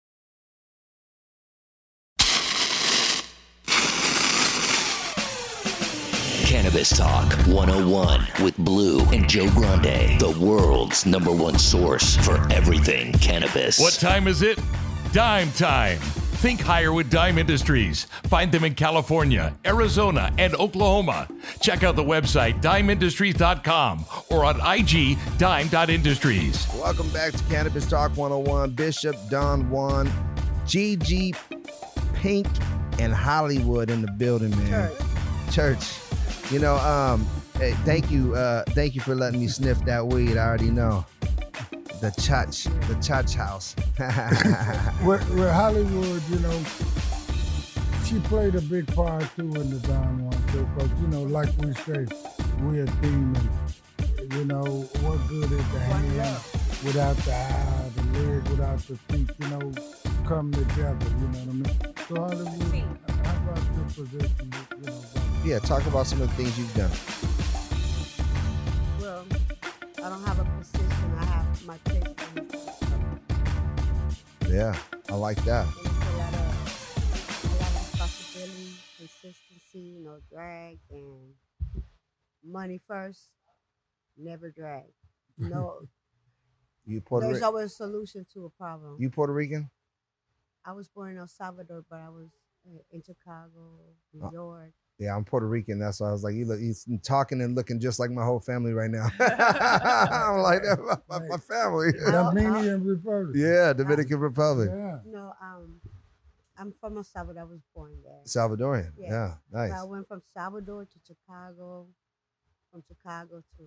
Cannabis 6.45 6.95
Talk 6.97 7.33
101 7.47 8.27
with 8.43 8.57
Blue 8.59 9.01
and 9.11 9.27
Joe 9.27 9.51
Grande, 9.53 10.21
the 10.21 10.37
world's 10.39 11.07
number 11.07 11.33
one 11.33 11.59
source 11.59 12.17
for 12.17 12.37
everything 12.53 13.13
cannabis. 13.15 13.79
What 13.79 13.95
time 13.95 14.29
is 14.29 14.43
it? 14.43 14.59
Dime 15.13 15.51
time. 15.53 15.99
Think 16.39 16.61
higher 16.61 16.93
with 16.93 17.11
Dime 17.11 17.37
Industries. 17.37 18.05
Find 18.27 18.53
them 18.53 18.63
in 18.63 18.77
California, 18.77 19.57
Arizona, 19.67 20.33
and 20.39 20.55
Oklahoma. 20.55 21.27
Check 21.61 21.83
out 21.83 21.97
the 21.97 22.05
website 22.05 22.63
dimeindustries.com 22.63 24.05
or 24.31 24.45
on 24.45 24.61
IG 24.61 25.19
dime.industries. 25.37 26.69
Welcome 26.75 27.09
back 27.09 27.33
to 27.33 27.43
Cannabis 27.47 27.89
Talk 27.89 28.17
101. 28.17 28.71
Bishop 28.71 29.17
Don 29.29 29.69
Juan, 29.69 30.09
GG 30.65 31.35
Pink, 32.15 32.47
and 33.01 33.13
Hollywood 33.13 33.91
in 33.91 34.01
the 34.01 34.13
building, 34.13 34.51
man. 34.51 34.93
Church. 35.51 35.99
You 36.53 36.61
know, 36.61 36.77
um, 36.77 37.27
hey, 37.57 37.73
thank 37.85 38.13
you, 38.13 38.37
uh, 38.37 38.63
thank 38.69 38.95
you 38.95 39.01
for 39.01 39.17
letting 39.17 39.41
me 39.41 39.49
sniff 39.49 39.85
that 39.87 40.07
weed. 40.07 40.37
I 40.37 40.47
already 40.47 40.71
know. 40.71 41.05
The 42.01 42.11
church, 42.23 42.65
the 42.87 42.95
church 43.03 43.35
house. 43.35 43.75
with, 45.05 45.29
with 45.31 45.51
Hollywood, 45.51 46.23
you 46.31 46.39
know, 46.39 46.63
she 48.05 48.21
played 48.21 48.55
a 48.55 48.61
big 48.61 48.87
part 48.95 49.25
too 49.35 49.53
in 49.55 49.71
the 49.71 49.81
Don 49.87 50.25
Juan 50.25 50.33
show 50.53 50.63
because, 50.63 51.01
you 51.01 51.09
know, 51.09 51.23
like 51.25 51.49
we 51.59 51.75
say, 51.75 52.07
we're 52.61 52.85
a 52.85 52.87
team 53.03 53.35
and, 54.19 54.33
you 54.33 54.45
know, 54.45 54.65
what 55.03 55.19
good 55.29 55.51
is 55.51 55.69
the 55.73 55.81
hand 55.81 56.41
without 56.85 57.17
the 57.17 57.35
eye, 57.35 57.91
the 57.97 58.03
leg 58.21 58.49
without 58.49 58.79
the 58.79 58.97
feet, 58.97 59.31
you 59.41 59.49
know, 59.49 59.73
come 60.25 60.53
together, 60.53 61.07
you 61.21 61.29
know 61.29 61.39
what 61.39 61.49
I 61.49 61.53
mean? 61.53 61.95
So 62.07 62.15
Hollywood, 62.15 62.99
how 63.27 63.37
about 63.43 63.63
your 63.75 63.85
position, 64.07 64.53
you 64.77 64.87
know, 64.87 65.03
yeah, 65.45 65.59
talk 65.59 65.85
about 65.87 66.07
some 66.07 66.21
of 66.21 66.29
the 66.29 66.35
things 66.35 66.59
you've 66.59 66.75
done. 66.75 66.91
Well, 69.01 69.25
I 70.05 70.09
don't 70.09 70.25
have 70.25 70.39
a 70.39 70.45
position. 70.45 70.88
My 71.65 71.79
and 71.87 72.51
Yeah, 74.49 74.75
I 75.11 75.15
like 75.15 75.43
that. 75.45 75.67
It's 75.69 75.87
a 75.87 76.17
lot 76.17 76.35
of, 76.35 76.41
a 77.45 77.55
lot 77.59 77.69
of 77.69 77.75
responsibility, 77.93 78.73
consistency, 78.97 79.99
no 80.03 80.19
drag, 80.31 80.79
and 80.91 81.35
money 82.45 82.81
first, 82.87 83.31
never 84.17 84.51
drag. 84.51 84.85
No, 85.39 85.81
You 86.87 87.01
Puerto 87.03 87.27
there's 87.27 87.43
always 87.43 87.67
a 87.67 87.75
solution 87.75 88.25
to 88.33 88.47
a 88.47 88.51
problem. 88.51 88.97
You 88.99 89.11
Puerto 89.11 89.33
Rican? 89.35 89.69
I 90.65 90.73
was 90.73 90.89
born 90.89 91.13
in 91.13 91.19
El 91.19 91.27
Salvador, 91.27 91.85
but 91.89 92.01
I 92.01 92.09
was 92.09 92.29
uh, 92.67 92.79
in 92.91 93.03
Chicago, 93.03 93.81
New 94.15 94.23
Oh. 94.25 94.31
York. 94.33 94.73
Yeah, 94.99 95.15
I'm 95.15 95.25
Puerto 95.25 95.47
Rican. 95.47 95.79
That's 95.79 96.01
why 96.01 96.09
I 96.09 96.13
was 96.13 96.25
like, 96.25 96.35
he 96.35 96.45
look, 96.45 96.59
he's 96.59 96.85
talking 97.05 97.41
and 97.41 97.55
looking 97.55 97.79
just 97.79 98.01
like 98.01 98.11
my 98.11 98.25
whole 98.25 98.41
family 98.41 98.73
right 98.73 98.91
now. 98.91 99.07
I'm 99.21 100.39
like, 100.43 100.63
that's 100.65 100.81
my, 100.81 101.19
my, 101.21 101.27
my 101.29 101.37
family. 101.37 101.93
Dominican 102.05 102.85
Republic. 102.85 103.37
Yeah, 103.37 103.73
Dominican 103.73 104.19
Republic. 104.19 104.71
Yeah. 104.73 104.99
No, 105.07 105.33
um, 105.41 105.81
I'm 106.59 106.75
from 106.81 106.97
El 106.97 107.05
Salvador. 107.05 107.43
I 107.43 107.45
was 107.45 107.61
born 107.73 107.93
there. 108.03 108.23
Salvadorian. 108.27 108.91
Yeah, 108.99 109.35
nice. 109.53 109.71
So 109.71 109.77
I 109.77 109.85
went 109.85 110.09
from 110.09 110.21
Salvador 110.35 110.85
to 110.85 110.99
Chicago, 111.07 111.87
from 112.73 112.83
Chicago 112.89 113.45
to 113.57 113.65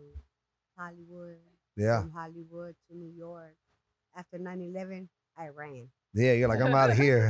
Hollywood. 0.77 1.37
Yeah. 1.77 2.01
From 2.01 2.11
Hollywood 2.11 2.75
to 2.89 2.97
New 2.97 3.11
York. 3.15 3.55
After 4.17 4.37
9 4.37 4.61
11, 4.61 5.07
I 5.37 5.47
ran. 5.47 5.87
Yeah, 6.13 6.33
you're 6.33 6.49
like, 6.49 6.59
I'm 6.61 6.75
out 6.75 6.89
of 6.89 6.97
here. 7.05 7.29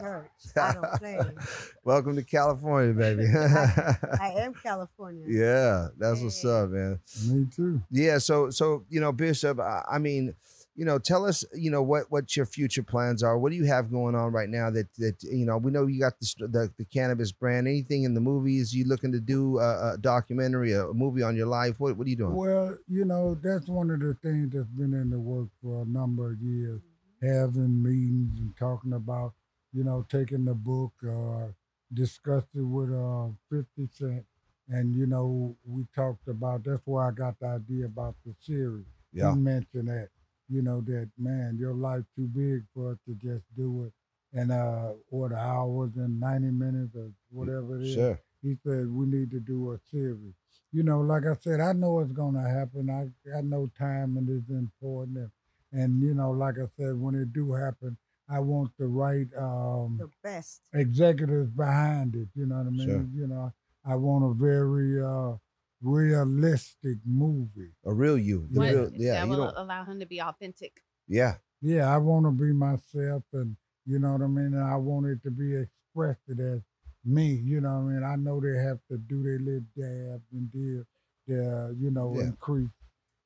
Church. 0.00 0.30
I 0.56 0.72
don't 0.74 0.92
play. 0.98 1.18
Welcome 1.84 2.16
to 2.16 2.22
California, 2.22 2.92
baby. 2.92 3.24
I 3.34 4.34
am 4.36 4.52
California. 4.54 5.24
yeah, 5.28 5.88
that's 5.98 6.20
what's 6.20 6.44
up, 6.44 6.70
man. 6.70 7.00
Me 7.26 7.46
too. 7.54 7.80
Yeah, 7.90 8.18
so 8.18 8.50
so 8.50 8.84
you 8.88 9.00
know, 9.00 9.12
Bishop, 9.12 9.58
I, 9.60 9.82
I 9.90 9.98
mean, 9.98 10.34
you 10.74 10.86
know, 10.86 10.98
tell 10.98 11.26
us, 11.26 11.44
you 11.54 11.70
know, 11.70 11.82
what 11.82 12.10
what 12.10 12.36
your 12.36 12.46
future 12.46 12.82
plans 12.82 13.22
are. 13.22 13.38
What 13.38 13.50
do 13.50 13.56
you 13.56 13.64
have 13.64 13.90
going 13.90 14.14
on 14.14 14.32
right 14.32 14.48
now 14.48 14.70
that 14.70 14.92
that 14.98 15.22
you 15.22 15.44
know? 15.44 15.58
We 15.58 15.70
know 15.70 15.86
you 15.86 16.00
got 16.00 16.18
the 16.18 16.46
the, 16.46 16.70
the 16.78 16.84
cannabis 16.86 17.30
brand. 17.30 17.68
Anything 17.68 18.04
in 18.04 18.14
the 18.14 18.20
movies? 18.20 18.74
You 18.74 18.86
looking 18.86 19.12
to 19.12 19.20
do 19.20 19.58
a, 19.58 19.94
a 19.94 19.98
documentary, 19.98 20.72
a, 20.72 20.86
movie 20.92 21.22
on 21.22 21.36
your 21.36 21.46
life? 21.46 21.78
What 21.78 21.96
what 21.96 22.06
are 22.06 22.10
you 22.10 22.16
doing? 22.16 22.34
Well, 22.34 22.76
you 22.88 23.04
know, 23.04 23.34
that's 23.34 23.68
one 23.68 23.90
of 23.90 24.00
the 24.00 24.14
things 24.22 24.50
that's 24.52 24.68
been 24.68 24.94
in 24.94 25.10
the 25.10 25.20
work 25.20 25.48
for 25.62 25.82
a 25.82 25.86
number 25.86 26.32
of 26.32 26.40
years, 26.40 26.80
having 27.22 27.82
meetings 27.82 28.38
and 28.38 28.56
talking 28.56 28.92
about, 28.92 29.32
you 29.72 29.84
know, 29.84 30.04
taking 30.08 30.44
the 30.44 30.54
book, 30.54 30.92
uh, 31.08 31.46
discussed 31.94 32.48
it 32.54 32.62
with 32.62 32.92
uh, 32.92 33.28
50 33.50 33.88
Cent. 33.92 34.24
And, 34.68 34.94
you 34.94 35.06
know, 35.06 35.56
we 35.66 35.84
talked 35.94 36.28
about, 36.28 36.64
that's 36.64 36.82
where 36.84 37.04
I 37.06 37.10
got 37.10 37.38
the 37.40 37.46
idea 37.46 37.86
about 37.86 38.14
the 38.24 38.34
series. 38.40 38.86
Yeah. 39.12 39.32
He 39.32 39.38
mentioned 39.38 39.88
that, 39.88 40.08
you 40.48 40.62
know, 40.62 40.80
that, 40.82 41.10
man, 41.18 41.56
your 41.58 41.74
life 41.74 42.04
too 42.16 42.26
big 42.26 42.64
for 42.74 42.92
us 42.92 42.98
to 43.06 43.14
just 43.14 43.44
do 43.56 43.84
it 43.84 44.38
in, 44.38 44.50
uh, 44.50 44.92
what, 45.08 45.32
hours 45.32 45.92
and 45.96 46.18
90 46.20 46.46
minutes 46.48 46.94
or 46.96 47.10
whatever 47.30 47.80
it 47.80 47.86
is. 47.86 47.94
Sure. 47.94 48.20
He 48.42 48.56
said, 48.64 48.90
we 48.90 49.06
need 49.06 49.30
to 49.30 49.40
do 49.40 49.72
a 49.72 49.78
series 49.90 50.34
you 50.72 50.82
know, 50.82 51.00
like 51.00 51.24
I 51.26 51.34
said, 51.38 51.60
I 51.60 51.72
know 51.72 52.00
it's 52.00 52.12
gonna 52.12 52.48
happen. 52.48 52.88
I 52.88 53.36
I 53.36 53.42
know 53.42 53.70
timing 53.78 54.28
is 54.28 54.48
important, 54.54 55.18
and, 55.18 55.30
and 55.72 56.02
you 56.02 56.14
know, 56.14 56.30
like 56.30 56.56
I 56.58 56.66
said, 56.78 56.98
when 57.00 57.14
it 57.14 57.32
do 57.32 57.52
happen, 57.52 57.96
I 58.28 58.38
want 58.40 58.70
the 58.78 58.86
right 58.86 59.26
um, 59.38 59.96
The 59.98 60.08
best. 60.22 60.62
executives 60.72 61.50
behind 61.50 62.14
it. 62.14 62.28
You 62.34 62.46
know 62.46 62.56
what 62.56 62.66
I 62.66 62.70
mean? 62.70 62.86
Sure. 62.86 63.06
You 63.14 63.26
know, 63.26 63.52
I 63.84 63.96
want 63.96 64.24
a 64.24 64.34
very 64.34 65.02
uh, 65.02 65.36
realistic 65.82 66.98
movie. 67.06 67.72
A 67.84 67.92
real 67.92 68.18
you, 68.18 68.46
the 68.50 68.60
What- 68.60 68.72
real, 68.72 68.90
yeah, 68.94 69.14
that 69.14 69.26
you 69.26 69.30
will 69.36 69.52
allow 69.56 69.84
him 69.84 70.00
to 70.00 70.06
be 70.06 70.20
authentic. 70.20 70.82
yeah, 71.08 71.36
Yeah, 71.60 71.92
I 71.94 71.98
want 71.98 72.26
to 72.26 72.30
be 72.32 72.52
myself, 72.52 73.22
and 73.32 73.56
you 73.86 73.98
know 73.98 74.12
what 74.12 74.22
I 74.22 74.26
mean. 74.26 74.54
And 74.54 74.64
I 74.64 74.76
want 74.76 75.06
it 75.06 75.22
to 75.24 75.30
be 75.30 75.54
expressed 75.56 76.28
as 76.38 76.60
me. 77.04 77.34
You 77.34 77.60
know 77.60 77.74
what 77.80 77.90
I 77.92 77.94
mean. 77.94 78.04
I 78.04 78.16
know 78.16 78.40
they 78.40 78.56
have 78.58 78.78
to 78.90 78.98
do 78.98 79.22
their 79.22 79.38
little 79.38 79.66
dabs 79.76 80.24
and 80.32 80.50
deal, 80.52 80.84
their 81.26 81.72
you 81.72 81.90
know 81.90 82.14
Yeah. 82.16 82.26
increase. 82.26 82.68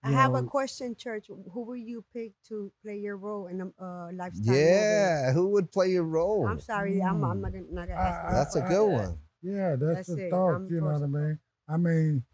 I 0.07 0.11
you 0.11 0.16
have 0.16 0.34
a 0.34 0.42
question, 0.42 0.94
Church. 0.94 1.26
Who 1.52 1.62
will 1.62 1.76
you 1.76 2.04
pick 2.12 2.32
to 2.48 2.72
play 2.82 2.98
your 2.98 3.16
role 3.16 3.48
in 3.48 3.59
the 3.59 3.72
uh, 3.80 4.12
lifetime? 4.12 4.54
yeah. 4.54 5.32
Who 5.32 5.48
would 5.48 5.72
play 5.72 5.90
your 5.90 6.04
role? 6.04 6.46
I'm 6.46 6.61
sorry. 6.61 7.02
I'm, 7.02 7.24
I'm 7.24 7.40
not 7.40 7.52
mm. 7.52 7.54
gonna. 7.54 7.64
Not 7.70 7.88
gonna 7.88 8.00
ask 8.00 8.24
I- 8.24 8.28
you. 8.28 8.28
Ah, 8.28 8.38
that's 8.38 8.57
a 8.57 8.61
good 8.62 8.86
one. 8.86 9.18
Yeah, 9.42 9.76
that's, 9.76 10.09
That's 10.09 10.14
the 10.14 10.26
it. 10.26 10.30
thought. 10.30 10.54
I'm 10.54 10.68
You 10.68 10.80
know 10.80 10.86
what 10.86 11.02
I 11.02 11.07
mean? 11.07 11.38
I 11.68 11.76
mean, 11.76 12.24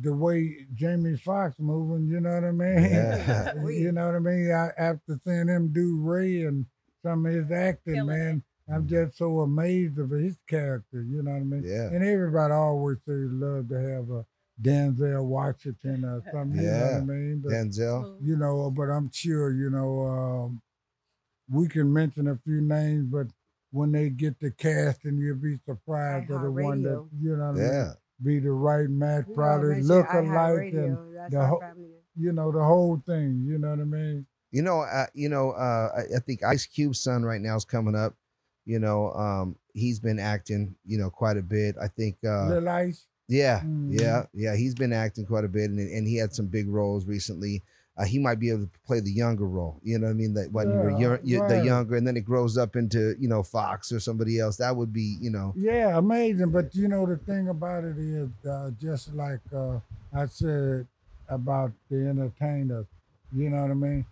the 0.00 0.12
way 0.12 0.66
Jamie 0.74 1.16
Foxx 1.16 1.58
moving. 1.58 2.08
You 2.08 2.20
know 2.20 2.34
what 2.34 2.44
I 2.44 2.50
mean? 2.50 2.90
Yeah. 2.90 3.54
you 3.68 3.92
know 3.92 4.06
what 4.06 4.16
I 4.16 4.18
mean? 4.18 4.50
I, 4.50 4.70
after 4.78 5.18
seeing 5.24 5.48
him 5.48 5.72
do 5.72 5.96
Ray 6.00 6.42
and 6.42 6.66
some 7.02 7.24
of 7.24 7.32
his 7.32 7.50
acting, 7.50 7.94
Killing 7.94 8.16
it. 8.16 8.18
man, 8.18 8.42
I'm 8.72 8.86
mm. 8.86 8.90
just 8.90 9.18
so 9.18 9.40
amazed 9.40 9.98
of 9.98 10.10
his 10.10 10.36
character. 10.48 11.02
You 11.02 11.22
know 11.22 11.32
what 11.32 11.36
I 11.36 11.44
mean? 11.44 11.62
Yeah. 11.64 11.86
And 11.86 12.04
everybody 12.04 12.52
always 12.52 12.98
says 13.06 13.30
love 13.30 13.68
to 13.68 13.74
have 13.76 14.10
a 14.10 14.24
Denzel 14.60 15.24
Washington 15.24 16.04
or 16.04 16.22
something. 16.32 16.60
You 16.60 16.66
know 16.66 16.80
what 16.80 16.90
Yeah. 16.92 16.96
I 16.98 17.00
mean? 17.00 17.40
But 17.44 17.52
Denzel. 17.52 18.16
you 18.22 18.36
know, 18.36 18.70
but 18.70 18.84
I'm 18.84 19.10
sure, 19.12 19.52
you 19.52 19.70
know, 19.70 20.06
um, 20.06 20.62
we 21.50 21.68
can 21.68 21.92
mention 21.92 22.28
a 22.28 22.36
few 22.44 22.60
names, 22.60 23.04
but 23.06 23.26
when 23.70 23.92
they 23.92 24.08
get 24.08 24.40
the 24.40 24.50
casting, 24.50 25.18
you'll 25.18 25.36
be 25.36 25.58
surprised 25.66 26.30
at 26.30 26.40
the 26.42 26.50
one 26.50 26.82
that, 26.82 27.06
you 27.20 27.36
know 27.36 27.44
what 27.44 27.48
I 27.48 27.52
mean? 27.52 27.62
Yeah. 27.72 27.92
Be 28.22 28.38
the 28.38 28.50
right 28.50 28.88
match, 28.88 29.26
You 29.28 29.34
probably 29.34 29.68
mention 29.76 29.88
look 29.88 30.06
alike 30.12 30.72
and, 30.72 30.96
the 31.30 31.46
whole- 31.46 31.62
you 32.16 32.32
know, 32.32 32.50
the 32.50 32.64
whole 32.64 32.96
thing, 33.04 33.44
you 33.46 33.58
know 33.58 33.70
what 33.70 33.80
I 33.80 33.84
mean? 33.84 34.26
You 34.52 34.62
know, 34.62 34.80
uh, 34.80 35.06
you 35.12 35.28
know, 35.28 35.50
uh, 35.50 35.90
I, 35.94 36.16
I 36.16 36.18
think 36.20 36.42
Ice 36.42 36.64
Cube's 36.64 37.00
son 37.02 37.24
right 37.24 37.40
now 37.40 37.56
is 37.56 37.64
coming 37.66 37.94
up. 37.94 38.14
You 38.64 38.78
know, 38.78 39.12
um, 39.12 39.56
he's 39.74 40.00
been 40.00 40.18
acting, 40.18 40.76
you 40.86 40.96
know, 40.98 41.10
quite 41.10 41.36
a 41.36 41.42
bit. 41.42 41.76
I 41.80 41.88
think, 41.88 42.16
uh, 42.24 42.48
Lil 42.48 42.68
Ice. 42.68 43.06
Yeah, 43.28 43.62
Mhm. 43.64 43.92
yeah, 43.92 44.22
yeah. 44.32 44.54
He's 44.56 44.74
been 44.74 44.92
acting 44.92 45.26
quite 45.26 45.44
a 45.44 45.48
bit, 45.48 45.70
and 45.70 45.78
and 45.80 46.06
he 46.06 46.16
had 46.16 46.32
some 46.32 46.46
big 46.46 46.68
roles 46.68 47.06
recently. 47.06 47.62
Uh, 47.96 48.04
he 48.04 48.18
might 48.18 48.38
be 48.38 48.50
able 48.50 48.66
to 48.66 48.78
play 48.84 49.00
the 49.00 49.10
younger 49.10 49.46
role. 49.46 49.80
You 49.82 49.98
know 49.98 50.06
what 50.06 50.10
I 50.12 50.14
mean? 50.14 50.34
That 50.34 50.52
when 50.52 50.70
you 50.70 50.78
were 50.80 50.90
Yeah, 50.90 50.98
young, 50.98 51.18
you, 51.24 51.40
the 51.48 51.58
younger, 51.58 51.96
and 51.96 52.06
then 52.06 52.16
it 52.16 52.24
grows 52.26 52.56
up 52.58 52.76
into 52.76 53.16
you 53.18 53.28
know 53.28 53.42
Foxx 53.42 53.90
or 53.90 54.00
somebody 54.00 54.38
else. 54.38 54.56
That 54.58 54.76
would 54.76 54.92
be, 54.92 55.16
you 55.20 55.30
know, 55.30 55.54
Yeah, 55.56 55.98
amazing. 55.98 56.50
But 56.50 56.74
you 56.74 56.88
know, 56.88 57.06
the 57.06 57.16
thing 57.16 57.48
about 57.48 57.84
it 57.84 57.96
is, 57.98 58.28
uh, 58.48 58.70
just 58.80 59.12
like 59.14 59.40
uh, 59.52 59.80
I 60.12 60.26
said 60.26 60.86
about 61.28 61.72
the 61.90 62.06
entertainers, 62.06 62.86
you 63.34 63.50
know 63.50 63.62
what 63.62 63.70
I 63.70 63.74
mean? 63.74 64.04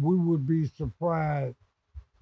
We 0.00 0.16
would 0.16 0.46
be 0.46 0.66
surprised 0.66 1.56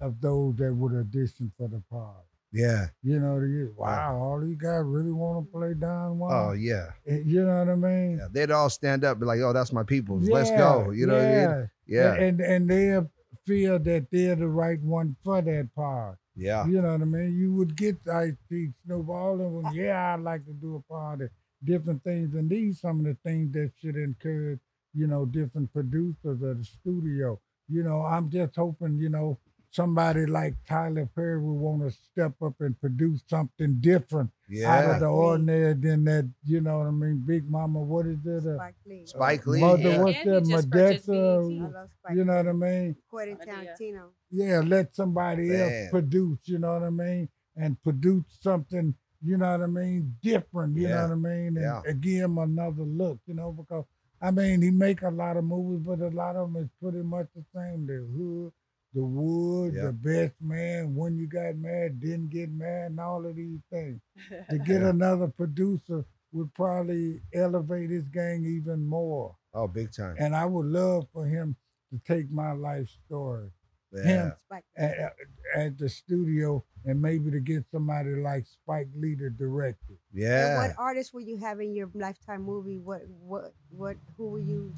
of 0.01 0.19
those 0.19 0.55
that 0.57 0.73
would 0.73 0.93
audition 0.95 1.51
for 1.57 1.67
the 1.69 1.81
part. 1.91 2.25
Yeah. 2.51 2.87
You 3.01 3.19
know, 3.19 3.39
the, 3.39 3.71
wow, 3.77 4.17
all 4.17 4.39
these 4.41 4.57
guys 4.57 4.81
really 4.83 5.11
want 5.11 5.45
to 5.45 5.51
play 5.51 5.73
Don 5.73 6.19
Juan. 6.19 6.31
Oh 6.33 6.51
yeah. 6.53 6.91
Eh, 7.07 7.21
You 7.25 7.45
know 7.45 7.59
what 7.59 7.69
I 7.69 7.75
mean? 7.75 8.17
yeah. 8.19 8.27
They'd 8.31 8.51
all 8.51 8.69
stand 8.69 9.03
up, 9.03 9.19
be 9.19 9.25
like, 9.25 9.39
"Oh, 9.41 9.53
that's 9.53 9.71
my 9.71 9.83
people. 9.83 10.19
Let's 10.19 10.51
go." 10.51 10.91
You 10.91 11.07
know 11.07 11.15
what 11.15 11.25
I 11.25 11.57
mean? 11.57 11.69
Yeah. 11.87 12.13
And 12.15 12.39
and 12.41 12.69
they 12.69 12.99
feel 13.45 13.79
that 13.79 14.07
they're 14.11 14.35
the 14.35 14.47
right 14.47 14.79
one 14.81 15.15
for 15.23 15.41
that 15.41 15.69
part. 15.75 16.17
Yeah. 16.35 16.65
You 16.65 16.81
know 16.81 16.91
what 16.93 17.01
I 17.01 17.05
mean? 17.05 17.37
You 17.37 17.53
would 17.53 17.75
get 17.75 17.97
Ice 18.11 18.35
T, 18.49 18.69
Snoop, 18.85 19.09
all 19.09 19.33
of 19.33 19.63
them. 19.63 19.73
Yeah, 19.73 20.13
I'd 20.13 20.21
like 20.21 20.45
to 20.45 20.53
do 20.53 20.75
a 20.75 20.81
part 20.93 21.21
of 21.21 21.29
different 21.63 22.03
things. 22.03 22.33
And 22.35 22.49
these 22.49 22.79
some 22.81 22.99
of 22.99 23.05
the 23.05 23.17
things 23.23 23.51
that 23.53 23.71
should 23.81 23.95
encourage, 23.97 24.59
you 24.93 25.07
know, 25.07 25.25
different 25.25 25.71
producers 25.73 26.41
of 26.41 26.57
the 26.57 26.63
studio. 26.63 27.39
You 27.69 27.83
know, 27.83 28.01
I'm 28.01 28.29
just 28.29 28.55
hoping, 28.55 28.97
you 28.97 29.09
know, 29.09 29.37
somebody 29.71 30.25
like 30.25 30.53
Tyler 30.67 31.09
Perry 31.15 31.39
would 31.41 31.53
want 31.53 31.81
to 31.81 31.91
step 31.91 32.33
up 32.43 32.53
and 32.59 32.79
produce 32.79 33.21
something 33.27 33.77
different 33.79 34.29
out 34.65 34.85
of 34.95 34.99
the 34.99 35.05
ordinary 35.07 35.73
than 35.73 36.03
that, 36.03 36.29
you 36.45 36.59
know 36.61 36.79
what 36.79 36.87
I 36.87 36.91
mean? 36.91 37.23
Big 37.25 37.49
Mama, 37.49 37.79
what 37.79 38.05
is 38.05 38.19
it? 38.25 38.45
Uh, 38.45 38.55
Spike 38.57 38.75
Lee. 38.85 39.05
Spike 39.05 39.47
Lee. 39.47 39.59
Mother, 39.61 39.89
yeah. 39.89 40.01
what's 40.01 40.23
that? 40.25 40.43
just 40.45 40.69
purchased 40.69 41.09
I 41.09 41.11
Modesto. 41.13 41.73
love 41.73 41.89
Spike 41.99 42.17
You 42.17 42.25
know 42.25 42.35
what 42.35 42.47
I 42.47 42.51
mean? 42.51 42.95
Quentin 43.09 43.37
Tarantino. 43.37 44.03
Yeah, 44.29 44.59
let 44.65 44.95
somebody 44.95 45.43
Man. 45.49 45.61
else 45.61 45.89
produce, 45.91 46.39
you 46.45 46.59
know 46.59 46.73
what 46.73 46.83
I 46.83 46.89
mean? 46.89 47.29
And 47.55 47.81
produce 47.81 48.25
something, 48.41 48.93
you 49.23 49.37
know 49.37 49.51
what 49.51 49.61
I 49.61 49.67
mean, 49.67 50.15
different, 50.21 50.75
you 50.75 50.83
Yeah. 50.83 51.07
know 51.07 51.15
what 51.15 51.29
I 51.29 51.35
mean? 51.35 51.47
And, 51.57 51.61
Yeah. 51.61 51.81
and 51.87 52.01
give 52.01 52.23
him 52.25 52.37
another 52.37 52.83
look, 52.83 53.19
you 53.25 53.33
know, 53.35 53.53
because 53.53 53.85
I 54.21 54.31
mean 54.31 54.61
he 54.61 54.69
make 54.69 55.01
a 55.01 55.09
lot 55.09 55.37
of 55.37 55.45
movies, 55.45 55.81
but 55.85 55.99
a 56.01 56.09
lot 56.09 56.35
of 56.35 56.51
them 56.53 56.61
is 56.63 56.69
pretty 56.81 57.01
much 57.03 57.27
the 57.35 57.43
same. 57.55 57.87
The 57.87 58.05
hood, 58.15 58.51
the 58.93 59.03
wood, 59.03 59.73
Yeah. 59.75 59.85
the 59.87 59.93
best 59.93 60.33
man, 60.41 60.95
when 60.95 61.17
you 61.17 61.27
got 61.27 61.55
mad, 61.55 61.99
didn't 61.99 62.29
get 62.29 62.51
mad, 62.51 62.91
and 62.91 62.99
all 62.99 63.25
of 63.25 63.35
these 63.35 63.61
things. 63.69 64.01
To 64.49 64.57
get 64.65 64.81
another 64.81 65.27
producer 65.27 66.05
would 66.33 66.53
probably 66.53 67.21
elevate 67.33 67.89
his 67.89 68.07
gang 68.07 68.45
even 68.45 68.85
more. 68.85 69.35
Oh, 69.53 69.67
big 69.67 69.91
time. 69.93 70.15
And 70.19 70.35
I 70.35 70.45
would 70.45 70.65
love 70.65 71.07
for 71.13 71.25
him 71.25 71.55
to 71.91 71.99
take 71.99 72.29
my 72.31 72.51
life 72.53 72.89
story 73.05 73.49
Yeah. 73.93 74.03
him 74.03 74.33
at, 74.77 75.15
at 75.55 75.77
the 75.77 75.89
studio 75.89 76.63
and 76.85 77.01
maybe 77.01 77.29
to 77.31 77.39
get 77.39 77.65
somebody 77.71 78.15
like 78.15 78.45
Spike 78.45 78.87
Lee 78.95 79.15
to 79.17 79.29
direct 79.29 79.79
it. 79.89 79.99
And 80.13 80.21
Yeah. 80.21 80.55
what 80.55 80.75
artist 80.77 81.13
will 81.13 81.21
you 81.21 81.37
have 81.37 81.59
in 81.59 81.73
your 81.75 81.89
lifetime 81.93 82.43
movie? 82.43 82.77
What 82.77 83.01
what 83.07 83.53
what 83.69 83.97
who 84.17 84.29
will 84.31 84.39
you 84.39 84.73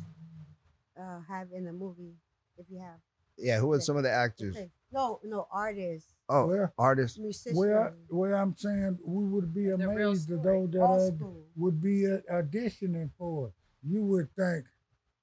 uh, 1.00 1.20
have 1.28 1.52
in 1.52 1.66
the 1.66 1.74
movie 1.74 2.16
if 2.58 2.66
you 2.70 2.80
have? 2.80 3.00
Yeah. 3.38 3.60
Who 3.60 3.72
are 3.74 3.82
some 3.82 3.98
of 3.98 4.04
the 4.04 4.12
actors? 4.12 4.56
No, 4.92 5.20
no 5.24 5.48
artists, 5.52 6.14
Oh, 6.30 6.46
Where- 6.48 6.72
artists. 6.78 7.18
musicians. 7.18 7.58
Where 7.58 7.96
where 8.10 8.36
I'm 8.36 8.56
saying 8.56 9.00
we 9.04 9.26
would 9.26 9.54
be 9.54 9.66
The 9.66 9.74
amazed 9.74 10.32
at 10.32 10.44
those 10.44 10.70
that 10.72 10.82
uh, 10.84 11.26
would 11.56 11.82
be 11.82 12.06
uh, 12.06 12.20
auditioning 12.32 13.10
for 13.18 13.48
it. 13.48 13.54
You 13.84 14.04
would 14.06 14.30
think, 14.36 14.66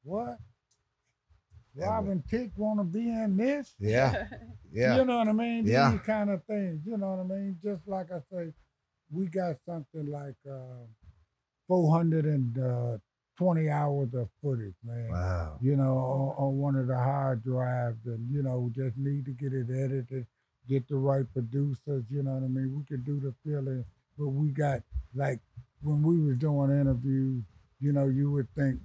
what? 0.03 0.39
Yeah, 1.77 1.87
Robin 1.87 2.23
Thicke 2.29 2.51
want 2.57 2.81
to 2.81 2.85
be 2.85 3.09
in 3.09 3.37
this? 3.37 3.75
Yeah. 3.79 4.27
Yeah. 4.73 4.99
You 4.99 5.05
know 5.05 5.19
what 5.19 5.27
I 5.27 5.33
mean? 5.33 5.67
Yeah. 5.67 5.91
These 5.91 6.01
kind 6.03 6.31
of 6.31 6.45
things. 6.45 6.87
You 6.87 6.97
know 6.97 7.11
what 7.11 7.19
I 7.21 7.37
mean? 7.39 7.59
Just 7.61 7.89
like 7.89 8.07
I 8.13 8.21
say, 8.33 8.53
we 9.11 9.27
got 9.27 9.57
something 9.67 10.07
like 10.07 10.37
four 11.67 11.93
hundred 11.93 12.27
uh, 12.57 12.99
420 13.41 13.71
hours 13.71 14.13
of 14.13 14.29
footage, 14.43 14.75
man. 14.85 15.09
Wow. 15.11 15.57
You 15.63 15.75
know, 15.75 15.97
on, 15.97 16.45
on 16.45 16.59
one 16.59 16.77
of 16.77 16.87
the 16.89 16.97
hard 16.97 17.43
drives, 17.43 18.05
and 18.05 18.31
you 18.31 18.43
know, 18.43 18.71
just 18.77 18.99
need 18.99 19.25
to 19.25 19.31
get 19.31 19.55
it 19.55 19.69
edited, 19.71 20.27
get 20.69 20.87
the 20.89 20.97
right 20.97 21.25
producers. 21.33 22.05
You 22.11 22.23
know 22.23 22.33
what 22.33 22.45
I 22.45 22.49
mean? 22.49 22.77
We 22.77 22.85
could 22.85 23.07
do 23.07 23.19
the 23.19 23.35
feeling, 23.43 23.87
but 24.19 24.29
we 24.29 24.51
got 24.51 24.83
like 25.15 25.41
when 25.81 26.03
we 26.03 26.21
was 26.21 26.37
doing 26.37 26.71
interviews. 26.71 27.43
You 27.81 27.95
know, 27.95 28.09
you 28.09 28.31
would 28.31 28.55
think 28.55 28.79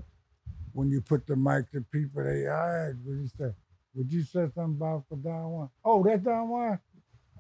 when 0.72 0.90
you 0.90 1.02
put 1.02 1.28
the 1.28 1.36
mic 1.36 1.70
to 1.74 1.82
people, 1.92 2.24
they 2.24 2.48
all 2.48 2.70
right, 2.70 2.94
what 3.04 3.14
you 3.16 3.28
say? 3.38 3.52
Would 3.96 4.12
you 4.12 4.24
say 4.24 4.48
something 4.56 4.78
about 4.78 5.04
for 5.10 5.18
Don 5.18 5.52
Juan? 5.52 5.70
Oh, 5.84 6.02
that's 6.02 6.24
Don 6.24 6.48
Juan. 6.48 6.80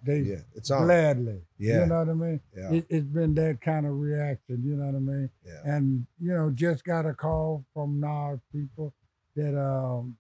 They 0.05 0.19
Yeah, 0.19 0.41
it's 0.53 0.69
on. 0.71 0.85
gladly. 0.85 1.41
Yeah. 1.57 1.81
You 1.81 1.85
know 1.87 1.99
what 1.99 2.09
I 2.09 2.13
mean? 2.13 2.39
Yeah. 2.55 2.71
It, 2.73 2.85
it's 2.89 3.05
been 3.07 3.33
that 3.35 3.59
kind 3.61 3.85
of 3.85 3.93
reaction. 3.93 4.61
You 4.63 4.75
know 4.75 4.85
what 4.85 4.95
I 4.95 4.99
mean? 4.99 5.29
Yeah. 5.45 5.61
And 5.65 6.05
you 6.19 6.33
know, 6.33 6.51
just 6.51 6.83
got 6.83 7.05
a 7.05 7.13
call 7.13 7.65
from 7.73 7.99
Nas 7.99 8.39
people 8.51 8.93
that 9.35 9.59
um 9.59 10.15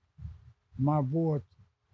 my 0.77 1.01
voice 1.01 1.41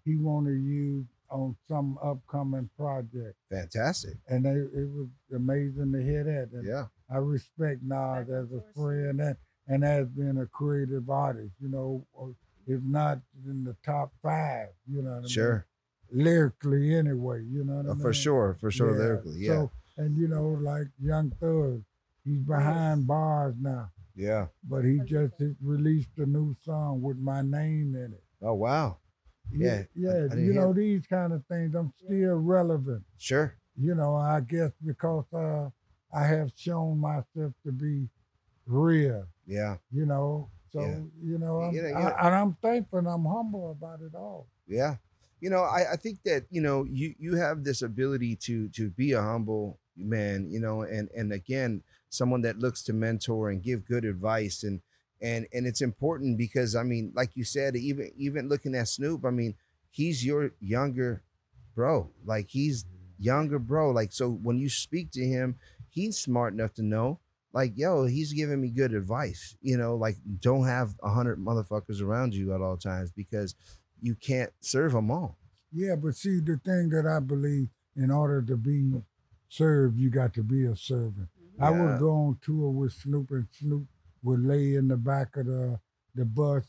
he 0.06 0.16
wanted 0.16 0.52
to 0.52 0.56
use 0.60 1.06
on 1.30 1.56
some 1.68 1.98
upcoming 2.04 2.70
project, 2.78 3.36
Fantastic. 3.50 4.18
and 4.28 4.44
they, 4.44 4.50
it 4.52 4.90
was 4.90 5.08
amazing 5.34 5.92
to 5.94 6.04
hear 6.04 6.24
that. 6.26 6.50
And 6.58 6.66
Yeah. 6.68 6.88
I 7.10 7.18
respect 7.18 7.82
Nas 7.84 8.28
as 8.30 8.52
a 8.52 8.62
friend 8.76 9.22
and 9.22 9.38
and 9.68 9.84
as 9.86 10.08
being 10.10 10.38
a 10.40 10.46
creative 10.48 11.10
artist. 11.10 11.54
You 11.62 11.70
know, 11.70 12.36
if 12.68 12.82
not 12.84 13.20
in 13.46 13.64
the 13.64 13.76
top 13.86 14.12
five. 14.22 14.70
You 14.88 15.02
know 15.04 15.10
what 15.12 15.18
I 15.18 15.22
mean? 15.22 15.28
Lyrically 16.12 16.94
anyway, 16.96 17.44
you 17.44 17.64
know 17.64 17.76
what 17.78 17.86
I 17.86 17.90
Uh, 17.90 17.94
mean? 17.94 18.02
for 18.02 18.14
sure. 18.14 18.54
For 18.56 18.70
sure. 18.72 18.98
Lyrically. 18.98 19.40
Yeah. 19.40 19.48
So, 19.52 19.72
and 19.98 20.18
you 20.18 20.28
know, 20.28 20.50
like 20.50 20.88
Young 21.00 21.32
Thug, 21.40 21.84
he's 22.24 22.42
behind 22.42 23.08
bars 23.08 23.56
now, 23.60 23.92
yeah. 24.16 24.48
but 24.68 24.84
he 24.84 25.00
just 25.06 25.34
released 25.62 26.18
a 26.18 26.26
new 26.26 26.56
song 26.64 27.02
with 27.02 27.18
my 27.18 27.42
name 27.42 27.96
in 27.96 28.14
it. 28.14 28.24
Oh 28.42 28.54
wow. 28.56 28.98
Yeah. 29.52 29.84
yeah. 29.96 30.28
I- 30.32 30.36
I 30.36 30.38
you 30.38 30.54
know 30.54 30.74
these 30.74 31.06
kind 31.08 31.34
of 31.34 31.46
things. 31.48 31.76
I'm 31.76 31.94
still 32.04 32.36
relevant. 32.36 33.04
Sure. 33.18 33.56
You 33.78 33.96
know, 33.96 34.16
I 34.16 34.42
guess 34.42 34.72
because 34.86 35.26
uh, 35.34 35.70
I 36.14 36.26
have 36.26 36.52
shown 36.56 37.00
myself 37.00 37.54
to 37.66 37.72
be 37.72 38.10
real. 38.66 39.26
Yeah. 39.46 39.78
You 39.92 40.06
know, 40.06 40.50
so 40.72 40.82
Yeah. 40.82 41.00
you 41.24 41.38
know, 41.38 41.62
I'm, 41.62 41.76
know, 41.76 41.82
you 41.82 41.96
I, 41.96 42.28
and 42.28 42.36
I'm 42.36 42.54
thankful 42.62 43.00
and 43.00 43.08
I'm 43.08 43.26
humble 43.26 43.72
about 43.72 44.02
it 44.02 44.14
all. 44.16 44.48
Yeah. 44.68 44.98
You 45.42 45.50
know, 45.50 45.64
I, 45.64 45.94
I 45.94 45.96
think 45.98 46.20
that, 46.24 46.46
you 46.50 46.62
know, 46.62 46.86
you 46.90 47.16
you 47.20 47.36
have 47.36 47.64
this 47.64 47.82
ability 47.82 48.38
to 48.48 48.70
to 48.70 48.90
be 48.92 49.12
a 49.12 49.22
humble 49.22 49.80
man, 49.98 50.50
you 50.50 50.60
know, 50.60 50.84
and 50.84 51.10
and 51.16 51.34
again, 51.34 51.84
someone 52.10 52.42
that 52.44 52.60
looks 52.60 52.84
to 52.84 52.94
mentor 52.94 53.50
and 53.50 53.64
give 53.64 53.86
good 53.86 54.06
advice 54.06 54.64
and 54.64 54.82
and 55.22 55.48
and 55.54 55.68
it's 55.68 55.82
important 55.82 56.38
because 56.38 56.76
I 56.76 56.84
mean, 56.84 57.12
like 57.16 57.32
you 57.36 57.44
said, 57.44 57.76
even 57.76 58.12
even 58.16 58.48
looking 58.50 58.76
at 58.76 58.88
Snoop, 58.88 59.26
I 59.26 59.32
mean, 59.32 59.56
he's 59.90 60.26
your 60.26 60.52
younger 60.62 61.24
bro. 61.76 62.12
Like 62.26 62.50
he's 62.50 62.86
younger 63.20 63.60
bro. 63.60 63.92
Like 63.92 64.14
so 64.14 64.30
when 64.30 64.58
you 64.60 64.70
speak 64.70 65.12
to 65.12 65.26
him, 65.26 65.58
he's 65.90 66.18
smart 66.18 66.54
enough 66.54 66.74
to 66.76 66.84
know 66.84 67.20
like 67.54 67.74
yo 67.76 68.06
he's 68.06 68.34
giving 68.34 68.62
me 68.62 68.70
good 68.70 68.94
advice 68.94 69.56
you 69.62 69.78
know 69.78 69.96
like 69.96 70.16
don't 70.40 70.66
have 70.66 70.96
a 71.04 71.10
hundred 71.10 71.38
motherfuckers 71.38 72.02
around 72.02 72.34
you 72.34 72.54
at 72.54 72.62
all 72.62 72.78
times 72.78 73.12
because 73.12 73.56
you 74.02 74.16
can't 74.16 74.52
serve 74.60 74.94
them 74.94 75.12
all 75.12 75.38
Yeah, 75.72 75.96
but 75.96 76.16
see, 76.16 76.40
the 76.40 76.60
thing 76.64 76.90
that 76.90 77.06
I 77.06 77.20
believe, 77.20 77.70
in 77.96 78.12
order 78.12 78.42
to 78.42 78.58
be 78.58 78.94
served, 79.48 79.98
you 79.98 80.10
got 80.10 80.34
to 80.34 80.44
be 80.44 80.66
a 80.66 80.76
servant. 80.76 81.30
I 81.60 81.70
would 81.70 82.00
go 82.00 82.12
on 82.12 82.40
tour 82.42 82.72
with 82.72 82.94
Snoop, 82.94 83.30
and 83.32 83.48
Snoop 83.52 83.86
would 84.24 84.44
lay 84.44 84.76
in 84.76 84.88
the 84.88 84.98
back 84.98 85.38
of 85.38 85.46
the 85.46 85.80
the 86.16 86.26
bus. 86.26 86.66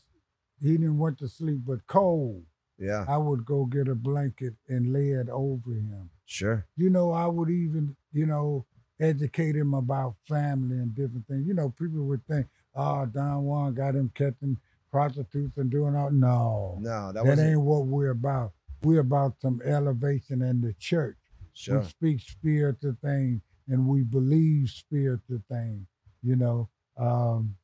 He 0.61 0.71
didn't 0.77 0.97
want 0.97 1.17
to 1.19 1.27
sleep, 1.27 1.61
but 1.65 1.85
cold. 1.87 2.43
yeah 2.77 3.05
I 3.07 3.17
would 3.17 3.45
go 3.45 3.65
get 3.65 3.87
a 3.87 3.95
blanket 3.95 4.53
and 4.69 4.93
lay 4.93 5.09
it 5.09 5.29
over 5.29 5.71
him. 5.71 6.09
sure 6.25 6.65
You 6.77 6.89
know, 6.89 7.11
I 7.11 7.27
would 7.27 7.49
even, 7.49 7.95
you 8.11 8.25
know, 8.25 8.65
educate 8.99 9.55
him 9.55 9.73
about 9.73 10.15
family 10.27 10.77
and 10.77 10.95
different 10.95 11.27
things. 11.27 11.45
You 11.47 11.53
know, 11.53 11.69
people 11.77 12.03
would 12.05 12.25
think, 12.27 12.47
oh, 12.75 13.05
Don 13.05 13.43
Juan 13.43 13.73
got 13.73 13.95
him 13.95 14.11
catching 14.15 14.57
prostitutes 14.93 15.57
and 15.57 15.71
doing 15.71 15.95
all. 15.95 16.11
No, 16.11 16.77
no 16.79 17.11
that, 17.11 17.25
that, 17.25 17.39
ain't 17.39 17.59
what 17.59 17.87
we're 17.87 18.11
about. 18.11 18.51
We're 18.83 18.99
about 18.99 19.33
some 19.41 19.59
elevation 19.65 20.43
in 20.43 20.61
the 20.61 20.73
church. 20.73 21.17
sure 21.53 21.79
We 21.79 21.85
speak 21.87 22.19
spiritual 22.19 22.95
things 23.03 23.41
and 23.67 23.87
we 23.87 24.03
believe 24.03 24.69
spiritual 24.69 25.41
things. 25.49 25.87
You 26.21 26.35
know, 26.35 26.69
um, 26.95 27.55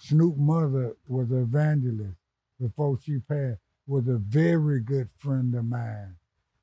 Snoop 0.00 0.36
mother 0.36 0.96
was 1.08 1.32
an 1.32 1.42
evangelist 1.42 2.16
before 2.60 2.98
she 3.02 3.18
passed, 3.18 3.58
was 3.88 4.06
a 4.06 4.18
very 4.18 4.80
good 4.80 5.08
friend 5.18 5.52
of 5.56 5.64
mine. 5.64 6.14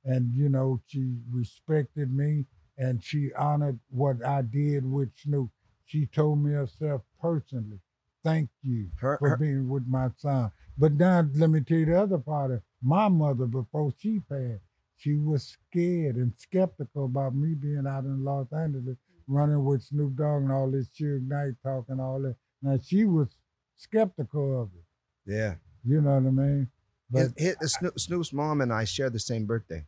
And, 0.06 0.34
you 0.34 0.48
know, 0.48 0.80
she 0.88 1.18
respected 1.30 2.14
me 2.14 2.46
and 2.78 3.04
she 3.04 3.34
honored 3.34 3.78
what 3.90 4.24
I 4.24 4.42
did 4.42 4.90
with 4.90 5.10
Snoop. 5.18 5.50
She 5.84 6.06
told 6.06 6.42
me 6.42 6.54
herself 6.54 7.02
personally, 7.22 7.80
thank 8.24 8.50
you 8.64 8.90
Her- 9.00 9.18
for 9.18 9.30
her- 9.30 9.38
being 9.38 9.70
with 9.70 9.88
my 9.88 10.10
son. 10.18 10.52
But 10.78 10.94
now 10.94 11.28
let 11.36 11.50
me 11.50 11.62
tell 11.62 11.78
you 11.78 11.86
the 11.86 12.00
other 12.02 12.18
part 12.20 12.52
of 12.52 12.62
my 12.82 13.08
mother 13.10 13.46
before 13.46 13.92
she 13.98 14.20
passed. 14.20 14.62
She 14.98 15.16
was 15.16 15.44
scared 15.70 16.16
and 16.16 16.34
skeptical 16.38 17.06
about 17.06 17.36
me 17.36 17.54
being 17.54 17.86
out 17.88 18.04
in 18.06 18.24
Los 18.24 18.52
Angeles 18.52 18.98
running 19.28 19.64
with 19.64 19.84
Snoop 19.84 20.16
Dogg 20.16 20.44
and 20.44 20.52
all 20.52 20.70
this 20.72 20.88
Suge 20.90 21.28
Knight 21.28 21.54
talking 21.64 22.00
all 22.00 22.20
that. 22.22 22.36
Now 22.62 22.78
she 22.82 23.06
was 23.06 23.28
skeptical 23.76 24.62
of 24.62 24.70
it. 24.76 25.32
yeah 25.32 25.56
You 25.84 26.02
know 26.02 26.16
what 26.20 26.28
I 26.28 26.32
mean? 26.32 26.68
his, 27.12 27.32
But 27.34 27.42
his, 27.42 27.74
Snoop, 27.74 28.00
Snoop's 28.00 28.34
mom 28.34 28.62
and 28.62 28.74
I 28.74 28.84
share 28.86 29.10
the 29.10 29.20
same 29.20 29.46
birthday 29.46 29.86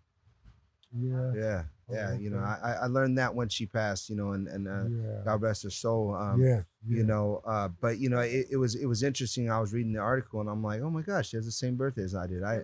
yeah, 0.97 1.31
yeah 1.35 1.63
yeah 1.91 2.13
you 2.13 2.29
know 2.29 2.39
I, 2.39 2.77
I 2.83 2.85
learned 2.85 3.17
that 3.17 3.33
when 3.33 3.49
she 3.49 3.65
passed 3.65 4.09
you 4.09 4.15
know 4.15 4.31
and, 4.31 4.47
and 4.47 4.67
uh, 4.67 4.83
yeah, 4.89 5.21
God 5.25 5.41
rest 5.41 5.63
her 5.63 5.69
soul 5.69 6.15
um, 6.15 6.41
yes, 6.41 6.63
you 6.87 7.03
know 7.03 7.41
uh 7.45 7.67
but 7.81 7.97
you 7.99 8.09
know 8.09 8.19
it, 8.19 8.47
it 8.51 8.57
was 8.57 8.75
it 8.75 8.85
was 8.85 9.03
interesting. 9.03 9.49
I 9.49 9.59
was 9.59 9.73
reading 9.73 9.93
the 9.93 9.99
article 9.99 10.39
and 10.41 10.49
i'm 10.49 10.63
like 10.63 10.81
oh 10.81 10.89
my 10.89 11.01
gosh 11.01 11.29
she 11.29 11.37
has 11.37 11.45
the 11.45 11.51
same 11.51 11.75
birthday 11.75 12.03
as 12.03 12.15
i 12.15 12.27
did. 12.27 12.43
I 12.43 12.61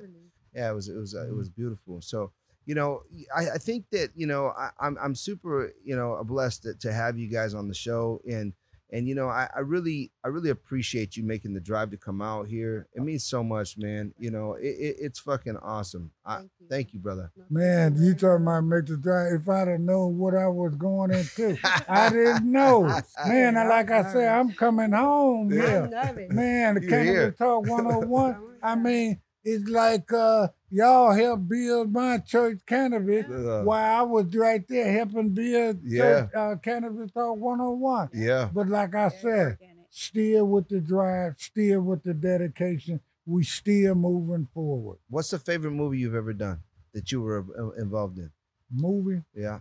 yeah 0.53 0.71
it 0.71 0.73
was 0.73 0.87
it 0.89 0.95
was 0.95 1.15
uh, 1.15 1.27
it 1.27 1.35
was 1.35 1.49
beautiful. 1.49 2.01
So 2.01 2.31
you 2.65 2.73
know 2.73 3.03
i, 3.35 3.51
I 3.51 3.57
think 3.59 3.85
that 3.91 4.09
you 4.15 4.25
know 4.25 4.47
I, 4.57 4.71
i'm 4.79 4.97
i'm 4.99 5.13
super 5.13 5.71
you 5.83 5.95
know 5.95 6.19
blessed 6.23 6.63
to, 6.63 6.73
to 6.73 6.91
have 6.91 7.15
you 7.15 7.27
guys 7.27 7.53
on 7.53 7.67
the 7.67 7.75
show 7.75 8.21
and 8.27 8.53
and 8.91 9.07
you 9.07 9.15
know 9.15 9.27
I, 9.27 9.49
I 9.55 9.59
really 9.61 10.11
i 10.23 10.27
really 10.27 10.49
appreciate 10.51 11.17
you 11.17 11.23
making 11.23 11.53
the 11.53 11.59
drive 11.59 11.89
to 11.91 11.97
come 11.97 12.21
out 12.21 12.47
here 12.47 12.87
it 12.93 13.01
means 13.01 13.25
so 13.25 13.43
much 13.43 13.77
man 13.77 14.13
you 14.19 14.29
know 14.31 14.53
it, 14.53 14.67
it, 14.67 14.95
it's 14.99 15.19
fucking 15.19 15.57
awesome 15.57 16.11
I, 16.25 16.35
Thank 16.37 16.51
you. 16.59 16.67
thank 16.69 16.93
you 16.93 16.99
brother 16.99 17.31
Man, 17.49 17.95
you 18.01 18.13
talking 18.15 18.43
about 18.43 18.61
make 18.63 18.85
the 18.87 18.97
drive. 18.97 19.33
If 19.41 19.47
I'd 19.49 19.67
have 19.67 19.79
known 19.79 20.17
what 20.17 20.35
I 20.35 20.47
was 20.47 20.73
going 20.75 21.11
into, 21.11 21.57
I 21.87 22.09
didn't 22.09 22.51
know. 22.51 22.81
Man, 23.27 23.55
I- 23.57 23.67
like 23.67 23.91
I 23.91 24.11
said, 24.11 24.27
I'm 24.27 24.51
coming 24.51 24.91
home. 24.91 25.51
Yeah. 25.53 25.63
Yeah. 25.63 25.83
I'm 25.83 25.89
nervous. 25.91 26.31
Man, 26.33 26.75
the 26.75 26.81
You 26.81 26.89
Cannabis 26.89 27.09
here. 27.11 27.31
Talk 27.31 27.67
101. 27.67 28.37
I 28.63 28.75
mean, 28.75 29.19
it's 29.45 29.69
like 29.69 30.11
uh, 30.11 30.47
y'all 30.71 31.13
helped 31.13 31.47
build 31.47 31.91
my 31.93 32.17
church 32.17 32.59
cannabis 32.65 33.25
Uh, 33.29 33.61
while 33.63 33.99
I 33.99 34.01
was 34.03 34.35
right 34.35 34.67
there 34.67 34.91
helping 34.91 35.29
build 35.29 35.81
Yeah. 35.83 35.99
church, 36.27 36.29
uh, 36.35 36.55
Cannabis 36.57 37.11
Talk 37.11 37.37
101. 37.37 38.09
yeah 38.13 38.49
But 38.53 38.67
like 38.69 38.95
I 38.95 39.09
said, 39.09 39.57
still 39.89 40.47
with 40.47 40.67
the 40.69 40.81
drive, 40.81 41.35
still 41.37 41.81
with 41.81 42.03
the 42.03 42.13
dedication, 42.13 42.99
we 43.25 43.43
still 43.43 43.95
moving 43.95 44.47
forward. 44.53 44.97
what's 45.09 45.29
the 45.31 45.39
favorite 45.39 45.71
movie 45.71 45.99
you've 45.99 46.15
ever 46.15 46.33
done 46.33 46.59
that 46.93 47.11
you 47.11 47.21
were 47.21 47.45
uh, 47.57 47.71
involved 47.81 48.17
in 48.17 48.31
Movie? 48.71 49.21
yeah 49.33 49.59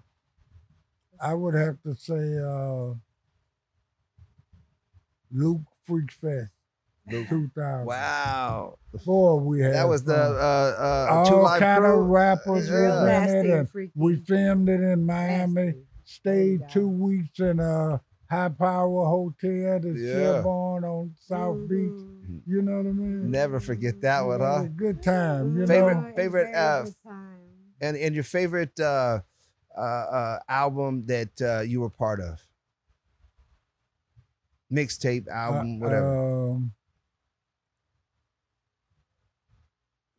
I 1.21 1.35
would 1.35 1.55
have 1.55 1.81
to 1.83 1.95
say 1.95 2.39
uh, 2.39 2.95
Luke 5.31 5.63
Freak 5.85 6.13
Fest, 6.13 6.51
Luke. 7.11 7.29
2000. 7.29 7.87
wow 7.87 8.79
Before 8.93 9.39
we 9.41 9.61
had 9.61 9.75
that 9.75 9.89
was 9.89 10.05
the 10.05 10.15
uh 10.17 10.17
uh 10.17 11.15
all 11.15 11.59
kind 11.59 11.85
of 11.85 11.99
rappers 12.07 12.69
Yeah. 12.69 12.89
was 12.89 13.31
in 13.31 13.37
it, 13.37 13.41
and 13.47 13.51
and 13.61 13.71
freaky. 13.71 13.93
we 13.95 14.17
filmed 14.17 14.69
it 14.69 14.81
in 14.81 15.05
Miami. 15.05 15.63
Nasty. 15.65 15.81
Stayed 16.07 16.61
There 16.61 16.69
two 16.71 16.89
weeks 16.89 17.41
in 17.41 17.61
a 17.61 18.01
high 18.31 18.49
power 18.49 19.05
hotel, 19.07 19.81
the 19.81 19.95
Yeah. 19.99 20.13
Shelborne 20.13 20.85
on 20.85 21.15
South 21.21 21.69
Beach. 21.69 21.91
Mhm. 21.91 22.41
You 22.47 22.63
know 22.63 22.77
what 22.79 22.87
I 22.87 22.93
mean? 22.93 23.31
Never 23.31 23.61
forget 23.61 24.01
that 24.03 24.23
one, 24.27 24.41
huh? 24.41 24.63
it 24.65 24.77
Good 24.77 25.03
time. 25.03 25.57
You 25.59 25.67
Favorite- 25.67 25.95
know? 25.97 26.13
Favorite, 26.17 26.55
uh, 26.55 26.85
good 26.85 26.95
time. 27.07 27.39
And 27.81 27.97
and 27.99 28.15
your 28.15 28.25
favorite 28.25 28.79
uh 28.81 29.21
uh, 29.77 29.81
uh 29.81 30.39
album 30.49 31.05
that 31.07 31.41
uh, 31.43 31.61
you 31.61 31.81
were 31.81 31.91
part 31.91 32.21
of? 32.21 32.41
Mixtape, 34.73 35.29
album, 35.29 35.77
Uh, 35.83 35.85
whatever. 35.87 36.51
Um, 36.53 36.73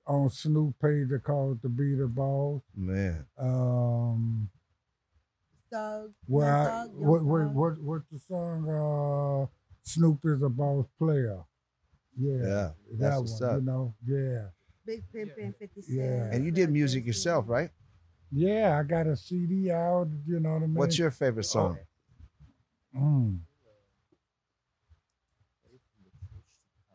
on 0.07 0.29
Snoop 0.29 0.75
page, 0.81 1.07
they 1.09 1.17
call 1.17 1.53
it 1.53 1.61
the 1.61 1.69
Beat 1.69 1.95
the 1.97 2.07
Balls. 2.07 2.61
Man. 2.75 3.25
Um, 3.37 4.49
Thug, 5.71 6.11
well, 6.27 6.47
I- 6.47 6.65
Thug, 6.65 6.91
Young 6.91 7.05
what, 7.07 7.23
what, 7.25 7.51
what, 7.53 7.77
what's 7.81 8.05
the 8.11 8.19
song? 8.19 8.69
Uh, 8.69 9.47
Snoop 9.83 10.19
is 10.25 10.41
a 10.41 10.49
boss 10.49 10.85
player. 10.99 11.39
Yeah, 12.17 12.31
Yeah, 12.37 12.43
that 12.43 12.73
that's 12.97 13.19
what's 13.19 13.41
one. 13.41 13.49
up. 13.49 13.55
You 13.59 13.65
know, 13.65 13.95
yeah, 14.07 14.45
Big 14.85 15.03
Pimpin' 15.13 15.53
50 15.59 15.81
Cent. 15.81 15.97
Yeah. 15.97 16.29
And 16.31 16.45
you 16.45 16.51
did 16.51 16.71
music 16.71 17.05
yourself, 17.05 17.45
right? 17.47 17.69
yeah. 18.31 18.77
I 18.79 18.83
got 18.83 19.07
a 19.07 19.15
CD 19.15 19.71
out. 19.71 20.07
You 20.27 20.39
know 20.39 20.49
what 20.53 20.57
I 20.63 20.65
mean? 20.67 20.75
What's 20.75 20.97
your 20.97 21.11
favorite 21.11 21.43
song? 21.45 21.77
Mm. 22.95 23.39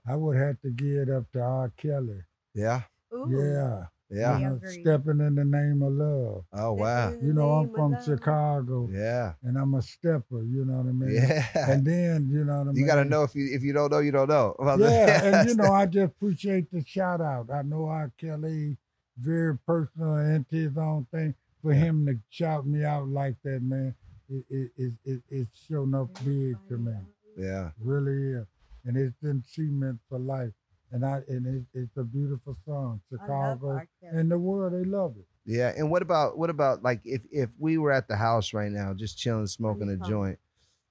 I 0.07 0.17
would 0.17 0.37
have 0.37 0.61
to 0.63 0.71
give 0.71 1.09
it 1.09 1.11
up 1.11 1.31
to 1.33 1.41
R. 1.41 1.73
Kelly. 1.77 2.23
Yeah. 2.55 2.83
Ooh. 3.13 3.29
Yeah. 3.31 3.85
Yeah. 4.13 4.39
You 4.39 4.45
know, 4.47 4.61
stepping 4.65 5.21
in 5.21 5.37
the 5.37 5.45
name 5.45 5.83
of 5.83 5.93
love. 5.93 6.45
Oh 6.53 6.73
wow. 6.73 7.11
You 7.13 7.33
know, 7.33 7.51
I'm 7.53 7.73
from 7.73 7.93
love. 7.93 8.05
Chicago, 8.05 8.89
Yeah. 8.91 9.35
and 9.45 9.57
I'm 9.57 9.75
a 9.75 9.83
stepper. 9.83 10.43
You 10.43 10.65
know 10.65 10.79
what 10.79 10.87
I 10.89 10.93
mean? 10.93 11.15
Yeah. 11.15 11.71
And 11.71 11.85
then 11.87 12.29
you 12.29 12.45
know 12.45 12.59
what 12.59 12.69
I 12.69 12.73
mean. 12.73 12.77
You 12.77 12.87
gotta 12.87 13.05
know 13.05 13.23
if 13.23 13.35
you 13.37 13.49
if 13.53 13.63
you 13.63 13.73
don't 13.73 13.91
know, 13.93 14.01
you 14.01 14.11
don't 14.11 14.29
know. 14.29 14.57
Yeah, 14.79 15.25
and 15.25 15.49
you 15.49 15.55
know, 15.55 15.73
I 15.73 15.87
just 15.87 16.07
appreciate 16.07 16.73
the 16.73 16.85
shout 16.85 17.21
out. 17.21 17.51
I 17.53 17.63
know 17.63 17.87
R. 17.87 18.11
Kelly 18.19 18.77
very 19.19 19.57
personal 19.59 20.15
and 20.17 20.37
into 20.37 20.57
his 20.69 20.77
own 20.79 21.07
thing. 21.13 21.35
For 21.63 21.75
him 21.75 22.07
to 22.07 22.19
shout 22.31 22.67
me 22.67 22.85
out 22.85 23.07
like 23.07 23.37
that, 23.45 23.63
man, 23.63 23.95
it 24.29 24.45
it 24.49 24.71
it, 24.77 24.93
it 25.05 25.23
it's 25.29 25.51
showing 25.69 25.95
up 25.95 26.13
big 26.25 26.57
to 26.69 26.79
me. 26.79 26.95
Yeah. 27.37 27.71
Really 27.79 28.41
is. 28.41 28.47
And 28.87 28.97
it's 28.97 29.15
been 29.23 29.45
cement 29.47 30.01
for 30.09 30.19
life. 30.19 30.53
And 30.93 31.05
I 31.07 31.21
and 31.29 31.47
it, 31.47 31.65
it's 31.79 31.97
a 31.97 32.03
beautiful 32.05 32.57
song. 32.67 33.01
Chicago 33.11 33.69
R. 33.71 33.87
And 34.03 34.31
the 34.31 34.39
world, 34.39 34.73
they 34.73 34.85
love 34.89 35.15
it. 35.19 35.25
Yeah. 35.47 35.73
And 35.77 35.91
what 35.91 36.03
about 36.03 36.37
what 36.37 36.51
about 36.51 36.83
like 36.83 37.01
if 37.05 37.23
if 37.31 37.51
we 37.59 37.79
were 37.79 37.93
at 37.93 38.09
the 38.09 38.17
house 38.17 38.53
right 38.53 38.71
now, 38.71 38.93
just 38.95 39.17
chilling, 39.19 39.47
smoking 39.47 39.83
a 39.89 39.93
Honeycomb. 39.93 40.09
joint, 40.11 40.39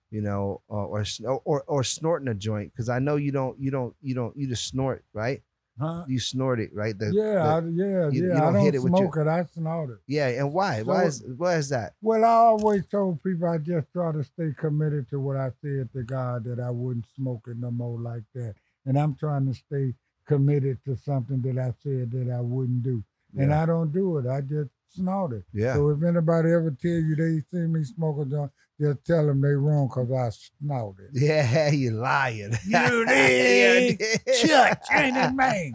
you 0.10 0.22
know, 0.22 0.62
or 0.70 1.04
or 1.28 1.42
or, 1.46 1.64
or 1.68 1.84
snorting 1.84 2.30
a 2.30 2.34
joint, 2.34 2.72
because 2.72 2.88
I 2.90 3.00
know 3.00 3.18
you 3.18 3.32
don't 3.32 3.60
you 3.60 3.72
don't 3.72 3.94
you 4.02 4.16
don't 4.16 4.36
you 4.38 4.48
just 4.48 4.66
snort, 4.68 5.04
right? 5.14 5.42
Huh? 5.80 6.04
You 6.10 6.20
snort 6.20 6.60
it, 6.60 6.72
right? 6.74 6.98
The- 6.98 7.14
yeah, 7.14 7.56
I, 7.56 7.60
yeah, 7.60 8.10
you- 8.10 8.24
you 8.24 8.28
yeah. 8.30 8.36
I 8.36 8.40
don't 8.42 8.54
don't 8.56 8.64
hit 8.66 8.76
it 8.76 8.80
with 8.84 8.92
your- 8.92 9.12
smoke 9.14 9.18
it. 9.26 9.30
I 9.30 9.46
snort 9.46 9.90
it. 9.92 9.98
yeah. 10.08 10.28
And 10.28 10.54
why? 10.54 10.82
Why 10.84 11.04
So- 11.04 11.08
is 11.08 11.24
why 11.38 11.56
is 11.56 11.70
that? 11.70 11.94
Well, 12.02 12.24
I 12.26 12.28
always 12.28 12.86
told 12.88 13.22
people 13.24 13.48
I 13.48 13.58
just 13.60 13.88
try 13.94 14.12
to 14.12 14.24
stay 14.24 14.54
committed 14.58 15.10
to 15.10 15.20
what 15.22 15.38
I 15.38 15.52
said 15.62 15.90
to 15.94 16.04
God 16.04 16.44
that 16.46 16.60
I 16.60 16.70
wouldn't 16.70 17.06
smoke 17.16 17.48
it 17.48 17.58
no 17.58 17.72
more 17.72 18.00
like 18.00 18.24
that. 18.36 18.56
And 18.90 18.98
I'm 18.98 19.14
trying 19.14 19.46
to 19.46 19.54
stay 19.54 19.94
committed 20.26 20.80
to 20.86 20.98
something 20.98 21.44
that 21.44 21.60
I 21.60 21.72
said 21.84 22.10
that 22.10 22.34
I 22.36 22.42
wouldn't 22.42 22.82
do. 22.82 23.04
And 23.38 23.54
I 23.54 23.68
don't 23.68 23.94
do 23.94 24.18
it. 24.18 24.26
I 24.28 24.42
just 24.42 24.72
snort 24.88 25.34
it. 25.34 25.44
Yeah. 25.54 25.76
So 25.76 25.90
if 25.90 26.02
anybody 26.02 26.52
ever 26.52 26.72
tell 26.72 26.90
you 26.90 27.16
they 27.16 27.40
see 27.52 27.68
me 27.68 27.84
smoke 27.84 28.18
a 28.20 28.26
joint, 28.26 28.52
just 28.82 29.06
tell 29.06 29.28
them 29.28 29.42
they 29.42 29.50
wrong 29.50 29.90
because 29.90 30.12
I 30.12 30.30
snort 30.32 30.96
it. 31.02 31.12
Yeah, 31.14 31.70
you 31.70 31.92
lying. 31.92 32.58
You 32.66 33.06
did. 33.06 34.00
Church, 34.26 34.84
ain't 34.92 35.18
it, 35.18 35.34
man? 35.36 35.74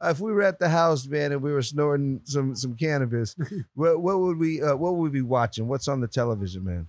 if 0.00 0.20
we 0.20 0.30
were 0.30 0.42
at 0.42 0.60
the 0.60 0.68
house, 0.68 1.08
man, 1.08 1.32
and 1.32 1.42
we 1.42 1.52
were 1.52 1.62
snorting 1.62 2.20
some 2.22 2.54
some 2.54 2.76
cannabis, 2.76 3.34
what 3.74 4.00
what 4.00 4.20
would 4.20 4.38
we 4.38 4.62
uh, 4.62 4.76
what 4.76 4.94
would 4.94 5.10
we 5.10 5.18
be 5.18 5.22
watching? 5.22 5.66
What's 5.66 5.88
on 5.88 6.00
the 6.00 6.06
television, 6.06 6.62
man? 6.62 6.86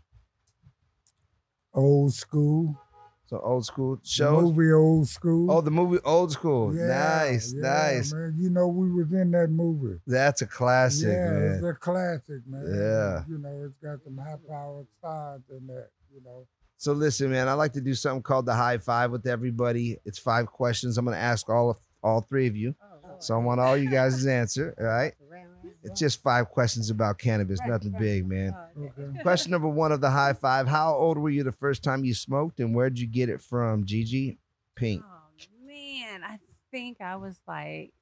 Old 1.74 2.14
school. 2.14 2.80
So 3.28 3.40
old 3.40 3.66
school 3.66 3.98
The 3.98 4.08
shows. 4.08 4.44
Movie 4.44 4.72
old 4.72 5.08
school. 5.08 5.52
Oh, 5.52 5.60
the 5.62 5.70
movie 5.72 6.00
old 6.06 6.32
school. 6.32 6.74
Yeah, 6.74 6.88
nice, 6.88 7.54
yeah, 7.54 7.62
nice. 7.62 8.14
Man. 8.14 8.36
You 8.40 8.50
know, 8.50 8.68
we 8.68 8.90
was 8.90 9.12
in 9.12 9.32
that 9.32 9.50
movie. 9.50 10.00
That's 10.08 10.42
a 10.42 10.48
classic, 10.48 11.10
yeah, 11.10 11.30
man. 11.32 11.52
it's 11.56 11.64
a 11.66 11.74
classic, 11.74 12.48
man. 12.48 12.64
Yeah. 12.68 13.24
You 13.28 13.38
know, 13.38 13.66
it's 13.66 13.76
got 13.84 14.02
some 14.06 14.18
high 14.18 14.38
powered 14.48 14.88
stars 15.00 15.42
in 15.50 15.68
there, 15.68 15.90
you 16.14 16.22
know. 16.24 16.48
So 16.78 16.94
listen, 16.94 17.32
man, 17.32 17.50
I 17.50 17.54
like 17.54 17.74
to 17.74 17.82
do 17.82 17.94
something 17.94 18.24
called 18.24 18.46
the 18.46 18.54
high 18.54 18.78
five 18.78 19.12
with 19.12 19.28
everybody. 19.28 19.98
It's 20.06 20.20
five 20.20 20.46
questions. 20.48 20.98
I'm 20.98 21.06
gonna 21.06 21.18
ask 21.18 21.50
all 21.50 21.72
of 21.72 21.78
all 22.02 22.22
three 22.22 22.48
of 22.48 22.56
you. 22.56 22.76
Oh, 22.82 23.16
So 23.20 23.34
I 23.34 23.38
want 23.40 23.60
all 23.60 23.76
you 23.76 23.90
guys' 23.90 24.26
answer. 24.26 24.74
All 24.80 24.86
right. 24.86 25.14
It's 25.84 26.00
just 26.00 26.22
five 26.22 26.50
questions 26.50 26.90
about 26.90 27.18
cannabis, 27.18 27.60
nothing 27.66 27.96
big, 27.98 28.28
man. 28.28 28.54
Oh, 28.78 28.84
okay. 28.84 29.22
Question 29.22 29.52
number 29.52 29.68
one 29.70 29.92
of 29.92 30.02
the 30.02 30.10
high 30.10 30.34
five. 30.34 30.68
How 30.68 30.94
old 30.96 31.18
were 31.18 31.30
you 31.30 31.44
the 31.44 31.52
first 31.52 31.84
time 31.84 32.04
you 32.04 32.14
smoked 32.14 32.60
and 32.60 32.76
where'd 32.76 33.00
you 33.00 33.08
get 33.08 33.30
it 33.30 33.42
from? 33.42 33.86
Gigi 33.86 34.38
Pink. 34.76 35.04
Oh 35.06 35.66
man, 35.66 36.24
I 36.24 36.40
think 36.72 37.00
I 37.02 37.16
was 37.16 37.40
like 37.48 37.94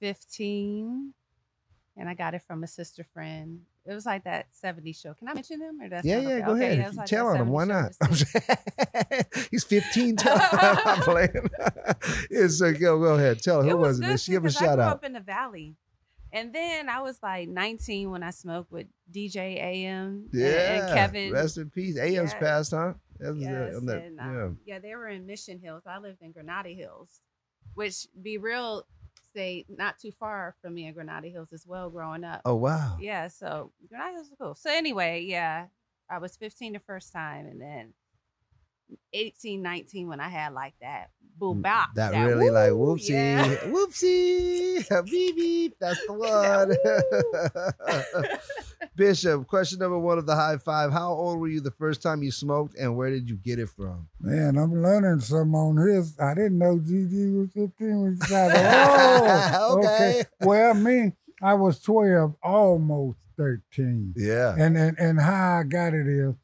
15 0.00 1.12
and 1.96 2.08
I 2.08 2.14
got 2.14 2.34
it 2.34 2.42
from 2.46 2.62
a 2.62 2.66
sister 2.66 3.04
friend. 3.14 3.60
It 3.86 3.94
was 3.94 4.04
like 4.04 4.24
that 4.24 4.46
70s 4.62 5.00
show. 5.00 5.14
Can 5.14 5.28
I 5.28 5.34
mention 5.34 5.60
him 5.60 5.80
or 5.80 5.88
that's 5.88 6.04
yeah, 6.04 6.18
yeah, 6.18 6.28
okay? 6.28 6.40
go 6.44 6.52
Okay, 6.52 6.64
ahead. 6.66 6.78
it 6.78 6.80
If 6.80 6.86
was 6.88 6.94
you 6.94 6.98
like 6.98 7.06
tell 7.08 7.32
that 7.32 7.40
him, 7.40 7.48
why 7.48 7.64
not? 7.64 7.92
He's 9.50 9.64
15. 9.64 10.16
Tell 10.16 10.36
him. 10.38 10.48
I'm 10.84 11.02
playing. 11.02 11.50
yeah, 12.30 12.40
uh, 12.44 12.48
so 12.48 12.72
go, 12.72 12.98
go 12.98 13.14
ahead. 13.14 13.40
Tell 13.42 13.62
her 13.62 13.68
who 13.70 13.76
was 13.76 13.88
was 13.88 14.00
it? 14.00 14.04
good 14.06 14.20
She 14.20 14.32
give 14.32 14.44
a 14.44 14.48
because 14.48 14.60
I 14.60 14.64
shout 14.66 14.74
grew 14.76 14.82
out. 14.84 14.92
up 14.96 15.04
in 15.04 15.12
the 15.12 15.20
valley. 15.20 15.76
And 16.36 16.52
then 16.52 16.88
I 16.90 17.00
was 17.00 17.18
like 17.22 17.48
19 17.48 18.10
when 18.10 18.22
I 18.22 18.30
smoked 18.30 18.70
with 18.70 18.86
DJ 19.10 19.56
AM 19.58 20.06
and- 20.06 20.28
Yeah. 20.32 20.86
and 20.86 20.94
Kevin. 20.94 21.32
Rest 21.32 21.56
in 21.56 21.70
peace. 21.70 21.96
AM's 21.98 22.12
Yes. 22.32 22.34
passed, 22.34 22.70
huh? 22.72 22.92
That 23.18 23.34
was, 23.34 23.46
uh, 23.46 23.50
Yes, 23.50 23.76
on 23.76 23.86
that- 23.86 24.02
and, 24.04 24.16
yeah. 24.16 24.44
um, 24.44 24.60
yeah, 24.66 24.78
they 24.78 24.94
were 24.94 25.08
in 25.08 25.24
Mission 25.26 25.58
Hills. 25.58 25.84
I 25.86 25.96
lived 25.98 26.20
in 26.20 26.32
Granada 26.32 26.68
Hills, 26.68 27.22
which 27.74 28.06
be 28.20 28.36
real 28.36 28.86
say 29.34 29.64
not 29.68 29.98
too 29.98 30.12
far 30.12 30.54
from 30.62 30.74
me 30.74 30.86
in 30.86 30.94
Granada 30.94 31.28
Hills 31.28 31.52
as 31.52 31.66
well 31.66 31.88
growing 31.90 32.24
up. 32.24 32.40
Oh, 32.44 32.54
wow. 32.56 32.96
Yeah, 33.00 33.28
so 33.28 33.72
Granada 33.88 34.12
Hills 34.16 34.28
is 34.28 34.34
cool. 34.38 34.54
So 34.54 34.70
anyway, 34.70 35.22
yeah, 35.24 35.66
I 36.10 36.18
was 36.18 36.36
15 36.36 36.72
the 36.74 36.78
first 36.80 37.12
time, 37.12 37.46
and 37.46 37.60
then 37.60 37.94
18, 39.12 39.62
19 39.62 40.08
when 40.08 40.20
I 40.20 40.28
had 40.28 40.52
like 40.52 40.74
that 40.80 41.10
boom 41.38 41.60
bop. 41.60 41.90
Mm, 41.90 41.94
That, 41.96 42.26
really 42.26 42.50
like 42.50 42.72
woo, 42.72 42.96
whoopsie, 42.96 43.10
yeah. 43.10 43.56
whoopsie, 43.66 45.04
beep 45.10 45.36
beep. 45.36 45.76
That's 45.78 46.00
the 46.06 46.12
one. 46.14 46.76
Bishop, 48.94 49.46
question 49.46 49.78
number 49.78 49.98
one 49.98 50.18
of 50.18 50.26
the 50.26 50.34
high 50.34 50.56
five. 50.56 50.92
How 50.92 51.12
old 51.12 51.38
were 51.38 51.48
you 51.48 51.60
the 51.60 51.70
first 51.70 52.02
time 52.02 52.22
you 52.22 52.30
smoked, 52.30 52.76
and 52.78 52.96
where 52.96 53.10
did 53.10 53.28
you 53.28 53.36
get 53.36 53.58
it 53.58 53.68
from? 53.68 54.08
Man, 54.20 54.56
I'm 54.56 54.82
learning 54.82 55.20
something 55.20 55.54
on 55.54 55.76
this. 55.76 56.18
I 56.18 56.34
didn't 56.34 56.58
know 56.58 56.78
Gigi 56.78 57.30
was 57.32 57.50
15 57.52 58.02
when 58.02 58.18
she 58.20 58.26
started. 58.26 58.56
Oh, 58.58 59.78
Okay. 59.78 60.24
Well, 60.40 60.74
me, 60.74 61.12
I 61.42 61.54
was 61.54 61.80
12, 61.82 62.34
almost 62.42 63.18
13. 63.36 64.14
Yeah. 64.16 64.54
And 64.58 64.76
and, 64.78 64.98
and 64.98 65.20
how 65.20 65.58
I 65.58 65.62
got 65.64 65.92
it 65.92 66.06
is, 66.06 66.34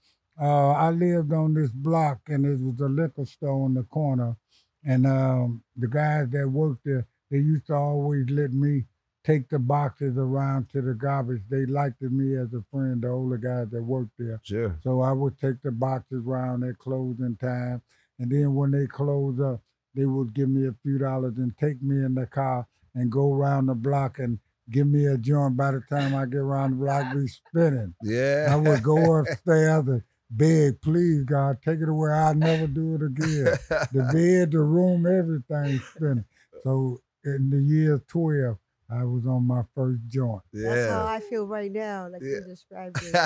uh, 0.40 0.70
I 0.70 0.90
lived 0.90 1.32
on 1.32 1.54
this 1.54 1.70
block, 1.70 2.20
and 2.28 2.44
it 2.46 2.60
was 2.60 2.80
a 2.80 2.88
liquor 2.88 3.26
store 3.26 3.66
in 3.66 3.74
the 3.74 3.82
corner, 3.84 4.36
and 4.84 5.06
um, 5.06 5.62
the 5.76 5.88
guys 5.88 6.28
that 6.30 6.48
worked 6.48 6.84
there, 6.84 7.06
they 7.30 7.38
used 7.38 7.66
to 7.66 7.74
always 7.74 8.28
let 8.30 8.52
me 8.52 8.84
take 9.24 9.48
the 9.48 9.58
boxes 9.58 10.16
around 10.16 10.68
to 10.70 10.82
the 10.82 10.94
garbage. 10.94 11.42
They 11.48 11.66
liked 11.66 12.02
me 12.02 12.36
as 12.36 12.52
a 12.54 12.64
friend, 12.72 13.00
the 13.00 13.08
older 13.08 13.36
guys 13.36 13.68
that 13.70 13.82
worked 13.82 14.10
there. 14.18 14.40
Sure. 14.42 14.76
So 14.82 15.00
I 15.00 15.12
would 15.12 15.38
take 15.38 15.62
the 15.62 15.70
boxes 15.70 16.24
around 16.26 16.64
at 16.64 16.78
closing 16.78 17.36
time, 17.36 17.82
and 18.18 18.30
then 18.30 18.54
when 18.54 18.70
they 18.70 18.86
close 18.86 19.38
up, 19.40 19.60
they 19.94 20.06
would 20.06 20.34
give 20.34 20.48
me 20.48 20.66
a 20.66 20.74
few 20.82 20.98
dollars 20.98 21.34
and 21.36 21.56
take 21.58 21.82
me 21.82 22.04
in 22.04 22.14
the 22.14 22.26
car 22.26 22.66
and 22.94 23.10
go 23.12 23.32
around 23.34 23.66
the 23.66 23.74
block 23.74 24.18
and 24.18 24.38
give 24.70 24.86
me 24.86 25.06
a 25.06 25.18
joint. 25.18 25.56
By 25.56 25.72
the 25.72 25.82
time 25.90 26.14
I 26.14 26.24
get 26.26 26.38
around 26.38 26.72
the 26.72 26.76
block, 26.76 27.14
be 27.14 27.26
spinning. 27.26 27.94
Yeah. 28.02 28.48
I 28.50 28.56
would 28.56 28.82
go 28.82 29.16
upstairs 29.18 29.86
and 29.88 30.02
beg, 30.36 30.80
please 30.80 31.24
God, 31.24 31.58
take 31.64 31.80
it 31.80 31.88
away. 31.88 32.10
I'll 32.12 32.34
never 32.34 32.66
do 32.66 32.94
it 32.94 33.02
again. 33.02 33.56
the 33.92 34.02
bed, 34.12 34.52
the 34.52 34.60
room, 34.60 35.06
everything 35.06 35.80
spinning. 35.94 36.24
So 36.64 37.00
in 37.24 37.50
the 37.50 37.60
year 37.60 38.02
12, 38.08 38.56
I 38.90 39.04
was 39.04 39.26
on 39.26 39.46
my 39.46 39.62
first 39.74 40.00
joint. 40.08 40.42
That's 40.52 40.86
how 40.90 41.06
I 41.06 41.20
feel 41.20 41.46
right 41.46 41.72
now, 41.72 42.08
like 42.10 42.20
you 42.22 42.42
described 42.46 42.96
it. 43.02 43.14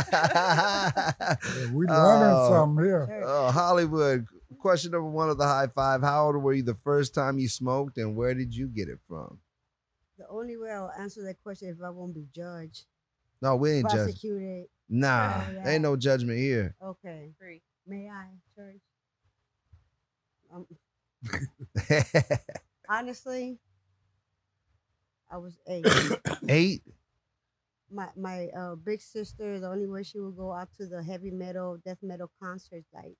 Yeah, 1.57 1.67
we 1.73 1.87
learning 1.87 2.37
Oh. 2.39 2.49
something 2.51 2.85
here. 2.85 3.23
Oh, 3.25 3.51
Hollywood. 3.51 4.27
Question 4.59 4.93
number 4.93 5.09
one 5.11 5.29
of 5.29 5.39
the 5.39 5.45
high 5.45 5.67
five. 5.67 6.03
How 6.03 6.27
old 6.27 6.37
were 6.37 6.53
you 6.55 6.63
the 6.63 6.75
first 6.75 7.15
time 7.15 7.39
you 7.39 7.49
smoked, 7.49 7.99
and 7.99 8.17
where 8.17 8.33
did 8.35 8.55
you 8.55 8.69
get 8.69 8.89
it 8.89 8.99
from? 9.09 9.39
The 10.19 10.27
only 10.29 10.57
way 10.57 10.71
I'll 10.71 10.91
answer 10.99 11.23
that 11.25 11.43
question 11.43 11.69
if 11.69 11.83
I 11.85 11.91
won't 11.91 12.15
be 12.15 12.27
judged, 12.35 12.85
No, 13.43 13.57
we 13.57 13.73
ain't 13.73 13.89
judging. 13.91 14.05
prosecuted. 14.15 14.67
Nah, 14.89 15.43
yeah. 15.53 15.69
ain't 15.69 15.83
no 15.83 15.97
judgment 15.97 16.39
here. 16.39 16.75
Okay. 16.83 17.33
May 17.87 18.09
I, 18.09 18.27
church? 18.55 18.81
Um, 20.53 20.67
honestly, 22.89 23.59
I 25.31 25.37
was 25.39 25.59
eight. 25.69 25.87
Eight. 26.49 26.83
my 27.91 28.09
my 28.17 28.49
uh, 28.57 28.75
big 28.77 29.01
sister, 29.01 29.59
the 29.61 29.69
only 29.69 29.87
way 29.87 30.03
she 30.03 30.19
would 30.21 30.37
go 30.37 30.53
out 30.53 30.69
to 30.79 30.87
the 30.87 31.03
heavy 31.03 31.31
metal, 31.31 31.79
death 31.85 31.99
metal 32.03 32.31
concerts, 32.43 32.87
like 32.95 33.15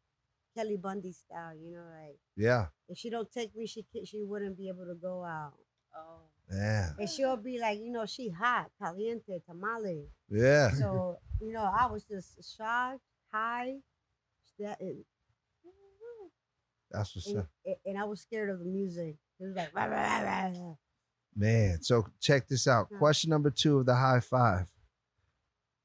Kelly 0.57 0.77
Bundy 0.77 1.13
style, 1.13 1.55
you 1.57 1.73
know, 1.73 1.85
like 2.01 2.19
Yeah. 2.37 2.67
if 2.89 2.99
she 2.99 3.11
don't 3.11 3.31
take 3.31 3.55
me, 3.57 3.67
she 3.67 3.85
ca- 3.93 4.05
she 4.05 4.23
wouldn't 4.23 4.57
be 4.57 4.69
able 4.69 4.87
to 4.87 4.95
go 4.95 5.25
out. 5.25 5.55
Oh. 5.97 6.23
Yeah. 6.53 6.91
And 6.99 7.09
she'll 7.09 7.37
be 7.37 7.59
like, 7.59 7.79
you 7.81 7.91
know, 7.91 8.07
she 8.07 8.29
hot, 8.29 8.71
caliente, 8.81 9.41
tamale. 9.49 10.07
Yeah. 10.31 10.71
So 10.73 11.19
you 11.41 11.53
know, 11.53 11.71
I 11.79 11.87
was 11.87 12.05
just 12.05 12.57
shocked, 12.57 13.01
high, 13.33 13.75
that, 14.59 14.81
and, 14.81 15.05
That's 16.91 17.15
what's 17.15 17.27
and, 17.27 17.39
up. 17.39 17.47
and 17.85 17.99
I 17.99 18.05
was 18.05 18.21
scared 18.21 18.51
of 18.51 18.59
the 18.59 18.65
music. 18.65 19.17
It 19.39 19.45
was 19.45 19.57
like, 19.57 19.75
rah, 19.75 19.85
rah, 19.85 19.97
rah, 19.97 20.21
rah, 20.21 20.51
rah. 20.55 20.75
Man, 21.35 21.83
so 21.83 22.07
check 22.21 22.49
this 22.49 22.67
out. 22.67 22.89
Yeah. 22.91 22.99
Question 22.99 23.31
number 23.31 23.51
two 23.51 23.79
of 23.79 23.87
the 23.87 23.97
high 23.97 24.21
five. 24.21 24.69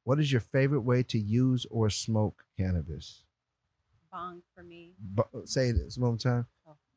What 0.04 0.20
is 0.20 0.32
your 0.32 0.42
favorite 0.42 0.82
way 0.82 1.04
to 1.04 1.20
use 1.20 1.66
or 1.70 1.90
smoke 1.90 2.46
cannabis? 2.58 3.24
Bong 4.12 4.42
for 4.56 4.64
me. 4.64 4.94
Bu- 5.00 5.46
say 5.46 5.72
this 5.72 5.98
one 5.98 6.12
more 6.12 6.18
time. 6.18 6.48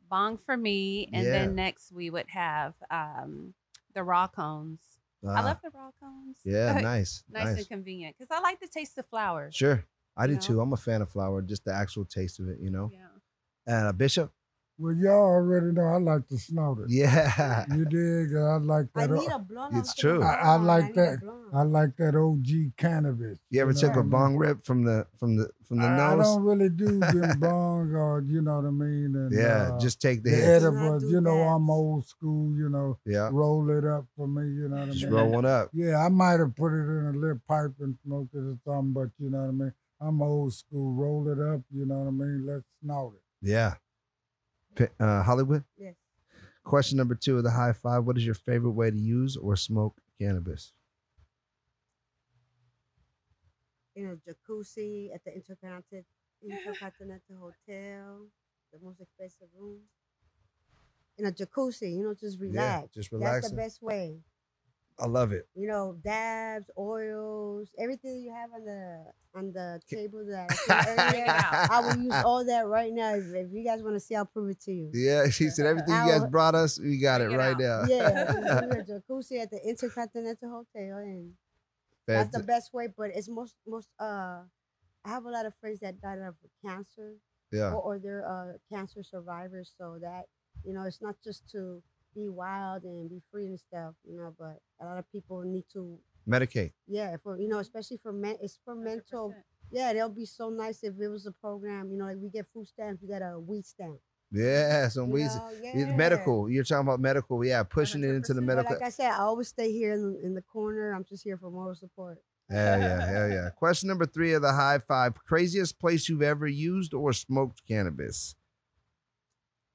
Bong 0.09 0.39
for 0.39 0.57
me. 0.57 1.09
And 1.13 1.25
Yeah. 1.25 1.31
then 1.33 1.55
next 1.55 1.93
we 1.93 2.11
would 2.11 2.29
have 2.29 2.75
um 2.91 3.55
the 3.95 4.03
raw 4.03 4.27
cones. 4.29 4.81
I 5.25 5.41
Ah. 5.41 5.45
love 5.45 5.59
the 5.63 5.71
raw 5.71 5.91
cones. 6.01 6.39
Yeah, 6.45 6.73
nice, 6.81 7.25
nice, 7.31 7.45
nice. 7.45 7.57
and 7.59 7.69
convenient 7.69 8.17
because 8.19 8.31
I 8.37 8.41
like 8.41 8.61
the 8.61 8.69
taste 8.69 8.99
of 8.99 9.07
flowers. 9.07 9.55
Sure. 9.55 9.85
I 10.17 10.27
do 10.27 10.35
You 10.35 10.39
too. 10.39 10.61
I'm 10.61 10.73
a 10.73 10.77
fan 10.77 11.03
of 11.03 11.11
flour, 11.11 11.43
just 11.43 11.65
the 11.65 11.73
actual 11.73 12.05
taste 12.05 12.39
of 12.39 12.49
it, 12.49 12.59
you 12.61 12.71
know? 12.71 12.91
Yeah. 12.93 13.09
And 13.67 13.87
uh, 13.89 13.93
Bishop? 13.93 14.33
Well, 14.77 14.93
y'all 14.95 15.13
already 15.39 15.67
know 15.73 15.83
I 15.85 15.99
like 15.99 16.27
to 16.29 16.39
snort 16.39 16.81
it. 16.81 16.87
Yeah. 16.91 17.65
You 17.73 17.85
dig? 17.85 18.35
I 18.37 18.57
like 18.57 18.87
I 18.97 19.07
that. 19.07 19.15
need 19.21 19.31
a 19.31 19.39
blunt. 19.39 19.77
It's 19.77 19.95
true. 19.95 20.21
I, 20.23 20.35
I 20.35 20.57
like 20.57 20.87
need 20.87 20.91
a 20.99 21.17
that. 21.17 21.19
I 21.53 21.63
like 21.63 21.97
that 21.99 22.17
OG 22.17 22.77
cannabis. 22.77 23.39
You 23.51 23.63
ever 23.63 23.73
know 23.73 23.79
took 23.81 23.91
what 23.91 23.97
a 23.97 24.01
I 24.01 24.03
mean? 24.03 24.11
bong 24.11 24.37
rip 24.37 24.65
from 24.65 24.83
the 24.83 25.07
from 25.21 25.37
the 25.37 25.49
from 25.69 25.79
the 25.79 25.87
I, 25.87 26.13
I 26.13 26.17
nose? 26.17 26.27
don't 26.27 26.43
really 26.43 26.69
do 26.71 26.99
them 26.99 27.39
bong 27.39 27.95
or 27.95 28.25
you 28.27 28.43
know 28.43 28.57
what 28.57 28.67
I 28.67 28.71
mean. 28.71 29.15
And, 29.15 29.33
Yeah, 29.33 29.71
uh, 29.75 29.79
just 29.79 30.01
take 30.03 30.25
the 30.25 30.31
the 30.31 30.37
hit. 30.37 30.45
edibles. 30.63 31.05
You 31.05 31.21
know, 31.21 31.37
that. 31.39 31.45
I'm 31.55 31.71
old 31.71 32.09
school. 32.09 32.57
You 32.57 32.69
know, 32.69 32.99
Yeah. 33.07 33.29
roll 33.33 33.71
it 33.71 33.85
up 33.85 34.07
for 34.17 34.27
me. 34.27 34.43
You 34.55 34.69
know 34.71 34.77
what 34.79 34.89
I 34.89 34.91
Just 34.91 35.05
mean. 35.05 35.13
roll 35.15 35.29
one 35.31 35.47
up. 35.47 35.71
Yeah, 35.73 36.05
I 36.05 36.09
might 36.09 36.41
have 36.41 36.57
put 36.57 36.73
it 36.73 36.83
in 36.91 37.13
a 37.15 37.19
little 37.19 37.41
pipe 37.47 37.75
and 37.79 37.97
smoked 38.05 38.35
it 38.35 38.39
or 38.39 38.57
something, 38.65 38.93
but 38.93 39.11
you 39.19 39.31
know 39.31 39.39
what 39.43 39.49
I 39.49 39.53
mean. 39.53 39.73
I'm 40.01 40.21
old 40.21 40.53
school. 40.53 40.93
Roll 40.95 41.29
it 41.29 41.39
up. 41.39 41.61
You 41.71 41.87
know 41.87 41.99
what 42.01 42.09
I 42.09 42.11
mean. 42.11 42.45
Let's 42.45 42.65
snort 42.83 43.15
it. 43.15 43.21
Yeah. 43.49 43.75
Uh, 45.01 45.23
Hollywood? 45.23 45.65
Yes. 45.77 45.95
Question 46.65 46.97
number 46.97 47.15
two 47.15 47.37
of 47.37 47.45
the 47.45 47.51
high 47.51 47.73
five. 47.73 48.05
What 48.05 48.17
is 48.17 48.25
your 48.25 48.35
favorite 48.35 48.73
way 48.73 48.91
to 48.91 48.97
use 48.97 49.37
or 49.37 49.55
smoke 49.57 50.01
cannabis? 50.21 50.73
in 53.97 54.07
a 54.07 54.17
jacuzzi 54.17 55.15
at 55.15 55.23
the 55.25 55.35
Intercontinental 55.35 56.05
Intercontinental 56.43 57.37
Hotel, 57.39 58.27
the 58.73 58.79
most 58.83 59.01
expensive 59.01 59.49
room. 59.59 59.81
In 61.17 61.27
a 61.27 61.33
jacuzzi, 61.33 61.97
you 61.97 62.03
know, 62.03 62.15
just 62.15 62.41
relax. 62.41 62.83
Yeah, 62.83 62.87
just 62.93 63.13
relax. 63.13 63.35
That's 63.35 63.51
the 63.51 63.57
best 63.57 63.83
way. 63.83 64.19
I 64.99 65.07
love 65.07 65.33
it. 65.33 65.49
You 65.57 65.67
know, 65.67 65.97
dabs, 66.05 66.71
oils, 66.79 67.69
everything 67.79 68.23
you 68.23 68.33
have 68.33 68.51
on 68.53 68.65
the 68.65 69.05
on 69.35 69.53
the 69.53 69.81
table 69.91 70.25
that 70.25 70.49
I 70.69 71.11
earlier. 71.11 71.25
I 71.29 71.81
will 71.81 72.03
use 72.03 72.15
all 72.25 72.45
that 72.45 72.69
right 72.69 72.93
now. 72.93 73.15
If, 73.15 73.25
if 73.35 73.53
you 73.53 73.65
guys 73.65 73.83
want 73.83 73.97
to 73.97 74.01
see, 74.01 74.15
I'll 74.15 74.25
prove 74.25 74.51
it 74.51 74.61
to 74.63 74.73
you. 74.73 74.91
Yeah, 74.95 75.29
she 75.31 75.49
said 75.49 75.67
everything 75.67 75.95
you 75.95 76.13
guys 76.13 76.25
brought 76.27 76.55
us, 76.55 76.79
we 76.79 76.99
got 76.99 77.21
it 77.21 77.33
it 77.33 77.37
right 77.37 77.61
out. 77.61 77.61
now. 77.61 77.85
Yeah, 77.89 78.31
in 78.63 78.73
a 78.73 78.85
jacuzzi 78.85 79.41
at 79.41 79.51
the 79.51 79.61
Intercontinental 79.67 80.49
Hotel, 80.49 80.99
and 80.99 81.33
that's 82.07 82.37
the 82.37 82.45
best 82.45 82.73
way. 82.73 82.89
But 82.97 83.11
it's 83.15 83.29
most 83.29 83.57
most 83.67 83.89
uh, 84.01 84.43
I 85.05 85.09
have 85.09 85.25
a 85.25 85.31
lot 85.31 85.45
of 85.45 85.55
friends 85.61 85.81
that 85.81 86.01
died 86.01 86.21
of 86.21 86.37
cancer, 86.65 87.17
yeah. 87.53 87.73
or, 87.73 87.83
or 87.83 87.99
they're 87.99 88.27
uh, 88.27 88.59
cancer 88.73 89.03
survivors. 89.03 89.75
So 89.77 89.99
that 90.01 90.27
you 90.65 90.73
know, 90.73 90.85
it's 90.85 91.03
not 91.03 91.17
just 91.25 91.49
to 91.51 91.83
be 92.15 92.29
wild 92.29 92.85
and 92.85 93.09
be 93.11 93.21
free 93.31 93.47
and 93.47 93.59
stuff, 93.59 93.95
you 94.09 94.17
know. 94.17 94.35
But 94.39 94.59
a 94.81 94.85
lot 94.87 94.99
of 94.99 95.11
people 95.11 95.43
need 95.43 95.65
to, 95.73 95.99
Medicate. 96.29 96.73
yeah, 96.87 97.17
for 97.23 97.39
you 97.39 97.49
know, 97.49 97.59
especially 97.59 97.99
for 98.03 98.13
men, 98.13 98.37
it's 98.41 98.59
for 98.65 98.75
mental. 98.75 99.31
100%. 99.31 99.35
Yeah, 99.71 99.93
they'll 99.93 100.09
be 100.11 100.27
so 100.27 100.51
nice 100.51 100.85
if 100.85 100.95
it 101.01 101.09
was 101.09 101.27
a 101.27 101.33
program. 101.33 101.91
You 101.91 101.99
know, 101.99 102.05
like 102.05 102.17
we 102.21 102.29
get 102.29 102.47
food 102.53 102.67
stamps, 102.69 103.03
we 103.03 103.09
get 103.09 103.23
a 103.23 103.39
weed 103.39 103.65
stamp. 103.67 103.99
Yeah, 104.31 104.89
some 104.89 105.09
You 105.09 105.15
weeds. 105.15 105.37
know, 105.37 105.51
Yeah, 105.63 105.73
yeah. 105.77 105.97
Medical. 105.97 106.51
You're 106.51 106.65
talking 106.65 106.87
about 106.87 107.01
medical. 107.01 107.45
Yeah, 107.45 107.63
pushing 107.63 108.03
it 108.05 108.11
into 108.11 108.35
the 108.35 108.41
100%. 108.41 108.47
But 108.47 108.57
medical. 108.57 108.75
like 108.77 108.83
I 108.85 108.89
said, 108.91 109.11
I 109.13 109.19
always 109.19 109.49
stay 109.49 109.71
here 109.73 109.93
in, 109.95 110.19
in 110.23 110.35
the 110.35 110.43
corner. 110.43 110.93
I'm 110.93 111.05
just 111.05 111.23
here 111.25 111.37
for 111.39 111.51
moral 111.51 111.75
support. 111.75 112.19
Hell 112.51 112.79
yeah, 112.79 113.07
hell 113.07 113.29
yeah. 113.29 113.49
Question 113.57 113.89
number 113.89 114.05
three 114.07 114.33
of 114.35 114.43
the 114.43 114.53
high 114.53 114.79
five. 114.79 115.15
Craziest 115.25 115.79
place 115.79 116.09
you've 116.09 116.23
ever 116.23 116.47
used 116.47 116.93
or 116.95 117.13
smoked 117.13 117.63
cannabis? 117.67 118.35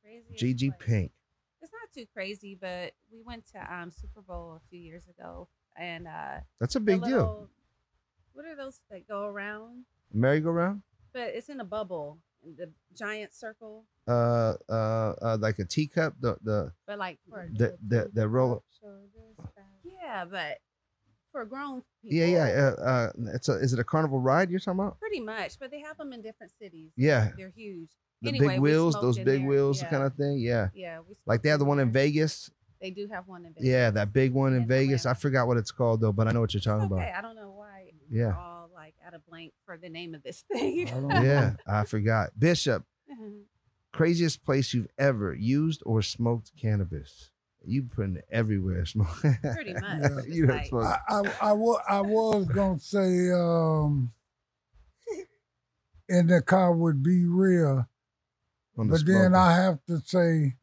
Craziest 0.04 0.44
GG 0.62 0.78
place. 0.78 0.88
Pink. 0.88 1.12
Not 1.90 2.02
too 2.02 2.08
crazy, 2.14 2.58
but 2.60 2.94
we 3.12 3.22
went 3.24 3.46
to 3.54 3.74
um, 3.74 3.92
Super 3.92 4.22
Bowl 4.22 4.60
a 4.64 4.70
few 4.70 4.80
years 4.80 5.04
ago, 5.08 5.48
and 5.78 6.08
uh, 6.08 6.40
That's 6.60 6.76
a 6.76 6.80
big 6.80 7.04
deal. 7.04 7.48
What 8.34 8.46
are 8.46 8.56
those 8.56 8.80
that 8.92 9.08
go 9.08 9.26
around? 9.26 9.86
Merry-go-round? 10.14 10.82
But 11.14 11.30
it's 11.34 11.50
in 11.50 11.60
a 11.60 11.64
bubble, 11.64 12.20
in 12.46 12.56
the 12.56 12.70
giant 12.96 13.34
circle. 13.34 13.86
Uh, 14.08 14.54
uh, 14.70 15.14
uh, 15.22 15.38
like 15.40 15.60
a 15.60 15.66
teacup. 15.66 16.14
The 16.20 16.38
the 16.44 16.72
But 16.86 17.00
like 17.00 17.20
for 17.28 17.50
the 17.54 17.78
the, 17.88 18.10
the 18.14 18.28
roll. 18.28 18.64
yeah, 19.84 20.26
but 20.26 20.60
for 21.32 21.46
grown 21.46 21.84
people. 22.04 22.18
Yeah, 22.18 22.26
yeah. 22.26 22.74
Uh, 22.78 22.82
uh, 22.82 23.12
it's 23.34 23.50
a. 23.50 23.54
Is 23.54 23.74
it 23.74 23.80
a 23.80 23.84
carnival 23.84 24.20
ride 24.20 24.50
you're 24.52 24.60
talking 24.60 24.80
about? 24.80 25.00
Pretty 25.00 25.20
much, 25.20 25.60
but 25.60 25.72
they 25.72 25.80
have 25.80 25.98
them 25.98 26.14
in 26.14 26.22
different 26.22 26.52
cities. 26.60 26.92
Yeah. 26.96 27.30
they're 27.38 27.54
huge. 27.56 27.90
The 28.22 28.30
Anyway, 28.30 28.48
big 28.56 28.60
wheels, 28.62 28.96
those 28.96 29.18
big 29.18 29.42
there. 29.42 29.48
wheels, 29.48 29.82
yeah. 29.82 29.90
kind 29.90 30.04
of 30.04 30.14
thing. 30.16 30.40
Yeah. 30.40 30.70
Yeah, 30.74 31.00
Like 31.26 31.42
they 31.42 31.50
have 31.50 31.60
the 31.60 31.66
one 31.66 31.80
in 31.80 31.92
Vegas. 31.92 32.52
They 32.82 32.92
do 32.92 33.08
have 33.12 33.28
one 33.28 33.46
in 33.46 33.54
Vegas. 33.54 33.66
Yeah, 33.68 33.90
that 33.92 34.12
big 34.14 34.34
one 34.34 34.54
in 34.54 34.64
In 34.64 34.68
Vegas. 34.68 35.06
I 35.06 35.14
forgot 35.14 35.48
what 35.48 35.58
it's 35.58 35.72
called 35.72 36.02
though, 36.02 36.12
but 36.14 36.28
I 36.28 36.32
know 36.32 36.42
what 36.42 36.54
you're 36.54 36.62
talking 36.62 36.86
It's 36.86 36.94
okay. 36.94 37.04
about. 37.10 37.16
I 37.18 37.22
don't 37.22 37.36
know 37.36 37.52
why. 37.52 37.92
Yeah. 38.10 38.28
We're 38.28 38.34
all 38.36 38.70
like 38.74 38.96
at 39.06 39.14
a 39.14 39.20
blank 39.20 39.54
for 39.66 39.78
the 39.78 39.90
name 39.90 40.16
of 40.16 40.24
this 40.24 40.44
thing. 40.52 40.88
Yeah, 41.10 41.54
I 41.68 41.84
forgot. 41.86 42.30
Bishop, 42.38 42.84
craziest 43.94 44.44
place 44.44 44.74
you've 44.74 44.88
ever 44.98 45.34
used 45.34 45.82
or 45.86 46.02
smoked 46.02 46.52
cannabis? 46.60 47.32
You 47.66 47.84
putting 47.84 48.16
it 48.18 48.26
everywhere. 48.32 48.86
Smoke. 48.86 49.08
Pretty 49.42 49.74
much. 49.74 49.84
Yeah. 49.84 50.10
You 50.28 50.46
done 50.46 50.58
like- 50.58 50.68
smoked- 50.68 50.86
I, 50.86 51.00
I, 51.20 51.22
I, 51.42 51.52
wa- 51.54 51.82
I 51.90 52.02
was 52.02 52.46
gonna 52.48 52.80
say 52.80 53.32
um, 53.32 54.14
in 56.08 56.28
the 56.28 56.42
car 56.42 56.74
would 56.74 57.04
be 57.04 57.26
real, 57.26 57.88
on 58.80 58.88
the 58.88 58.94
but 58.98 59.06
then. 59.06 59.36
I 59.36 59.54
have 59.56 59.80
to 59.88 60.00
say 60.06 60.56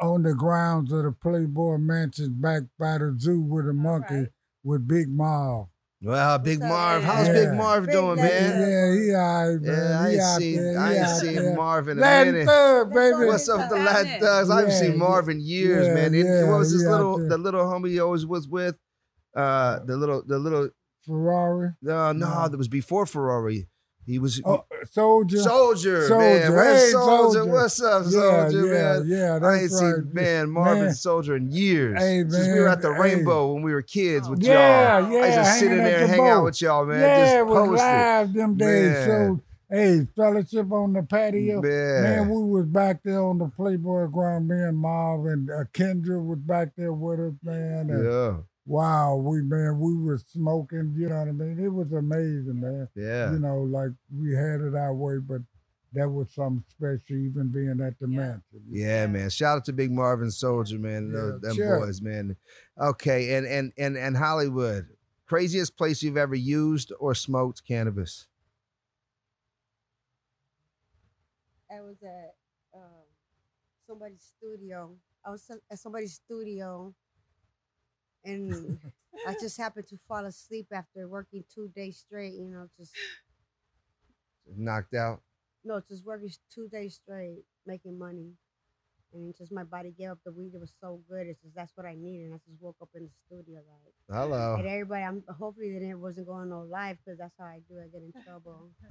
on 0.00 0.22
the 0.22 0.34
grounds 0.34 0.92
of 0.92 1.04
the 1.04 1.12
Playboy 1.12 1.76
Mansion 1.78 2.34
back 2.40 2.62
by 2.78 2.98
the 2.98 3.14
zoo 3.18 3.40
with 3.42 3.68
a 3.68 3.72
monkey 3.72 4.14
right. 4.14 4.28
with 4.64 4.86
Big 4.88 5.08
Marv. 5.08 5.66
Well, 6.04 6.38
Big 6.40 6.60
up, 6.60 6.68
Marv, 6.68 7.02
man? 7.04 7.16
how's 7.16 7.28
Big 7.28 7.52
Marv 7.52 7.88
doing, 7.88 8.16
Daddy. 8.16 8.48
man? 8.48 8.60
Yeah, 8.60 9.00
he 9.04 9.14
all 9.14 9.50
right, 9.52 9.60
man. 9.62 9.76
Yeah, 9.78 10.00
I 10.00 10.08
he 10.10 10.16
ain't 10.16 10.40
seen 10.42 10.56
there. 10.56 10.78
I 10.80 10.88
he 10.90 10.96
ain't 10.96 11.06
out 11.06 11.16
seen 11.20 11.34
there. 11.36 11.54
Marv 11.54 11.88
in 11.88 11.98
a 11.98 12.00
Latin 12.00 12.32
minute. 12.32 12.46
thug, 12.48 12.92
baby. 12.92 13.26
What's 13.26 13.48
up 13.48 13.58
with 13.58 13.68
the 13.68 13.76
Yeah. 13.76 13.84
Latin 13.84 14.20
thugs? 14.20 14.50
I 14.50 14.56
haven't 14.58 14.72
seen 14.72 14.90
yeah. 14.92 14.96
Marv 14.96 15.28
in 15.28 15.40
years, 15.40 15.86
Yeah, 15.86 15.94
man. 15.94 16.06
And 16.06 16.16
yeah, 16.16 16.50
what 16.50 16.58
was 16.58 16.72
his 16.72 16.84
little 16.84 17.28
the 17.28 17.38
little 17.38 17.64
homie 17.64 17.90
he 17.90 18.00
always 18.00 18.26
was 18.26 18.48
with? 18.48 18.74
Uh 19.36 19.78
the 19.86 19.96
little 19.96 20.24
the 20.26 20.38
little 20.40 20.70
Ferrari. 21.06 21.68
uh, 21.88 22.12
no, 22.12 22.12
No. 22.12 22.48
that 22.48 22.56
was 22.58 22.68
before 22.68 23.06
Ferrari. 23.06 23.68
He 24.04 24.18
was 24.18 24.40
Oh, 24.44 24.64
soldier. 24.90 25.38
Soldier, 25.38 25.98
man. 26.00 26.08
Soldier. 26.08 26.52
Where's 26.56 26.82
Hey, 26.82 26.90
Soldier? 26.90 27.38
Soldier. 27.38 27.52
What's 27.52 27.82
up, 27.82 28.02
yeah, 28.04 28.10
Soldier, 28.50 28.66
yeah, 28.66 28.72
man? 28.98 29.02
Yeah, 29.06 29.32
I 29.32 29.34
ain't 29.34 29.42
right. 29.42 29.70
seen 29.70 30.10
man 30.12 30.50
Marvin 30.50 30.84
Man. 30.86 30.94
Soldier 30.94 31.36
in 31.36 31.50
years. 31.52 31.98
Hey, 32.00 32.24
Since 32.28 32.48
we 32.48 32.60
were 32.60 32.68
at 32.68 32.82
the 32.82 32.92
hey. 32.92 33.00
Rainbow 33.00 33.52
when 33.54 33.62
we 33.62 33.72
were 33.72 33.82
kids 33.82 34.28
with 34.28 34.42
Yeah, 34.42 34.98
y'all. 34.98 35.12
yeah. 35.12 35.18
I 35.18 35.26
used 35.26 35.38
to 35.38 35.44
sit 35.44 35.70
in 35.72 35.78
there 35.78 35.98
the 35.98 36.04
and 36.04 36.10
hang 36.12 36.28
out 36.28 36.44
with 36.44 36.60
y'all, 36.60 36.84
man. 36.84 37.00
Yeah, 37.00 37.24
just 37.24 37.36
it 37.36 37.46
was 37.46 37.68
post 37.68 37.70
it. 37.82 37.84
live 37.84 38.32
them 38.32 38.56
days. 38.56 38.90
Man. 38.92 39.06
So, 39.06 39.40
hey, 39.70 40.06
fellowship 40.16 40.72
on 40.72 40.92
the 40.94 41.02
patio. 41.04 41.62
Man. 41.62 42.02
Man, 42.02 42.28
we 42.28 42.42
was 42.50 42.66
back 42.66 43.04
there 43.04 43.22
on 43.22 43.38
the 43.38 43.46
Playboy 43.56 44.08
ground. 44.08 44.48
Me 44.48 44.56
and 44.56 44.76
Marv 44.76 45.26
and 45.26 45.48
uh, 45.48 45.64
Kendra 45.72 46.20
was 46.24 46.40
back 46.40 46.70
there 46.76 46.92
with 46.92 47.20
us, 47.20 47.34
man. 47.44 47.88
And 47.88 48.04
Yeah, 48.04 48.34
Wow, 48.64 49.16
we 49.16 49.42
man, 49.42 49.80
we 49.80 49.96
were 49.96 50.18
smoking. 50.18 50.94
You 50.96 51.08
know 51.08 51.18
what 51.18 51.28
I 51.28 51.32
mean? 51.32 51.58
It 51.58 51.68
was 51.72 51.92
amazing, 51.92 52.60
man. 52.60 52.88
yeah. 52.94 53.32
You 53.32 53.38
know, 53.40 53.58
like 53.62 53.90
we 54.16 54.34
had 54.34 54.60
it 54.60 54.74
our 54.76 54.94
way, 54.94 55.18
but 55.18 55.40
that 55.94 56.08
was 56.08 56.30
something 56.32 56.64
special, 56.70 57.16
even 57.16 57.48
being 57.48 57.80
at 57.84 57.98
the 57.98 58.06
Yeah. 58.08 58.16
mansion. 58.16 58.62
Yeah, 58.70 59.06
man. 59.08 59.30
Shout 59.30 59.58
out 59.58 59.64
to 59.66 59.72
Big 59.72 59.90
Marvin 59.90 60.30
Soldier, 60.30 60.78
man. 60.78 61.08
Yeah, 61.08 61.12
Those- 61.20 61.40
them 61.40 61.56
sure. 61.56 61.80
boys, 61.80 62.00
man. 62.00 62.36
Okay, 62.80 63.34
and 63.34 63.46
and 63.46 63.72
and 63.76 63.96
and 63.96 64.16
Hollywood. 64.16 64.96
Craziest 65.26 65.76
place 65.76 66.02
you've 66.02 66.16
ever 66.16 66.34
used 66.34 66.92
or 67.00 67.14
smoked 67.14 67.66
cannabis? 67.66 68.26
I 71.70 71.80
was 71.80 71.96
at 72.02 72.34
um, 72.74 73.04
somebody's 73.86 74.32
studio. 74.36 74.94
I 75.24 75.30
was 75.30 75.50
at 75.70 75.78
somebody's 75.78 76.14
studio, 76.14 76.94
and 78.24 78.78
I 79.26 79.34
just 79.40 79.56
happened 79.58 79.88
to 79.88 79.96
fall 79.96 80.24
asleep 80.24 80.68
after 80.72 81.06
working 81.08 81.44
two 81.52 81.68
days 81.74 81.98
straight. 81.98 82.34
You 82.34 82.48
know, 82.48 82.68
just 82.76 82.92
Knocked 84.56 84.94
out. 84.94 85.22
no, 85.64 85.80
just 85.80 86.04
working 86.04 86.30
two 86.52 86.68
days 86.68 86.94
straight, 86.96 87.44
making 87.66 87.98
money, 87.98 88.32
and 89.14 89.34
just 89.36 89.52
my 89.52 89.64
body 89.64 89.92
gave 89.96 90.10
up 90.10 90.18
the 90.24 90.32
weed. 90.32 90.52
It 90.54 90.60
was 90.60 90.74
so 90.80 91.00
good. 91.08 91.26
It's 91.26 91.40
just 91.42 91.54
that's 91.54 91.72
what 91.76 91.86
I 91.86 91.94
needed. 91.94 92.26
And 92.26 92.34
I 92.34 92.38
just 92.38 92.60
woke 92.60 92.76
up 92.82 92.88
in 92.94 93.04
the 93.04 93.10
studio 93.26 93.60
like, 93.68 93.94
Hello. 94.10 94.56
and 94.58 94.66
everybody. 94.66 95.04
I'm 95.04 95.22
hopefully 95.38 95.72
that 95.72 95.86
it 95.88 95.94
wasn't 95.98 96.26
going 96.26 96.48
no 96.50 96.62
live 96.62 96.96
because 97.04 97.18
that's 97.18 97.34
how 97.38 97.44
I 97.46 97.60
do. 97.68 97.78
I 97.78 97.88
get 97.88 98.02
in 98.02 98.12
trouble. 98.24 98.70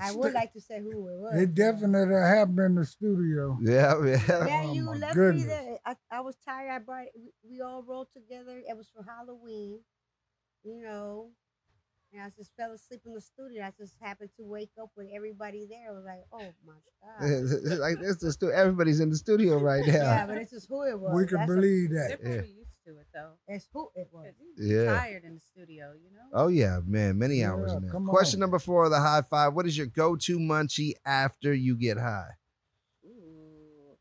I 0.00 0.12
would 0.12 0.32
like 0.32 0.52
to 0.52 0.60
say 0.60 0.80
who 0.80 0.90
it 1.08 1.18
was. 1.18 1.34
It 1.40 1.46
but- 1.46 1.54
definitely 1.54 2.14
happened 2.14 2.58
in 2.60 2.74
the 2.76 2.84
studio. 2.84 3.58
yeah, 3.62 3.94
yeah. 4.04 4.20
Yeah, 4.28 4.62
Oh 4.66 4.72
you 4.74 4.84
my 4.84 4.96
left 4.96 5.16
me 5.16 5.42
there. 5.44 5.78
I, 5.86 5.96
I 6.10 6.20
was 6.20 6.36
tired. 6.44 6.70
I 6.70 6.78
brought 6.78 7.06
we, 7.16 7.32
we 7.48 7.60
all 7.60 7.82
rolled 7.82 8.08
together. 8.14 8.60
It 8.68 8.76
was 8.76 8.88
for 8.94 9.02
Halloween, 9.04 9.80
you 10.64 10.80
know, 10.82 11.30
And 12.12 12.22
I 12.22 12.30
just 12.34 12.52
fell 12.56 12.72
asleep 12.72 13.02
in 13.04 13.12
the 13.12 13.20
studio. 13.20 13.62
I 13.64 13.72
just 13.78 13.94
happened 14.00 14.30
to 14.38 14.42
wake 14.42 14.70
up 14.80 14.90
with 14.96 15.08
everybody 15.14 15.66
there. 15.68 15.90
I 15.90 15.92
was 15.92 16.04
like, 16.06 16.24
oh 16.32 16.52
my 16.66 16.72
god. 17.70 17.78
like 17.78 18.00
this 18.00 18.22
is 18.22 18.34
stu- 18.34 18.50
everybody's 18.50 19.00
in 19.00 19.10
the 19.10 19.16
studio 19.16 19.58
right 19.60 19.86
now. 19.86 19.92
Yeah, 19.92 20.26
but 20.26 20.38
it's 20.38 20.50
just 20.52 20.68
who 20.68 20.82
it 20.84 20.98
was. 20.98 21.12
We 21.14 21.26
can 21.26 21.38
That's 21.38 21.50
a- 21.50 21.54
believe 21.54 21.90
that. 21.90 22.18
They're 22.22 22.30
Yeah. 22.32 22.36
probably 22.38 22.54
used 22.54 22.70
to 22.86 22.90
it 22.98 23.06
though. 23.12 23.32
It's 23.46 23.68
who 23.74 23.90
it 23.94 24.08
was. 24.10 24.32
Yeah. 24.56 24.84
tired 24.98 25.24
in 25.24 25.34
the 25.34 25.40
studio, 25.40 25.92
you 26.02 26.10
know. 26.10 26.22
Oh 26.32 26.48
yeah, 26.48 26.80
man, 26.86 27.18
many 27.18 27.40
Yeah, 27.40 27.50
hours 27.52 27.72
in 27.74 27.82
there. 27.82 27.92
Question 27.92 28.38
on. 28.38 28.40
number 28.40 28.58
four 28.58 28.84
of 28.86 28.90
the 28.90 29.00
high 29.00 29.20
five: 29.22 29.52
What 29.52 29.66
is 29.66 29.76
your 29.76 29.86
go-to 29.86 30.38
munchie 30.38 30.94
after 31.04 31.52
you 31.52 31.76
get 31.76 31.98
high? 31.98 32.30
Ooh. 33.04 33.96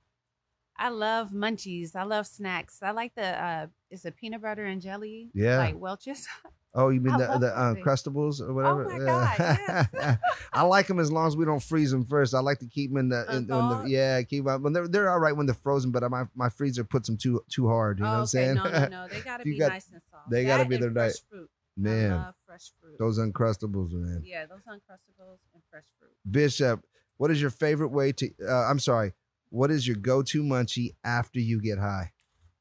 I 0.78 0.89
love 0.89 1.32
munchies. 1.32 1.93
I 1.93 2.03
love 2.03 2.26
snacks. 2.26 2.80
I 2.82 2.91
like 2.91 3.16
the 3.16 3.26
uh 3.43 3.68
is 3.89 4.05
it 4.05 4.16
peanut 4.16 4.41
butter 4.41 4.64
and 4.64 4.82
jelly? 4.82 5.30
Yeah. 5.34 5.58
Like 5.58 5.78
Welch's. 5.78 6.26
Oh, 6.80 6.89
you 6.89 7.01
mean 7.01 7.15
I 7.15 7.17
the 7.17 7.28
love 7.28 7.41
the 7.41 7.47
those 7.47 7.55
uh, 7.57 7.73
crustables 7.84 8.39
or 8.39 8.53
whatever? 8.53 8.86
Oh 8.86 8.99
my 8.99 9.05
God, 9.05 9.36
yes. 9.39 10.17
I 10.53 10.61
like 10.61 10.86
them 10.86 10.99
as 10.99 11.11
long 11.11 11.25
as 11.28 11.36
we 11.36 11.43
don't 11.43 11.61
freeze 11.61 11.89
them 11.89 12.05
first. 12.05 12.36
I 12.36 12.39
like 12.39 12.59
to 12.59 12.67
keep 12.67 12.91
them 12.91 12.99
in 12.99 13.09
the, 13.09 13.25
in, 13.32 13.38
in 13.38 13.47
the 13.47 13.84
yeah, 13.88 14.21
keep 14.21 14.45
them. 14.45 14.61
When 14.61 14.73
they're 14.73 14.88
they're 14.88 15.09
all 15.09 15.19
right 15.19 15.36
when 15.36 15.47
they're 15.47 15.55
frozen, 15.55 15.89
but 15.89 16.09
my 16.11 16.25
my 16.36 16.49
freezer 16.49 16.84
puts 16.84 17.07
them 17.07 17.17
too 17.17 17.41
too 17.49 17.67
hard. 17.67 17.97
You 17.97 18.05
know 18.05 18.09
oh, 18.09 18.11
what 18.11 18.17
I'm 18.17 18.21
okay. 18.21 18.30
saying? 18.30 18.55
No, 18.55 18.63
no, 18.63 18.88
no. 18.88 19.07
They 19.11 19.21
gotta 19.21 19.43
be 19.43 19.57
got- 19.57 19.69
nice 19.69 19.89
and 19.91 20.01
soft. 20.11 20.30
they 20.30 20.45
gotta 20.45 20.65
be 20.65 20.75
and 20.75 20.84
their 20.84 20.91
fresh 20.91 21.11
night. 21.13 21.19
fruit. 21.30 21.49
Man. 21.75 22.11
I 22.11 22.25
love 22.25 22.36
fresh 22.45 22.71
fruit. 22.80 22.95
Those 22.99 23.19
uncrustables, 23.19 23.91
man. 23.91 24.21
yeah, 24.23 24.45
those 24.45 24.61
uncrustables 24.67 25.39
and 25.53 25.63
fresh 25.71 25.84
fruit. 25.99 26.11
Bishop, 26.30 26.84
what 27.17 27.32
is 27.32 27.41
your 27.41 27.51
favorite 27.51 27.89
way 27.89 28.11
to? 28.13 28.30
Uh, 28.47 28.65
I'm 28.65 28.80
sorry. 28.80 29.13
What 29.49 29.71
is 29.71 29.88
your 29.88 29.95
go-to 29.95 30.43
munchie 30.43 30.95
after 31.03 31.39
you 31.39 31.61
get 31.61 31.80
high? 31.80 32.11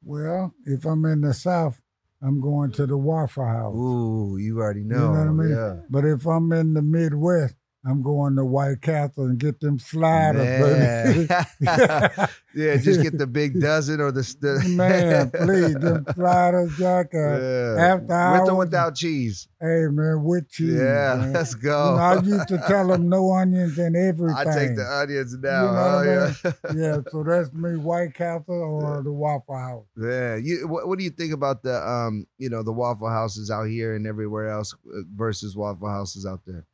Well, 0.02 0.54
if 0.64 0.84
I'm 0.84 1.04
in 1.06 1.22
the 1.22 1.34
South, 1.34 1.82
I'm 2.22 2.40
going 2.40 2.72
to 2.72 2.86
the 2.86 2.96
Waffle 2.96 3.44
House. 3.44 3.74
Ooh, 3.74 4.36
you 4.38 4.58
already 4.58 4.84
know. 4.84 4.96
You 4.96 5.02
know 5.02 5.10
what 5.10 5.18
I 5.18 5.30
mean? 5.30 5.50
Yeah. 5.50 5.76
But 5.90 6.04
if 6.04 6.26
I'm 6.26 6.52
in 6.52 6.74
the 6.74 6.82
Midwest, 6.82 7.54
I'm 7.88 8.02
going 8.02 8.34
to 8.34 8.44
White 8.44 8.82
Castle 8.82 9.26
and 9.26 9.38
get 9.38 9.60
them 9.60 9.78
sliders, 9.78 10.42
baby. 10.42 11.28
yeah, 11.60 12.76
just 12.78 13.00
get 13.00 13.16
the 13.16 13.28
big 13.28 13.60
dozen 13.60 14.00
or 14.00 14.10
the, 14.10 14.22
the 14.40 14.68
Man, 14.76 15.30
please, 15.30 15.74
them 15.74 16.04
sliders, 16.14 16.76
Jack. 16.78 17.14
Uh, 17.14 17.38
Yeah. 17.38 17.76
After 17.78 18.40
With 18.40 18.50
or 18.50 18.54
without 18.56 18.96
cheese. 18.96 19.46
Hey, 19.60 19.86
man, 19.88 20.24
with 20.24 20.50
cheese. 20.50 20.74
Yeah, 20.74 21.16
man. 21.16 21.32
let's 21.32 21.54
You 21.54 21.60
go. 21.60 21.96
know, 21.96 22.02
I 22.02 22.20
used 22.22 22.48
to 22.48 22.58
tell 22.66 22.88
them 22.88 23.08
no 23.08 23.32
onions 23.32 23.78
and 23.78 23.94
everything. 23.94 24.36
I 24.36 24.44
take 24.52 24.74
the 24.74 24.84
onions 24.84 25.36
now. 25.38 25.66
You 25.66 25.72
know 25.72 25.78
oh, 25.78 25.96
what 25.96 26.08
I 26.08 26.10
yeah. 26.10 26.72
mean? 26.74 26.82
yeah, 26.82 27.10
so 27.12 27.22
that's 27.22 27.52
me, 27.52 27.76
White 27.76 28.14
Castle 28.14 28.62
or 28.82 29.02
the 29.04 29.12
Waffle 29.12 29.56
House. 29.56 29.86
Yeah, 29.96 30.34
you. 30.34 30.66
What, 30.66 30.88
what 30.88 30.98
do 30.98 31.04
you 31.04 31.10
think 31.10 31.32
about 31.32 31.62
the 31.62 31.88
um, 31.88 32.26
you 32.36 32.50
know, 32.50 32.64
the 32.64 32.72
Waffle 32.72 33.08
Houses 33.08 33.48
out 33.48 33.64
here 33.68 33.94
and 33.94 34.08
everywhere 34.08 34.48
else 34.48 34.74
uh, 34.74 35.02
versus 35.14 35.54
Waffle 35.56 35.88
Houses 35.88 36.26
out 36.26 36.40
there? 36.46 36.66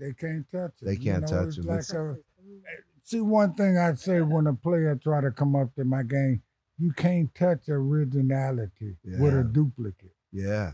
They 0.00 0.12
can't 0.14 0.50
touch 0.50 0.72
it. 0.80 0.84
They 0.86 0.96
can't 0.96 1.22
know, 1.22 1.26
touch 1.26 1.48
it's 1.48 1.58
it. 1.58 1.64
Like 1.66 1.88
a, 1.90 2.16
see, 3.02 3.20
one 3.20 3.52
thing 3.54 3.76
I 3.76 3.94
say 3.94 4.20
when 4.22 4.46
a 4.46 4.54
player 4.54 4.96
try 4.96 5.20
to 5.20 5.30
come 5.30 5.54
up 5.54 5.74
to 5.76 5.84
my 5.84 6.02
game, 6.02 6.42
you 6.78 6.92
can't 6.92 7.32
touch 7.34 7.68
originality 7.68 8.96
with 9.04 9.38
a 9.38 9.44
duplicate. 9.44 10.14
Yeah, 10.32 10.72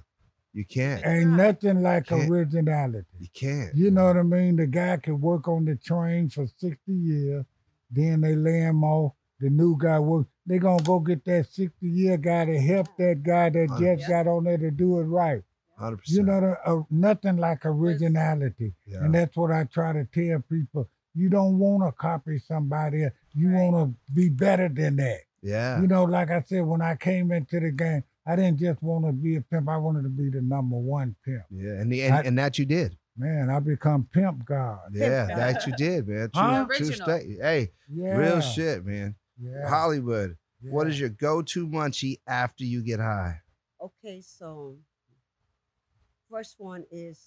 you 0.52 0.64
can't. 0.64 1.04
Ain't 1.04 1.30
nothing 1.30 1.82
like 1.82 2.06
Can't. 2.06 2.30
originality. 2.30 3.06
You 3.18 3.28
can't. 3.34 3.74
You 3.74 3.90
know 3.90 4.06
what 4.06 4.16
I 4.16 4.22
mean? 4.22 4.56
The 4.56 4.66
guy 4.66 4.96
could 4.98 5.20
work 5.20 5.48
on 5.48 5.64
the 5.64 5.74
train 5.76 6.28
for 6.28 6.46
60 6.46 6.78
years, 6.92 7.44
then 7.90 8.20
they 8.20 8.36
lay 8.36 8.60
him 8.60 8.84
off. 8.84 9.12
The 9.40 9.50
new 9.50 9.76
guy 9.78 9.98
work. 9.98 10.28
They 10.46 10.58
gonna 10.58 10.82
go 10.82 11.00
get 11.00 11.24
that 11.24 11.48
60 11.52 11.86
year 11.86 12.16
guy 12.16 12.44
to 12.46 12.58
help 12.58 12.86
that 12.96 13.22
guy 13.22 13.50
that 13.50 13.68
Hundred 13.68 13.98
just 13.98 14.08
got 14.08 14.26
on 14.28 14.44
there 14.44 14.56
to 14.56 14.70
do 14.70 15.00
it 15.00 15.04
right. 15.04 15.42
Hundred 15.78 16.00
You 16.06 16.22
know, 16.22 16.40
the, 16.40 16.70
uh, 16.70 16.82
nothing 16.90 17.36
like 17.36 17.66
originality. 17.66 18.74
Yeah. 18.86 19.04
And 19.04 19.14
that's 19.14 19.36
what 19.36 19.50
I 19.52 19.64
try 19.64 19.92
to 19.92 20.04
tell 20.12 20.40
people. 20.50 20.88
You 21.14 21.28
don't 21.28 21.58
want 21.58 21.82
to 21.82 21.92
copy 21.92 22.38
somebody 22.38 23.04
else. 23.04 23.12
You 23.34 23.50
want 23.50 23.76
to 23.94 24.12
be 24.14 24.28
better 24.28 24.68
than 24.68 24.96
that. 24.96 25.20
Yeah. 25.42 25.80
You 25.80 25.86
know, 25.86 26.04
like 26.04 26.30
I 26.30 26.42
said, 26.42 26.64
when 26.66 26.80
I 26.82 26.96
came 26.96 27.30
into 27.32 27.60
the 27.60 27.70
game, 27.70 28.04
I 28.26 28.36
didn't 28.36 28.58
just 28.58 28.82
want 28.82 29.04
to 29.06 29.12
be 29.12 29.36
a 29.36 29.40
pimp. 29.40 29.68
I 29.68 29.76
wanted 29.76 30.02
to 30.02 30.08
be 30.08 30.28
the 30.30 30.42
number 30.42 30.76
one 30.76 31.14
pimp. 31.24 31.42
Yeah, 31.50 31.72
and 31.80 31.92
the, 31.92 32.02
and, 32.02 32.14
I- 32.14 32.22
and 32.22 32.38
that 32.38 32.58
you 32.58 32.64
did. 32.66 32.96
Man, 33.18 33.48
I 33.48 33.60
become 33.60 34.06
pimp 34.12 34.44
god. 34.44 34.78
Yeah, 34.92 35.26
that 35.26 35.66
you 35.66 35.72
did, 35.74 36.06
man. 36.08 36.28
True, 36.34 36.42
Huh? 36.42 36.66
true 36.74 36.92
state. 36.92 37.38
Hey, 37.40 37.70
Yeah. 37.90 38.14
real 38.16 38.40
shit, 38.42 38.84
man. 38.84 39.14
Yeah. 39.40 39.68
Hollywood. 39.68 40.36
What 40.60 40.86
Yeah. 40.86 40.92
is 40.92 41.00
your 41.00 41.08
go-to 41.10 41.66
munchie 41.66 42.18
after 42.26 42.64
you 42.64 42.82
get 42.82 42.98
high? 43.00 43.40
Okay, 43.80 44.20
so 44.20 44.76
first 46.30 46.56
one 46.58 46.84
is 46.90 47.20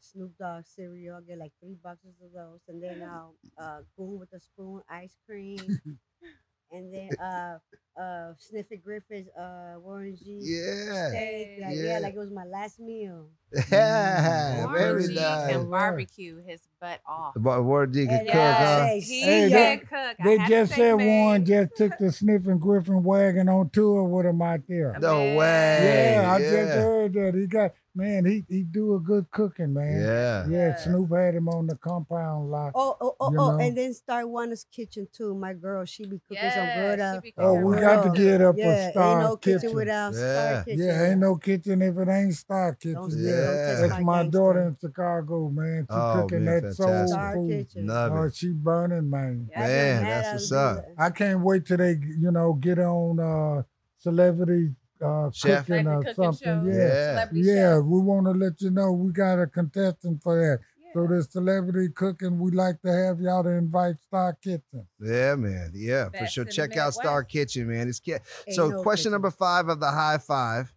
Snoop 0.00 0.32
Dogg 0.38 0.64
cereal. 0.66 1.16
I 1.16 1.20
get 1.28 1.38
like 1.38 1.52
three 1.60 1.76
boxes 1.82 2.14
of 2.24 2.32
those, 2.32 2.60
and 2.68 2.82
then 2.82 3.02
I'll 3.08 3.34
uh, 3.58 3.80
Goon 3.96 4.18
with 4.18 4.32
a 4.32 4.40
spoon 4.40 4.82
ice 4.90 5.14
cream, 5.26 5.58
and 6.72 6.92
then 6.92 7.10
uh, 7.20 7.58
uh, 8.00 8.32
Sniffy 8.38 8.78
Griffith's 8.78 9.28
uh, 9.38 9.74
Warren 9.78 10.16
G. 10.16 10.38
Yeah. 10.42 11.08
steak. 11.10 11.58
Like, 11.62 11.76
yeah. 11.76 11.82
Yeah. 11.82 11.98
like 12.00 12.14
it 12.14 12.18
was 12.18 12.30
my 12.32 12.44
last 12.44 12.80
meal. 12.80 13.28
Yeah, 13.70 14.64
Warren 14.64 14.78
very 14.78 15.06
G 15.08 15.14
nice. 15.14 15.50
can 15.52 15.70
barbecue 15.70 16.42
his 16.44 16.62
butt 16.80 17.00
off. 17.06 17.34
But 17.36 17.62
Warren 17.62 17.92
G 17.92 18.06
can 18.06 18.14
And, 18.20 18.26
cook, 18.26 18.34
uh, 18.36 18.54
huh? 18.80 18.86
He 18.94 19.20
Hey, 19.20 19.40
can 19.40 19.50
they- 19.50 19.76
cook. 19.78 20.16
I 20.18 20.24
They 20.24 20.36
had 20.38 20.48
just 20.48 20.70
said 20.72 20.98
say, 20.98 21.20
Warren 21.20 21.44
just 21.44 21.70
took 21.76 21.98
the 21.98 22.10
Sniffing 22.10 22.58
Griffin 22.58 23.02
wagon 23.04 23.48
on 23.48 23.70
tour 23.70 24.02
with 24.04 24.26
him 24.26 24.40
out 24.42 24.60
there. 24.68 24.96
No 25.00 25.18
Man. 25.18 25.36
way. 25.36 26.12
Yeah, 26.16 26.32
I 26.32 26.38
just 26.40 26.72
heard 26.72 27.12
that. 27.12 27.34
He 27.34 27.46
got 27.46 27.72
man, 27.94 28.24
he 28.24 28.44
he 28.48 28.62
do 28.62 28.94
a 28.94 29.00
good 29.00 29.30
cooking, 29.30 29.72
man. 29.74 30.00
Yeah. 30.00 30.46
Yeah, 30.48 30.68
Yeah. 30.68 30.76
Snoop 30.76 31.10
had 31.12 31.34
him 31.34 31.48
on 31.48 31.66
the 31.66 31.76
compound 31.76 32.50
lot. 32.50 32.72
Oh, 32.74 32.96
oh, 33.00 33.16
oh, 33.20 33.26
oh, 33.38 33.50
know? 33.52 33.58
and 33.58 33.76
then 33.76 33.92
Star 33.94 34.26
Wana's 34.26 34.64
kitchen 34.72 35.06
too. 35.12 35.34
My 35.34 35.52
girl, 35.52 35.84
she 35.84 36.04
be 36.06 36.20
cooking 36.28 36.50
some 36.50 36.66
good. 36.74 36.98
she 36.98 37.02
Uh, 37.02 37.20
be 37.20 37.34
Oh, 37.38 37.54
we 37.54 37.72
real 37.74 37.80
got 37.80 38.02
to 38.14 38.18
get 38.18 38.40
up 38.40 38.56
yeah, 38.56 38.86
for 38.86 38.92
Star 38.92 39.10
ain't 39.12 39.20
no 39.20 39.36
kitchen, 39.36 39.60
Kitchen. 39.60 39.76
without 39.76 40.14
Yeah. 40.14 40.18
Star 40.52 40.64
Kitchen. 40.64 40.84
Yeah, 40.86 41.10
ain't 41.10 41.20
no 41.20 41.36
kitchen 41.36 41.82
if 41.82 41.96
it 41.98 42.08
ain't 42.08 42.34
Star 42.34 42.74
Kitchen. 42.74 42.94
Don't, 42.94 43.10
yeah. 43.18 43.30
don't 43.30 43.80
That's 43.88 44.00
my 44.00 44.22
my 44.22 44.26
daughter 44.28 44.68
in 44.68 44.76
Chicago, 44.80 45.48
man. 45.50 45.86
She 45.90 45.94
Oh, 45.96 46.20
cooking 46.22 46.44
man, 46.44 46.62
that 46.62 46.74
soul 46.74 46.86
fantastic. 46.88 47.14
Star 47.14 47.34
food. 47.34 47.50
Kitchen. 47.50 47.86
Love 47.86 48.12
Oh, 48.12 48.22
it. 48.24 48.34
she 48.34 48.48
burning, 48.52 49.10
man. 49.10 49.48
Yeah, 49.50 49.60
Man, 49.60 50.02
that's 50.04 50.28
her 50.28 50.34
what's 50.34 50.52
up. 50.52 50.84
I 50.98 51.10
can't 51.10 51.40
wait 51.40 51.66
till 51.66 51.76
they, 51.76 51.92
you 51.92 52.30
know, 52.30 52.54
get 52.54 52.78
on 52.78 53.20
uh 53.20 53.62
celebrity 53.98 54.74
uh 55.02 55.30
Chef. 55.32 55.66
cooking 55.66 55.86
or 55.86 56.02
Celebrity 56.02 56.14
cooking 56.14 56.32
something. 56.32 56.72
show. 56.72 56.78
Yeah. 56.78 56.86
Yeah. 56.86 57.12
Celebrity 57.14 57.40
Yeah, 57.48 57.78
we 57.78 58.00
want 58.00 58.26
to 58.26 58.32
let 58.32 58.60
you 58.60 58.70
know 58.70 58.92
we 58.92 59.12
got 59.12 59.38
a 59.40 59.46
contestant 59.46 60.22
for 60.22 60.36
that. 60.40 60.60
So 60.94 61.06
the 61.06 61.22
celebrity 61.22 61.88
cooking, 61.94 62.38
we 62.38 62.50
like 62.50 62.82
to 62.82 62.92
have 62.92 63.18
y'all 63.18 63.42
to 63.44 63.48
invite 63.48 63.96
Star 64.02 64.34
Kitchen. 64.34 64.86
Yeah, 65.00 65.36
man. 65.36 65.72
Yeah, 65.74 66.10
for 66.10 66.26
sure. 66.26 66.44
Check 66.44 66.76
out 66.76 66.92
Star 66.92 67.20
Midwest. 67.20 67.28
Kitchen, 67.30 67.68
man. 67.68 67.88
It's 67.88 67.98
ca- 67.98 68.18
Ain't 68.46 68.54
so. 68.54 68.68
no 68.68 68.82
question 68.82 69.04
kitchen. 69.04 69.12
number 69.12 69.30
five 69.30 69.68
of 69.68 69.80
the 69.80 69.90
high 69.90 70.18
five: 70.18 70.70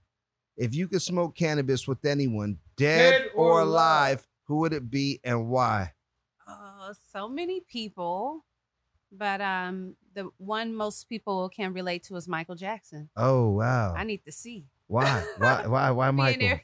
If 0.56 0.74
you 0.74 0.88
could 0.88 1.02
smoke 1.02 1.36
cannabis 1.36 1.86
with 1.86 2.06
anyone, 2.06 2.60
dead, 2.78 3.12
Dead 3.24 3.32
or 3.36 3.56
or 3.56 3.62
alive, 3.62 4.26
who 4.46 4.58
would 4.60 4.72
it 4.72 4.90
be 4.90 5.20
and 5.22 5.50
why? 5.50 5.92
Oh, 6.48 6.94
so 7.12 7.28
many 7.28 7.60
people, 7.60 8.46
but 9.12 9.42
um, 9.42 9.98
the 10.16 10.30
one 10.38 10.74
most 10.74 11.08
people 11.10 11.50
can 11.50 11.74
relate 11.74 12.04
to 12.06 12.16
is 12.16 12.28
Michael 12.28 12.56
Jackson. 12.56 13.10
Oh 13.16 13.52
wow! 13.52 13.94
I 13.96 14.04
need 14.04 14.24
to 14.26 14.32
see. 14.32 14.66
Why? 14.88 15.24
Why? 15.38 15.68
Why? 15.68 15.92
Why, 15.92 16.12
Michael? 16.12 16.60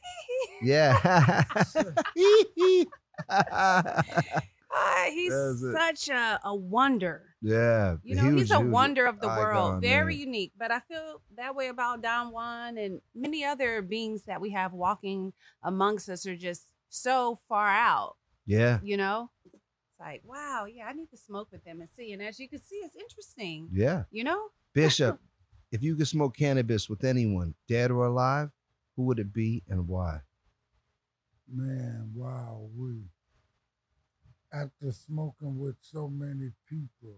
Yeah. 0.63 1.43
Ah, 4.73 5.05
he's 5.09 5.33
such 5.73 6.09
a, 6.09 6.39
a 6.43 6.55
wonder. 6.55 7.35
yeah. 7.41 7.97
You 8.03 8.15
know, 8.15 8.31
he's 8.35 8.51
a 8.51 8.59
huge 8.59 8.71
wonder 8.71 9.05
of 9.05 9.19
the 9.19 9.27
icon, 9.27 9.37
world. 9.37 9.81
Very 9.81 10.17
man. 10.17 10.27
unique. 10.27 10.53
But 10.57 10.71
I 10.71 10.79
feel 10.79 11.21
that 11.37 11.55
way 11.55 11.67
about 11.67 12.01
Don 12.01 12.31
Juan 12.31 12.77
and 12.77 13.01
many 13.13 13.43
other 13.43 13.81
beings 13.81 14.23
that 14.23 14.39
we 14.41 14.51
have 14.51 14.73
walking 14.73 15.33
amongst 15.63 16.09
us 16.09 16.25
are 16.25 16.35
just 16.37 16.63
so 16.89 17.37
far 17.49 17.67
out, 17.67 18.15
Yeah. 18.45 18.79
you 18.83 18.97
know? 18.97 19.29
It's 20.01 20.07
like, 20.07 20.21
wow, 20.25 20.65
yeah, 20.65 20.85
I 20.85 20.93
need 20.93 21.09
to 21.11 21.17
smoke 21.17 21.49
with 21.51 21.63
them 21.63 21.81
and 21.81 21.89
see. 21.95 22.11
And 22.13 22.21
as 22.21 22.39
you 22.39 22.49
can 22.49 22.61
see, 22.61 22.77
it's 22.77 22.95
interesting. 22.95 23.69
Yeah. 23.71 24.03
You 24.11 24.23
know? 24.23 24.47
Bishop, 24.73 25.19
if 25.71 25.83
you 25.83 25.95
could 25.95 26.07
smoke 26.07 26.35
cannabis 26.35 26.89
with 26.89 27.03
anyone, 27.03 27.53
dead 27.67 27.91
or 27.91 28.05
alive, 28.05 28.49
who 28.95 29.03
would 29.03 29.19
it 29.19 29.33
be 29.33 29.63
and 29.67 29.87
why? 29.87 30.21
Man, 31.53 32.11
wow, 32.15 32.69
we 32.77 33.01
after 34.53 34.91
smoking 34.91 35.59
with 35.59 35.75
so 35.81 36.07
many 36.07 36.51
people. 36.69 37.17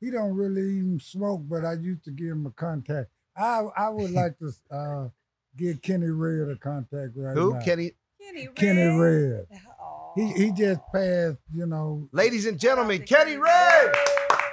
He 0.00 0.10
don't 0.10 0.34
really 0.34 0.78
even 0.78 1.00
smoke, 1.00 1.42
but 1.48 1.64
I 1.64 1.74
used 1.74 2.04
to 2.04 2.10
give 2.10 2.28
him 2.28 2.46
a 2.46 2.50
contact. 2.50 3.10
I 3.36 3.62
I 3.76 3.88
would 3.88 4.10
like 4.12 4.38
to 4.38 4.52
uh, 4.70 5.08
give 5.56 5.80
Kenny 5.80 6.08
Red 6.08 6.50
a 6.50 6.56
contact 6.56 7.12
right 7.16 7.34
Who? 7.34 7.54
now. 7.54 7.58
Who 7.58 7.64
Kenny? 7.64 7.92
Kenny 8.24 8.46
Red. 8.46 8.56
Kenny 8.56 8.98
Red. 8.98 9.46
Aw. 9.80 10.12
He 10.16 10.32
he 10.32 10.52
just 10.52 10.80
passed, 10.92 11.38
you 11.52 11.66
know. 11.66 12.08
Ladies 12.12 12.46
and 12.46 12.58
gentlemen, 12.58 13.02
Kenny 13.02 13.36
Red. 13.36 13.92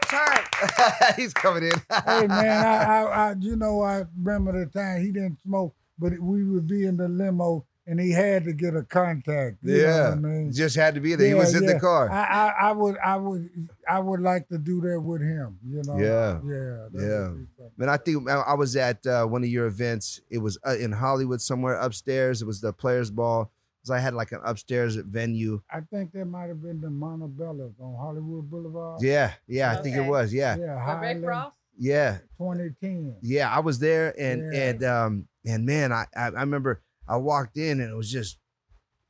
turn. 0.09 0.37
He's 1.15 1.33
coming 1.33 1.63
in. 1.63 1.71
hey 2.05 2.27
man, 2.27 2.65
I, 2.65 2.83
I, 2.83 3.03
I, 3.03 3.35
you 3.39 3.55
know, 3.55 3.81
I 3.81 4.03
remember 4.21 4.59
the 4.59 4.71
time 4.71 5.01
he 5.01 5.11
didn't 5.11 5.41
smoke, 5.41 5.75
but 5.97 6.19
we 6.19 6.43
would 6.43 6.67
be 6.67 6.85
in 6.85 6.97
the 6.97 7.07
limo 7.07 7.65
and 7.87 7.99
he 7.99 8.11
had 8.11 8.45
to 8.45 8.53
get 8.53 8.75
a 8.75 8.83
contact. 8.83 9.57
You 9.63 9.77
know 9.77 9.83
yeah, 9.83 10.09
what 10.09 10.13
I 10.13 10.15
mean? 10.15 10.53
just 10.53 10.75
had 10.75 10.95
to 10.95 11.01
be 11.01 11.15
there. 11.15 11.27
he 11.27 11.33
was 11.33 11.55
in 11.55 11.65
the 11.65 11.79
car. 11.79 12.11
I, 12.11 12.23
I, 12.23 12.69
I 12.69 12.71
would, 12.71 12.97
I 12.99 13.15
would, 13.17 13.49
I 13.89 13.99
would 13.99 14.21
like 14.21 14.47
to 14.49 14.57
do 14.57 14.81
that 14.81 14.99
with 14.99 15.21
him. 15.21 15.57
You 15.65 15.81
know? 15.85 15.97
Yeah. 15.97 16.39
yeah, 16.45 16.87
yeah. 16.93 17.27
would 17.29 17.39
be 17.39 17.47
something. 17.57 17.71
Man, 17.77 17.89
I 17.89 17.97
think 17.97 18.29
I 18.29 18.35
I 18.35 18.53
was 18.53 18.75
at 18.75 19.05
uh, 19.05 19.25
one 19.25 19.43
of 19.43 19.49
your 19.49 19.65
events. 19.65 20.21
It 20.29 20.37
was 20.37 20.57
uh, 20.65 20.75
in 20.75 20.91
Hollywood 20.91 21.41
somewhere 21.41 21.75
upstairs. 21.75 22.41
It 22.41 22.45
was 22.45 22.61
the 22.61 22.71
Players 22.71 23.09
Ball. 23.09 23.51
So 23.83 23.93
I 23.93 23.99
had 23.99 24.13
like 24.13 24.31
an 24.31 24.41
upstairs 24.45 24.95
venue. 24.95 25.61
I 25.69 25.79
think 25.81 26.11
that 26.13 26.25
might 26.25 26.47
have 26.49 26.61
been 26.61 26.81
the 26.81 26.89
Montebello 26.89 27.73
on 27.79 27.95
Hollywood 27.95 28.49
Boulevard. 28.49 29.01
Yeah, 29.01 29.33
yeah, 29.47 29.71
I 29.71 29.81
think 29.81 29.95
it 29.95 30.05
was. 30.07 30.33
Yeah, 30.33 30.55
yeah, 30.55 30.57
The 30.57 30.67
Red 30.67 30.79
Highland, 30.79 31.23
Cross? 31.25 31.53
yeah, 31.77 32.17
2010. 32.37 33.15
yeah. 33.21 33.49
I 33.53 33.59
was 33.59 33.79
there, 33.79 34.13
and 34.19 34.53
Yeah. 34.53 34.59
and 34.69 34.83
um 34.83 35.27
and 35.45 35.65
man, 35.65 35.91
I 35.91 36.05
I 36.15 36.25
I 36.27 36.41
remember 36.41 36.81
I 37.07 37.17
walked 37.17 37.57
in 37.57 37.79
and 37.81 37.91
it 37.91 37.95
was 37.95 38.11
just 38.11 38.37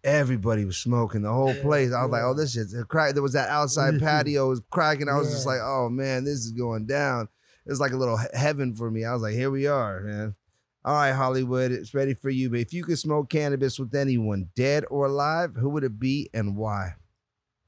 everybody 0.03 0.65
was 0.65 0.77
smoking 0.77 1.21
the 1.21 1.31
whole 1.31 1.53
place. 1.53 1.91
I 1.93 2.01
was 2.03 2.11
like, 2.11 2.23
oh, 2.23 2.33
this 2.33 2.53
shit's 2.53 2.73
a 2.73 2.83
crack. 2.83 3.13
There 3.13 3.21
was 3.21 3.33
that 3.33 3.49
outside 3.49 3.99
patio 3.99 4.49
was 4.49 4.61
cracking. 4.71 5.09
I 5.09 5.17
was 5.17 5.29
just 5.31 5.45
like, 5.45 5.59
oh 5.61 5.89
man, 5.89 6.23
this 6.23 6.39
is 6.39 6.51
going 6.51 6.85
down. 6.85 7.27
It 7.65 7.69
was 7.69 7.79
like 7.79 7.91
a 7.91 7.97
little 7.97 8.19
heaven 8.33 8.73
for 8.73 8.89
me. 8.89 9.05
I 9.05 9.13
was 9.13 9.21
like, 9.21 9.35
here 9.35 9.51
we 9.51 9.67
are, 9.67 9.99
man. 10.01 10.35
All 10.83 10.95
right, 10.95 11.11
Hollywood, 11.11 11.71
it's 11.71 11.93
ready 11.93 12.13
for 12.13 12.29
you. 12.29 12.49
But 12.49 12.59
if 12.59 12.73
you 12.73 12.83
could 12.83 12.97
smoke 12.97 13.29
cannabis 13.29 13.77
with 13.79 13.93
anyone, 13.93 14.49
dead 14.55 14.83
or 14.89 15.05
alive, 15.05 15.55
who 15.55 15.69
would 15.69 15.83
it 15.83 15.99
be 15.99 16.29
and 16.33 16.57
why? 16.57 16.95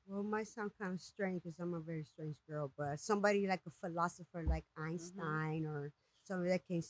Well, 0.08 0.22
it 0.22 0.24
might 0.26 0.48
sound 0.48 0.72
kind 0.80 0.94
of 0.94 1.02
strange 1.02 1.44
because 1.44 1.60
I'm 1.60 1.74
a 1.74 1.80
very 1.80 2.04
strange 2.04 2.38
girl, 2.50 2.72
but 2.78 3.00
somebody 3.00 3.48
like 3.48 3.62
a 3.66 3.70
philosopher 3.72 4.44
like 4.48 4.66
Einstein 4.78 5.66
or 5.66 5.92
somebody 6.24 6.52
that 6.52 6.66
can 6.68 6.82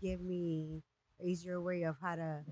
give 0.00 0.20
me 0.20 0.82
an 1.20 1.26
easier 1.28 1.60
way 1.60 1.82
of 1.82 1.96
how 2.00 2.16
to 2.16 2.44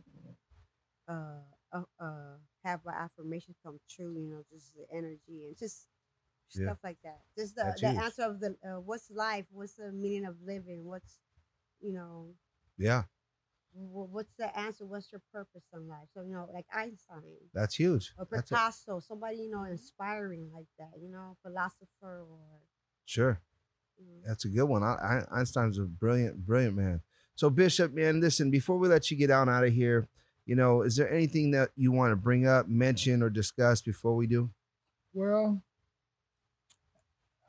uh, 1.09 1.41
uh, 1.72 1.83
uh, 2.01 2.37
have 2.64 2.81
my 2.85 2.93
affirmation 2.93 3.55
come 3.64 3.78
true, 3.89 4.14
you 4.18 4.28
know, 4.31 4.43
just 4.53 4.74
the 4.74 4.85
energy 4.97 5.47
and 5.47 5.57
just 5.59 5.89
Yeah. 6.55 6.64
stuff 6.64 6.78
like 6.85 6.99
that. 7.05 7.20
Just 7.39 7.57
the, 7.57 7.76
the 7.81 7.97
answer 7.99 8.22
of 8.22 8.41
the 8.41 8.57
uh, 8.64 8.81
what's 8.81 9.11
life, 9.11 9.47
what's 9.51 9.74
the 9.74 9.93
meaning 9.93 10.26
of 10.26 10.37
living, 10.45 10.85
what's, 10.85 11.18
you 11.81 11.93
know, 11.93 12.35
Yeah, 12.78 13.05
wh- 13.05 13.20
what's 13.73 14.35
the 14.39 14.57
answer, 14.59 14.85
what's 14.85 15.11
your 15.12 15.23
purpose 15.33 15.62
in 15.73 15.87
life? 15.89 16.09
So, 16.14 16.23
you 16.23 16.35
know, 16.35 16.49
like 16.53 16.66
Einstein 16.75 17.23
that's 17.55 17.75
huge. 17.75 18.12
or 18.18 18.27
That's 18.31 18.51
a- 18.51 18.55
Picasso, 18.55 19.01
somebody 19.01 19.37
you 19.37 19.51
know 19.51 19.64
inspiring 19.64 20.51
like 20.53 20.66
that, 20.79 20.91
you 21.01 21.11
know, 21.11 21.37
philosopher 21.43 22.25
or 22.29 22.39
sure. 23.05 23.41
you 23.99 24.05
know. 24.07 24.29
That's 24.29 24.45
a 24.45 24.49
good 24.49 24.64
one. 24.64 24.83
I, 24.83 25.25
I, 25.33 25.41
Einstein's 25.41 25.79
a 25.79 25.83
brilliant, 25.83 26.45
brilliant 26.45 26.77
man. 26.77 27.03
So 27.35 27.49
Bishop, 27.49 27.93
man, 27.95 28.21
listen. 28.21 28.51
Before 28.51 28.77
we 28.77 28.89
let 28.89 29.11
you 29.11 29.16
get 29.16 29.31
on 29.31 29.49
out 29.49 29.64
of 29.64 29.73
here, 29.73 30.09
you 30.45 30.57
know, 30.57 30.83
is 30.83 30.97
there 30.97 31.11
anything 31.11 31.53
that 31.53 31.71
you 31.77 31.93
want 31.93 32.12
to 32.12 32.16
bring 32.16 32.47
up, 32.47 32.68
mention, 32.68 33.23
or 33.23 33.31
discuss 33.31 33.81
before 33.81 34.16
we 34.16 34.27
do? 34.27 34.51
Well, 35.14 35.62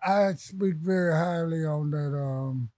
I 0.06 0.34
speak 0.34 0.76
very 0.76 1.14
highly 1.14 1.66
on 1.66 1.92
that 1.92 2.18
um, 2.18 2.70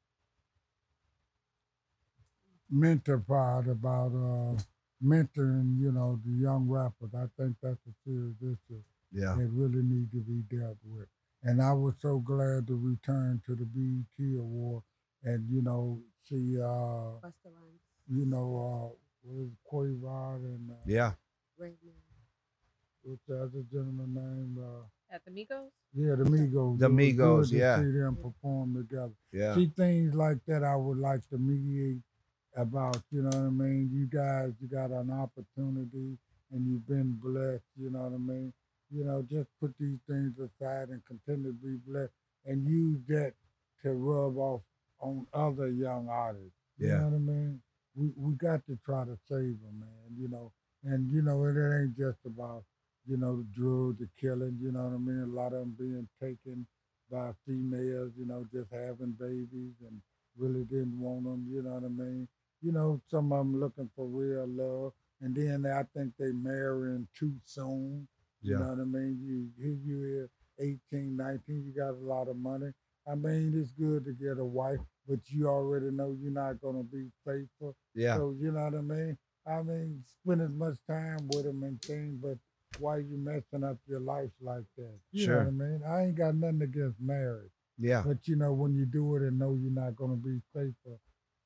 mentor 2.73 3.19
part 3.19 3.67
about 3.67 4.07
uh, 4.13 4.61
mentoring, 5.03 5.79
you 5.79 5.91
know, 5.91 6.19
the 6.25 6.31
young 6.41 6.67
rappers. 6.67 7.11
I 7.15 7.25
think 7.37 7.55
that's 7.61 7.77
a 7.87 7.93
serious 8.05 8.35
issue 8.41 8.81
Yeah, 9.11 9.35
that 9.37 9.49
really 9.51 9.83
need 9.83 10.11
to 10.11 10.17
be 10.21 10.41
dealt 10.55 10.77
with. 10.83 11.07
And 11.43 11.61
I 11.61 11.73
was 11.73 11.93
so 12.01 12.19
glad 12.19 12.67
to 12.67 12.75
return 12.75 13.41
to 13.45 13.55
the 13.55 13.65
BET 13.65 14.39
Award 14.39 14.83
and, 15.23 15.45
you 15.49 15.61
know, 15.61 15.99
see, 16.27 16.59
uh, 16.59 17.19
you 18.09 18.25
know, 18.25 18.93
uh, 18.93 18.95
what 19.23 19.41
is 19.43 19.47
it, 19.47 19.57
Quavo 19.71 20.35
and 20.35 20.71
uh, 20.71 20.73
yeah, 20.85 21.11
great 21.57 21.77
man. 21.83 21.93
what's 23.03 23.21
the 23.27 23.35
other 23.43 23.63
gentleman 23.71 24.13
named? 24.13 24.57
Uh, 24.57 25.13
At 25.13 25.23
the 25.25 25.31
Migos? 25.31 25.69
yeah, 25.93 26.15
the 26.15 26.23
Migos. 26.23 26.79
The 26.79 26.85
It 26.85 26.91
was 26.91 27.15
good 27.17 27.17
Migos, 27.17 27.51
yeah. 27.51 27.75
See 27.77 27.91
them 27.91 28.17
perform 28.21 28.75
together. 28.75 29.11
yeah, 29.31 29.55
See 29.55 29.67
things 29.75 30.13
like 30.15 30.37
that. 30.47 30.63
I 30.63 30.75
would 30.75 30.97
like 30.97 31.27
to 31.29 31.37
mediate 31.37 32.01
about. 32.55 33.01
You 33.11 33.23
know 33.23 33.29
what 33.29 33.47
I 33.47 33.49
mean? 33.49 33.89
You 33.93 34.05
guys, 34.07 34.53
you 34.61 34.67
got 34.67 34.91
an 34.91 35.11
opportunity, 35.11 36.17
and 36.51 36.67
you've 36.67 36.87
been 36.87 37.13
blessed. 37.23 37.63
You 37.79 37.89
know 37.91 37.99
what 38.03 38.13
I 38.13 38.17
mean? 38.17 38.53
You 38.91 39.05
know, 39.05 39.23
just 39.29 39.47
put 39.59 39.73
these 39.79 39.99
things 40.07 40.33
aside 40.39 40.89
and 40.89 41.01
continue 41.05 41.51
to 41.51 41.57
be 41.57 41.77
blessed, 41.87 42.13
and 42.45 42.67
use 42.67 42.99
that 43.09 43.33
to 43.83 43.93
rub 43.93 44.37
off 44.37 44.61
on 45.01 45.27
other 45.33 45.69
young 45.69 46.07
artists. 46.09 46.53
You 46.79 46.89
Yeah. 46.89 46.97
know 46.97 47.05
what 47.05 47.15
I 47.15 47.19
mean? 47.19 47.61
We 47.95 48.11
we 48.17 48.33
got 48.35 48.65
to 48.67 48.77
try 48.85 49.05
to 49.05 49.17
save 49.29 49.61
them, 49.61 49.79
man. 49.79 50.17
You 50.17 50.27
know, 50.29 50.51
and 50.83 51.11
you 51.11 51.21
know 51.21 51.45
it 51.45 51.57
ain't 51.57 51.97
just 51.97 52.19
about 52.25 52.63
you 53.07 53.17
know 53.17 53.37
the 53.37 53.43
drugs, 53.55 53.99
the 53.99 54.09
killing. 54.19 54.57
You 54.61 54.71
know 54.71 54.83
what 54.85 54.95
I 54.95 54.97
mean? 54.97 55.23
A 55.23 55.27
lot 55.27 55.53
of 55.53 55.59
them 55.59 55.75
being 55.79 56.07
taken 56.21 56.65
by 57.11 57.33
females. 57.45 58.11
You 58.17 58.25
know, 58.25 58.45
just 58.53 58.71
having 58.71 59.11
babies 59.11 59.73
and 59.87 60.01
really 60.37 60.63
didn't 60.65 60.99
want 60.99 61.23
them. 61.25 61.47
You 61.49 61.61
know 61.63 61.73
what 61.75 61.83
I 61.85 61.89
mean? 61.89 62.27
You 62.63 62.71
know, 62.71 63.01
some 63.11 63.31
of 63.33 63.39
them 63.39 63.59
looking 63.59 63.89
for 63.95 64.05
real 64.07 64.47
love, 64.47 64.93
and 65.21 65.35
then 65.35 65.65
I 65.65 65.83
think 65.95 66.13
they 66.17 66.31
marrying 66.31 67.07
too 67.17 67.35
soon. 67.45 68.07
You 68.43 68.51
Yeah. 68.53 68.59
know 68.59 68.69
what 68.69 68.79
I 68.79 68.85
mean? 68.85 69.19
You 69.21 69.49
here 69.61 69.77
you 69.85 70.01
here, 70.01 70.29
18, 70.59 71.15
19, 71.17 71.63
you 71.65 71.73
got 71.73 71.91
a 71.91 72.05
lot 72.05 72.27
of 72.29 72.37
money. 72.37 72.71
I 73.07 73.15
mean, 73.15 73.53
it's 73.59 73.71
good 73.71 74.05
to 74.05 74.13
get 74.13 74.37
a 74.39 74.45
wife, 74.45 74.79
but 75.07 75.19
you 75.29 75.47
already 75.47 75.91
know 75.91 76.15
you're 76.19 76.31
not 76.31 76.61
gonna 76.61 76.83
be 76.83 77.09
faithful. 77.25 77.75
yeah, 77.95 78.15
So 78.15 78.35
you 78.39 78.51
know 78.51 78.63
what 78.65 78.75
I 78.75 78.81
mean? 78.81 79.17
I 79.45 79.61
mean, 79.61 80.03
spend 80.23 80.41
as 80.41 80.51
much 80.51 80.77
time 80.87 81.27
with 81.27 81.43
them 81.45 81.63
and 81.63 81.81
things, 81.83 82.15
but 82.21 82.37
why 82.79 82.97
you 82.99 83.17
messing 83.17 83.63
up 83.63 83.77
your 83.87 83.99
life 83.99 84.31
like 84.41 84.63
that? 84.77 84.99
You 85.11 85.25
Sure. 85.25 85.43
know 85.43 85.51
what 85.51 85.65
I 85.65 85.69
mean? 85.69 85.81
I 85.85 86.03
ain't 86.05 86.15
got 86.15 86.35
nothing 86.35 86.61
against 86.61 86.99
marriage, 87.01 87.51
yeah, 87.77 88.03
but 88.05 88.27
you 88.27 88.35
know 88.37 88.53
when 88.53 88.73
you 88.73 88.85
do 88.85 89.15
it 89.15 89.21
and 89.21 89.37
know 89.37 89.53
you're 89.55 89.71
not 89.71 89.95
gonna 89.95 90.15
be 90.15 90.41
faithful, 90.53 90.99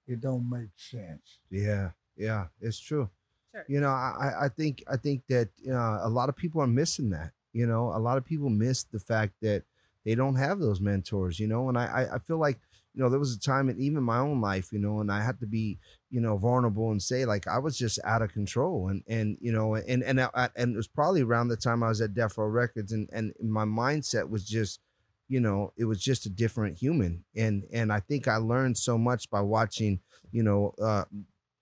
it 0.07 0.21
don't 0.21 0.49
make 0.49 0.69
sense. 0.75 1.39
yeah, 1.49 1.91
yeah. 2.15 2.47
It's 2.61 2.79
true. 2.79 3.09
Sure. 3.53 3.65
You 3.67 3.79
know, 3.81 3.89
I, 3.89 4.13
I- 4.19 4.45
I 4.45 4.49
think 4.49 4.83
I 4.89 4.97
think 4.97 5.23
that 5.29 5.49
uh, 5.67 5.99
a 6.03 6.09
lot 6.09 6.29
of 6.29 6.35
people 6.35 6.61
are 6.61 6.67
missing 6.67 7.09
that. 7.11 7.31
You 7.53 7.65
know, 7.65 7.91
a 7.95 7.99
lot 7.99 8.17
of 8.17 8.25
people 8.25 8.49
miss 8.49 8.83
the 8.83 8.99
fact 8.99 9.33
that 9.41 9.63
they 10.05 10.15
don't 10.15 10.35
have 10.35 10.59
those 10.59 10.79
mentors. 10.81 11.39
You 11.39 11.47
know, 11.47 11.69
and 11.69 11.77
I 11.77 11.85
I- 11.85 12.15
I 12.15 12.19
feel 12.19 12.37
like 12.39 12.59
you 12.93 13.01
know 13.03 13.09
there 13.09 13.19
was 13.19 13.33
a 13.35 13.39
time 13.39 13.69
in 13.69 13.79
even 13.79 14.01
my 14.03 14.17
own 14.19 14.41
life, 14.41 14.71
you 14.71 14.79
know, 14.79 14.99
and 15.01 15.11
I 15.11 15.21
had 15.23 15.39
to 15.41 15.47
be 15.47 15.79
you 16.09 16.21
know 16.21 16.37
vulnerable 16.37 16.91
and 16.91 17.01
say 17.01 17.25
like 17.25 17.47
I 17.47 17.57
was 17.59 17.77
just 17.77 17.99
out 18.03 18.21
of 18.21 18.31
control, 18.33 18.87
and 18.89 19.03
and 19.07 19.37
you 19.41 19.51
know, 19.51 19.75
and 19.75 20.03
and 20.03 20.21
I, 20.21 20.49
and 20.55 20.73
it 20.73 20.77
was 20.77 20.87
probably 20.87 21.21
around 21.23 21.47
the 21.47 21.57
time 21.57 21.83
I 21.83 21.89
was 21.89 22.01
at 22.01 22.13
Death 22.13 22.37
Row 22.37 22.47
Records, 22.47 22.91
and 22.91 23.09
and 23.11 23.33
my 23.41 23.65
mindset 23.65 24.29
was 24.29 24.45
just 24.45 24.79
you 25.27 25.39
know 25.39 25.73
it 25.77 25.85
was 25.85 26.01
just 26.01 26.25
a 26.25 26.29
different 26.29 26.77
human 26.77 27.23
and 27.35 27.65
and 27.71 27.91
i 27.91 27.99
think 27.99 28.27
i 28.27 28.37
learned 28.37 28.77
so 28.77 28.97
much 28.97 29.29
by 29.29 29.41
watching 29.41 29.99
you 30.31 30.43
know 30.43 30.73
uh 30.81 31.03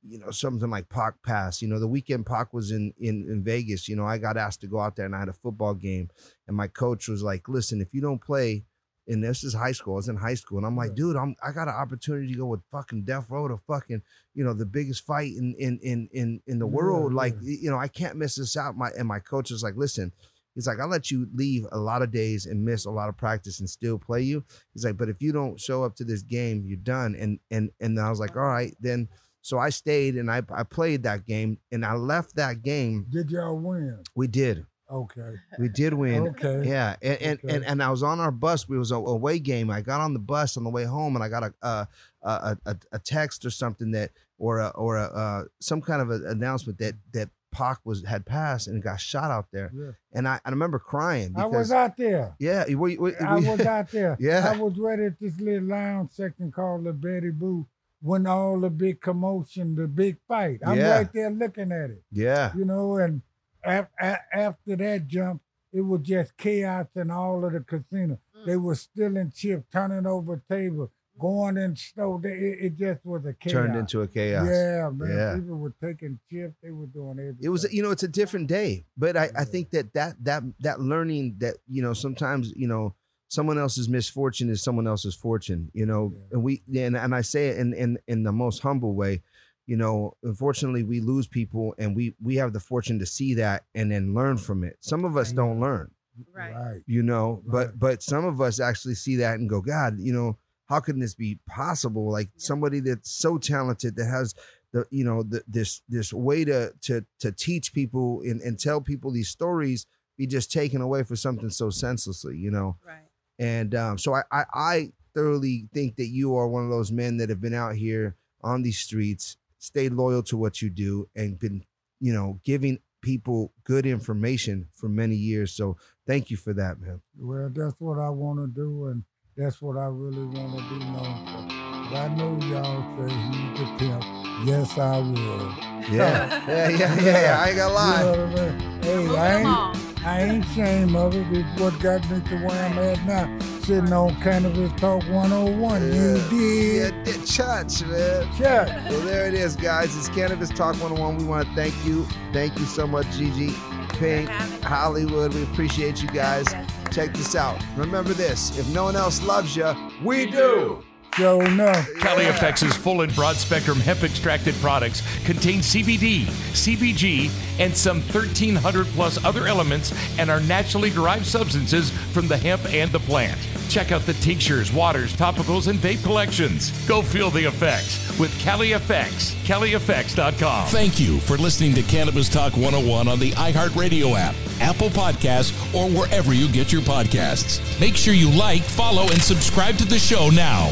you 0.07 0.19
know 0.19 0.29
something 0.29 0.69
like 0.69 0.87
Pac 0.87 1.15
Pass. 1.23 1.63
You 1.63 1.67
know, 1.67 1.79
the 1.79 1.87
weekend 1.87 2.27
Pac 2.27 2.53
was 2.53 2.69
in 2.69 2.93
in 2.99 3.25
in 3.27 3.43
Vegas. 3.43 3.89
You 3.89 3.95
know, 3.95 4.05
I 4.05 4.19
got 4.19 4.37
asked 4.37 4.61
to 4.61 4.67
go 4.67 4.79
out 4.79 4.95
there 4.95 5.07
and 5.07 5.15
I 5.15 5.19
had 5.19 5.29
a 5.29 5.33
football 5.33 5.73
game, 5.73 6.09
and 6.47 6.55
my 6.55 6.67
coach 6.67 7.07
was 7.07 7.23
like, 7.23 7.49
"Listen, 7.49 7.81
if 7.81 7.91
you 7.93 8.01
don't 8.01 8.21
play." 8.21 8.65
And 9.07 9.23
this 9.23 9.43
is 9.43 9.53
high 9.53 9.71
school. 9.71 9.93
I 9.93 9.97
was 9.97 10.09
in 10.09 10.15
high 10.15 10.33
school, 10.33 10.57
and 10.57 10.65
I'm 10.65 10.75
like, 10.75 10.95
dude, 10.95 11.15
I'm 11.15 11.35
I 11.43 11.51
got 11.51 11.67
an 11.67 11.75
opportunity 11.75 12.31
to 12.31 12.37
go 12.37 12.47
with 12.47 12.61
fucking 12.71 13.03
Death 13.03 13.29
Row 13.29 13.47
to 13.47 13.57
fucking, 13.57 14.01
you 14.33 14.43
know, 14.43 14.53
the 14.53 14.65
biggest 14.65 15.05
fight 15.05 15.33
in 15.35 15.53
in 15.59 15.79
in 15.83 16.09
in 16.11 16.41
in 16.47 16.57
the 16.59 16.67
Yeah, 16.67 16.73
world. 16.73 17.13
Like, 17.13 17.35
yeah. 17.41 17.57
you 17.61 17.69
know, 17.69 17.77
I 17.77 17.87
can't 17.87 18.15
miss 18.15 18.35
this 18.35 18.57
out. 18.57 18.75
My 18.75 18.89
and 18.97 19.07
my 19.07 19.19
coach 19.19 19.51
was 19.51 19.61
like, 19.61 19.75
listen, 19.75 20.11
he's 20.55 20.65
like, 20.65 20.79
I'll 20.79 20.87
let 20.87 21.11
you 21.11 21.27
leave 21.33 21.65
a 21.71 21.77
lot 21.77 22.01
of 22.01 22.11
days 22.11 22.47
and 22.47 22.65
miss 22.65 22.85
a 22.85 22.91
lot 22.91 23.09
of 23.09 23.17
practice 23.17 23.59
and 23.59 23.69
still 23.69 23.99
play 23.99 24.21
you. 24.21 24.43
He's 24.73 24.83
like, 24.83 24.97
but 24.97 25.09
if 25.09 25.21
you 25.21 25.31
don't 25.31 25.59
show 25.59 25.83
up 25.83 25.95
to 25.97 26.03
this 26.03 26.23
game, 26.23 26.63
you're 26.65 26.77
done. 26.77 27.15
And 27.19 27.39
and 27.51 27.69
and 27.79 27.99
I 27.99 28.09
was 28.09 28.19
like, 28.19 28.35
all 28.35 28.43
right, 28.47 28.75
then. 28.79 29.09
So 29.41 29.59
I 29.59 29.69
stayed 29.69 30.15
and 30.15 30.31
I 30.31 30.41
I 30.49 30.63
played 30.63 31.03
that 31.03 31.27
game 31.27 31.59
and 31.71 31.85
I 31.85 31.93
left 31.93 32.35
that 32.37 32.63
game. 32.63 33.05
Did 33.11 33.29
y'all 33.29 33.55
win? 33.55 33.99
We 34.15 34.25
did. 34.25 34.65
Okay. 34.91 35.35
We 35.59 35.69
did 35.69 35.93
win. 35.93 36.29
Okay. 36.29 36.67
Yeah, 36.67 36.95
and 37.01 37.21
and, 37.21 37.39
Okay. 37.43 37.55
and 37.55 37.65
and 37.65 37.83
I 37.83 37.91
was 37.91 38.01
on 38.01 38.19
our 38.19 38.31
bus. 38.31 38.67
We 38.67 38.77
was 38.79 38.91
a 38.91 38.95
away 38.95 39.37
game. 39.37 39.69
I 39.69 39.81
got 39.81 40.01
on 40.01 40.13
the 40.13 40.19
bus 40.19 40.57
on 40.57 40.63
the 40.63 40.69
way 40.71 40.83
home, 40.85 41.15
and 41.15 41.23
I 41.23 41.29
got 41.29 41.43
a 41.43 41.53
a 41.61 41.87
a, 42.23 42.57
a, 42.65 42.75
a 42.93 42.99
text 42.99 43.45
or 43.45 43.51
something 43.51 43.91
that 43.91 44.11
or 44.37 44.59
a, 44.59 44.69
or 44.69 44.97
a, 44.97 45.05
uh, 45.05 45.43
some 45.59 45.81
kind 45.81 46.01
of 46.01 46.09
an 46.09 46.25
announcement 46.25 46.79
that 46.79 46.95
that 47.13 47.29
Pac 47.55 47.79
was 47.85 48.03
had 48.05 48.25
passed 48.25 48.67
and 48.67 48.83
got 48.83 48.99
shot 48.99 49.31
out 49.31 49.47
there. 49.51 49.71
Yeah. 49.73 49.91
And 50.13 50.27
I, 50.27 50.39
I 50.45 50.49
remember 50.49 50.77
crying 50.79 51.33
I 51.35 51.43
because 51.43 51.51
was 51.53 51.71
out 51.71 51.95
there. 51.97 52.35
yeah, 52.39 52.65
we, 52.67 52.75
we, 52.75 52.97
we, 52.97 53.15
I 53.15 53.35
was 53.35 53.59
out 53.75 53.89
there. 53.91 54.17
Yeah. 54.19 54.51
I 54.53 54.57
was 54.57 54.77
right 54.77 54.99
at 54.99 55.19
this 55.19 55.39
little 55.39 55.69
lounge 55.69 56.11
section 56.11 56.51
called 56.51 56.83
the 56.85 56.93
Betty 56.93 57.31
Boo 57.31 57.65
when 58.01 58.27
all 58.27 58.59
the 58.59 58.69
big 58.69 58.99
commotion, 59.01 59.75
the 59.75 59.87
big 59.87 60.17
fight. 60.27 60.59
I'm 60.65 60.77
Yeah. 60.77 60.97
right 60.97 61.13
there 61.13 61.29
looking 61.29 61.71
at 61.71 61.89
it. 61.91 62.03
yeah, 62.11 62.51
You 62.55 62.65
know, 62.65 62.97
and 62.97 63.21
af- 63.63 63.87
a- 63.99 64.35
after 64.35 64.75
that 64.75 65.07
jump, 65.07 65.41
it 65.73 65.81
was 65.81 66.01
just 66.01 66.35
chaos 66.37 66.87
in 66.95 67.09
all 67.09 67.43
of 67.45 67.53
the 67.53 67.61
casino. 67.61 68.19
Mm. 68.37 68.45
They 68.45 68.57
were 68.57 68.75
stealing 68.75 69.31
chips, 69.33 69.65
turning 69.71 70.05
over 70.05 70.41
tables, 70.49 70.89
going 71.19 71.57
in 71.57 71.75
stove. 71.75 72.21
They, 72.23 72.29
it, 72.29 72.57
it 72.61 72.77
just 72.77 73.05
was 73.05 73.25
a 73.25 73.33
chaos. 73.33 73.53
Turned 73.53 73.75
into 73.75 74.01
a 74.01 74.07
chaos. 74.07 74.47
Yeah, 74.47 74.89
man. 74.93 75.09
Yeah. 75.09 75.35
People 75.35 75.57
were 75.57 75.73
taking 75.81 76.19
chips. 76.29 76.55
They 76.61 76.71
were 76.71 76.87
doing 76.87 77.11
everything. 77.19 77.39
it 77.41 77.49
was 77.49 77.65
you 77.71 77.81
know 77.83 77.91
it's 77.91 78.03
a 78.03 78.07
different 78.07 78.47
day 78.47 78.85
but 78.97 79.15
I, 79.17 79.29
I 79.37 79.43
think 79.45 79.71
that 79.71 79.93
that 79.93 80.15
that 80.23 80.43
that 80.59 80.79
learning 80.79 81.35
that 81.39 81.55
you 81.67 81.81
know 81.81 81.93
sometimes 81.93 82.51
you 82.55 82.67
know 82.67 82.95
someone 83.27 83.57
else's 83.57 83.89
misfortune 83.89 84.49
is 84.49 84.63
someone 84.63 84.87
else's 84.87 85.15
fortune 85.15 85.69
you 85.73 85.85
know 85.85 86.13
and 86.31 86.43
we 86.43 86.61
and, 86.75 86.95
and 86.95 87.13
i 87.15 87.21
say 87.21 87.47
it 87.49 87.57
in, 87.57 87.73
in 87.73 87.97
in 88.07 88.23
the 88.23 88.31
most 88.31 88.61
humble 88.61 88.93
way 88.93 89.21
you 89.65 89.75
know 89.75 90.15
unfortunately 90.23 90.83
we 90.83 90.99
lose 91.01 91.27
people 91.27 91.73
and 91.79 91.95
we 91.95 92.13
we 92.21 92.35
have 92.35 92.53
the 92.53 92.59
fortune 92.59 92.99
to 92.99 93.05
see 93.05 93.33
that 93.33 93.63
and 93.73 93.91
then 93.91 94.13
learn 94.13 94.37
from 94.37 94.63
it 94.63 94.77
some 94.79 95.03
of 95.05 95.17
us 95.17 95.31
don't 95.31 95.59
learn 95.59 95.89
Right. 96.33 96.53
right. 96.55 96.81
you 96.87 97.03
know 97.03 97.41
but 97.45 97.77
but 97.77 98.01
some 98.01 98.23
of 98.25 98.39
us 98.39 98.59
actually 98.61 98.95
see 98.95 99.17
that 99.17 99.37
and 99.39 99.49
go 99.49 99.59
god 99.59 99.95
you 99.99 100.13
know 100.13 100.37
how 100.67 100.79
can 100.79 100.99
this 100.99 101.13
be 101.13 101.39
possible? 101.47 102.11
Like 102.11 102.29
somebody 102.37 102.79
that's 102.79 103.11
so 103.11 103.37
talented 103.37 103.95
that 103.95 104.05
has 104.05 104.33
the 104.75 104.85
you 104.91 105.03
know 105.03 105.23
the, 105.23 105.43
this 105.47 105.81
this 105.87 106.11
way 106.11 106.43
to 106.45 106.73
to 106.81 107.05
to 107.19 107.31
teach 107.31 107.73
people 107.73 108.21
and, 108.23 108.41
and 108.41 108.59
tell 108.59 108.81
people 108.81 109.11
these 109.11 109.29
stories 109.29 109.87
be 110.17 110.27
just 110.27 110.51
taken 110.51 110.81
away 110.81 111.03
for 111.03 111.15
something 111.15 111.49
so 111.49 111.69
senselessly 111.69 112.37
you 112.37 112.51
know? 112.51 112.77
Right. 112.85 113.07
and 113.39 113.73
um, 113.73 113.97
so 113.97 114.13
I, 114.13 114.23
I 114.31 114.43
i 114.53 114.91
thoroughly 115.13 115.69
think 115.73 115.95
that 115.95 116.07
you 116.07 116.35
are 116.35 116.47
one 116.47 116.65
of 116.65 116.69
those 116.69 116.91
men 116.91 117.17
that 117.17 117.29
have 117.29 117.39
been 117.39 117.53
out 117.53 117.75
here 117.75 118.15
on 118.43 118.63
these 118.63 118.79
streets 118.79 119.37
stayed 119.59 119.93
loyal 119.93 120.23
to 120.23 120.35
what 120.35 120.61
you 120.61 120.69
do 120.69 121.07
and 121.15 121.39
been 121.39 121.63
you 122.01 122.13
know 122.13 122.41
giving 122.43 122.79
people 123.05 123.53
good 123.63 123.85
information 123.85 124.67
for 124.73 124.89
many 124.89 125.15
years. 125.15 125.51
So 125.51 125.77
thank 126.07 126.31
you 126.31 126.37
for 126.37 126.53
that 126.53 126.81
man. 126.81 127.01
Well, 127.15 127.51
that's 127.53 127.79
what 127.79 127.99
I 127.99 128.09
want 128.09 128.39
to 128.39 128.47
do, 128.47 128.87
and 128.87 129.03
that's 129.37 129.61
what 129.61 129.77
I 129.77 129.87
really 129.87 130.25
want 130.25 130.57
to 130.57 130.69
be 130.69 130.85
known 130.85 131.25
for. 131.25 131.89
But 131.89 131.97
I 131.97 132.07
know 132.15 132.37
y'all 132.47 132.81
say 132.97 133.13
he's 133.13 133.59
the 133.59 133.65
pimp. 133.77 134.03
Yes, 134.45 134.77
I 134.77 134.99
would. 134.99 135.89
Yeah, 135.91 136.41
yeah, 136.47 136.69
yeah, 136.69 137.01
yeah, 137.01 137.21
yeah. 137.21 137.43
I 137.43 137.49
ain't 137.49 137.57
gonna 137.57 137.73
lie. 137.73 137.99
You 137.99 138.05
know 138.05 138.27
what 138.27 138.39
I 138.39 138.51
mean? 138.51 138.83
Hey, 138.83 139.17
I 139.17 139.39
ain't, 139.39 140.05
I 140.05 140.21
ain't 140.21 140.45
ashamed 140.45 140.95
of 140.95 141.15
it. 141.15 141.27
It's 141.31 141.61
what 141.61 141.77
got 141.81 142.09
me 142.09 142.21
to 142.21 142.35
where 142.45 142.65
I'm 142.65 142.77
at 142.79 143.05
now. 143.05 143.39
Sitting 143.59 143.91
on 143.91 144.15
Cannabis 144.21 144.71
Talk 144.79 145.03
101. 145.09 145.81
You 145.83 146.21
did. 146.29 146.93
Yeah, 146.93 147.03
did 147.03 147.25
church, 147.25 147.83
man. 147.83 148.27
Church. 148.37 148.69
Well, 148.89 149.01
there 149.01 149.27
it 149.27 149.33
is, 149.33 149.55
guys. 149.57 149.97
It's 149.97 150.07
Cannabis 150.09 150.49
Talk 150.49 150.75
101. 150.81 151.17
We 151.17 151.25
want 151.25 151.47
to 151.47 151.55
thank 151.55 151.73
you. 151.85 152.05
Thank 152.31 152.57
you 152.57 152.65
so 152.65 152.87
much, 152.87 153.05
Gigi, 153.17 153.53
Pink, 153.89 154.29
Hollywood. 154.63 155.33
We 155.33 155.43
appreciate 155.43 156.01
you 156.01 156.07
guys. 156.09 156.53
Check 156.91 157.13
this 157.13 157.35
out. 157.35 157.61
Remember 157.75 158.13
this 158.13 158.57
if 158.57 158.67
no 158.69 158.85
one 158.85 158.95
else 158.95 159.21
loves 159.21 159.55
you, 159.55 159.73
we 160.03 160.25
do. 160.25 160.83
Sure 161.15 161.43
enough. 161.43 161.87
Cali 161.99 162.25
Effects' 162.25 162.75
full 162.75 163.01
and 163.01 163.15
broad 163.15 163.37
spectrum 163.37 163.79
hemp 163.79 164.03
extracted 164.03 164.53
products 164.55 165.01
contain 165.23 165.59
CBD, 165.59 166.25
CBG, 166.51 167.31
and 167.57 167.75
some 167.75 168.01
1,300 168.01 168.85
plus 168.87 169.23
other 169.23 169.47
elements 169.47 169.93
and 170.19 170.29
are 170.29 170.41
naturally 170.41 170.89
derived 170.89 171.25
substances 171.25 171.89
from 172.11 172.27
the 172.27 172.35
hemp 172.35 172.65
and 172.65 172.91
the 172.91 172.99
plant. 172.99 173.39
Check 173.69 173.91
out 173.91 174.01
the 174.05 174.13
tinctures, 174.15 174.71
waters, 174.71 175.15
topicals, 175.15 175.67
and 175.67 175.79
vape 175.79 176.03
collections. 176.03 176.71
Go 176.87 177.01
feel 177.01 177.29
the 177.29 177.45
effects 177.45 178.17
with 178.19 178.37
Cali 178.39 178.73
Effects. 178.73 179.35
CaliEffects.com. 179.45 180.67
Thank 180.67 180.99
you 180.99 181.19
for 181.19 181.37
listening 181.37 181.73
to 181.73 181.81
Cannabis 181.83 182.29
Talk 182.29 182.53
101 182.53 183.07
on 183.07 183.19
the 183.19 183.31
iHeartRadio 183.31 184.15
app, 184.17 184.35
Apple 184.61 184.89
Podcasts, 184.89 185.51
or 185.73 185.89
wherever 185.89 186.33
you 186.33 186.47
get 186.47 186.71
your 186.71 186.81
podcasts. 186.81 187.79
Make 187.79 187.95
sure 187.95 188.13
you 188.13 188.29
like, 188.31 188.61
follow, 188.61 189.03
and 189.03 189.21
subscribe 189.21 189.77
to 189.77 189.85
the 189.85 189.99
show 189.99 190.29
now. 190.29 190.71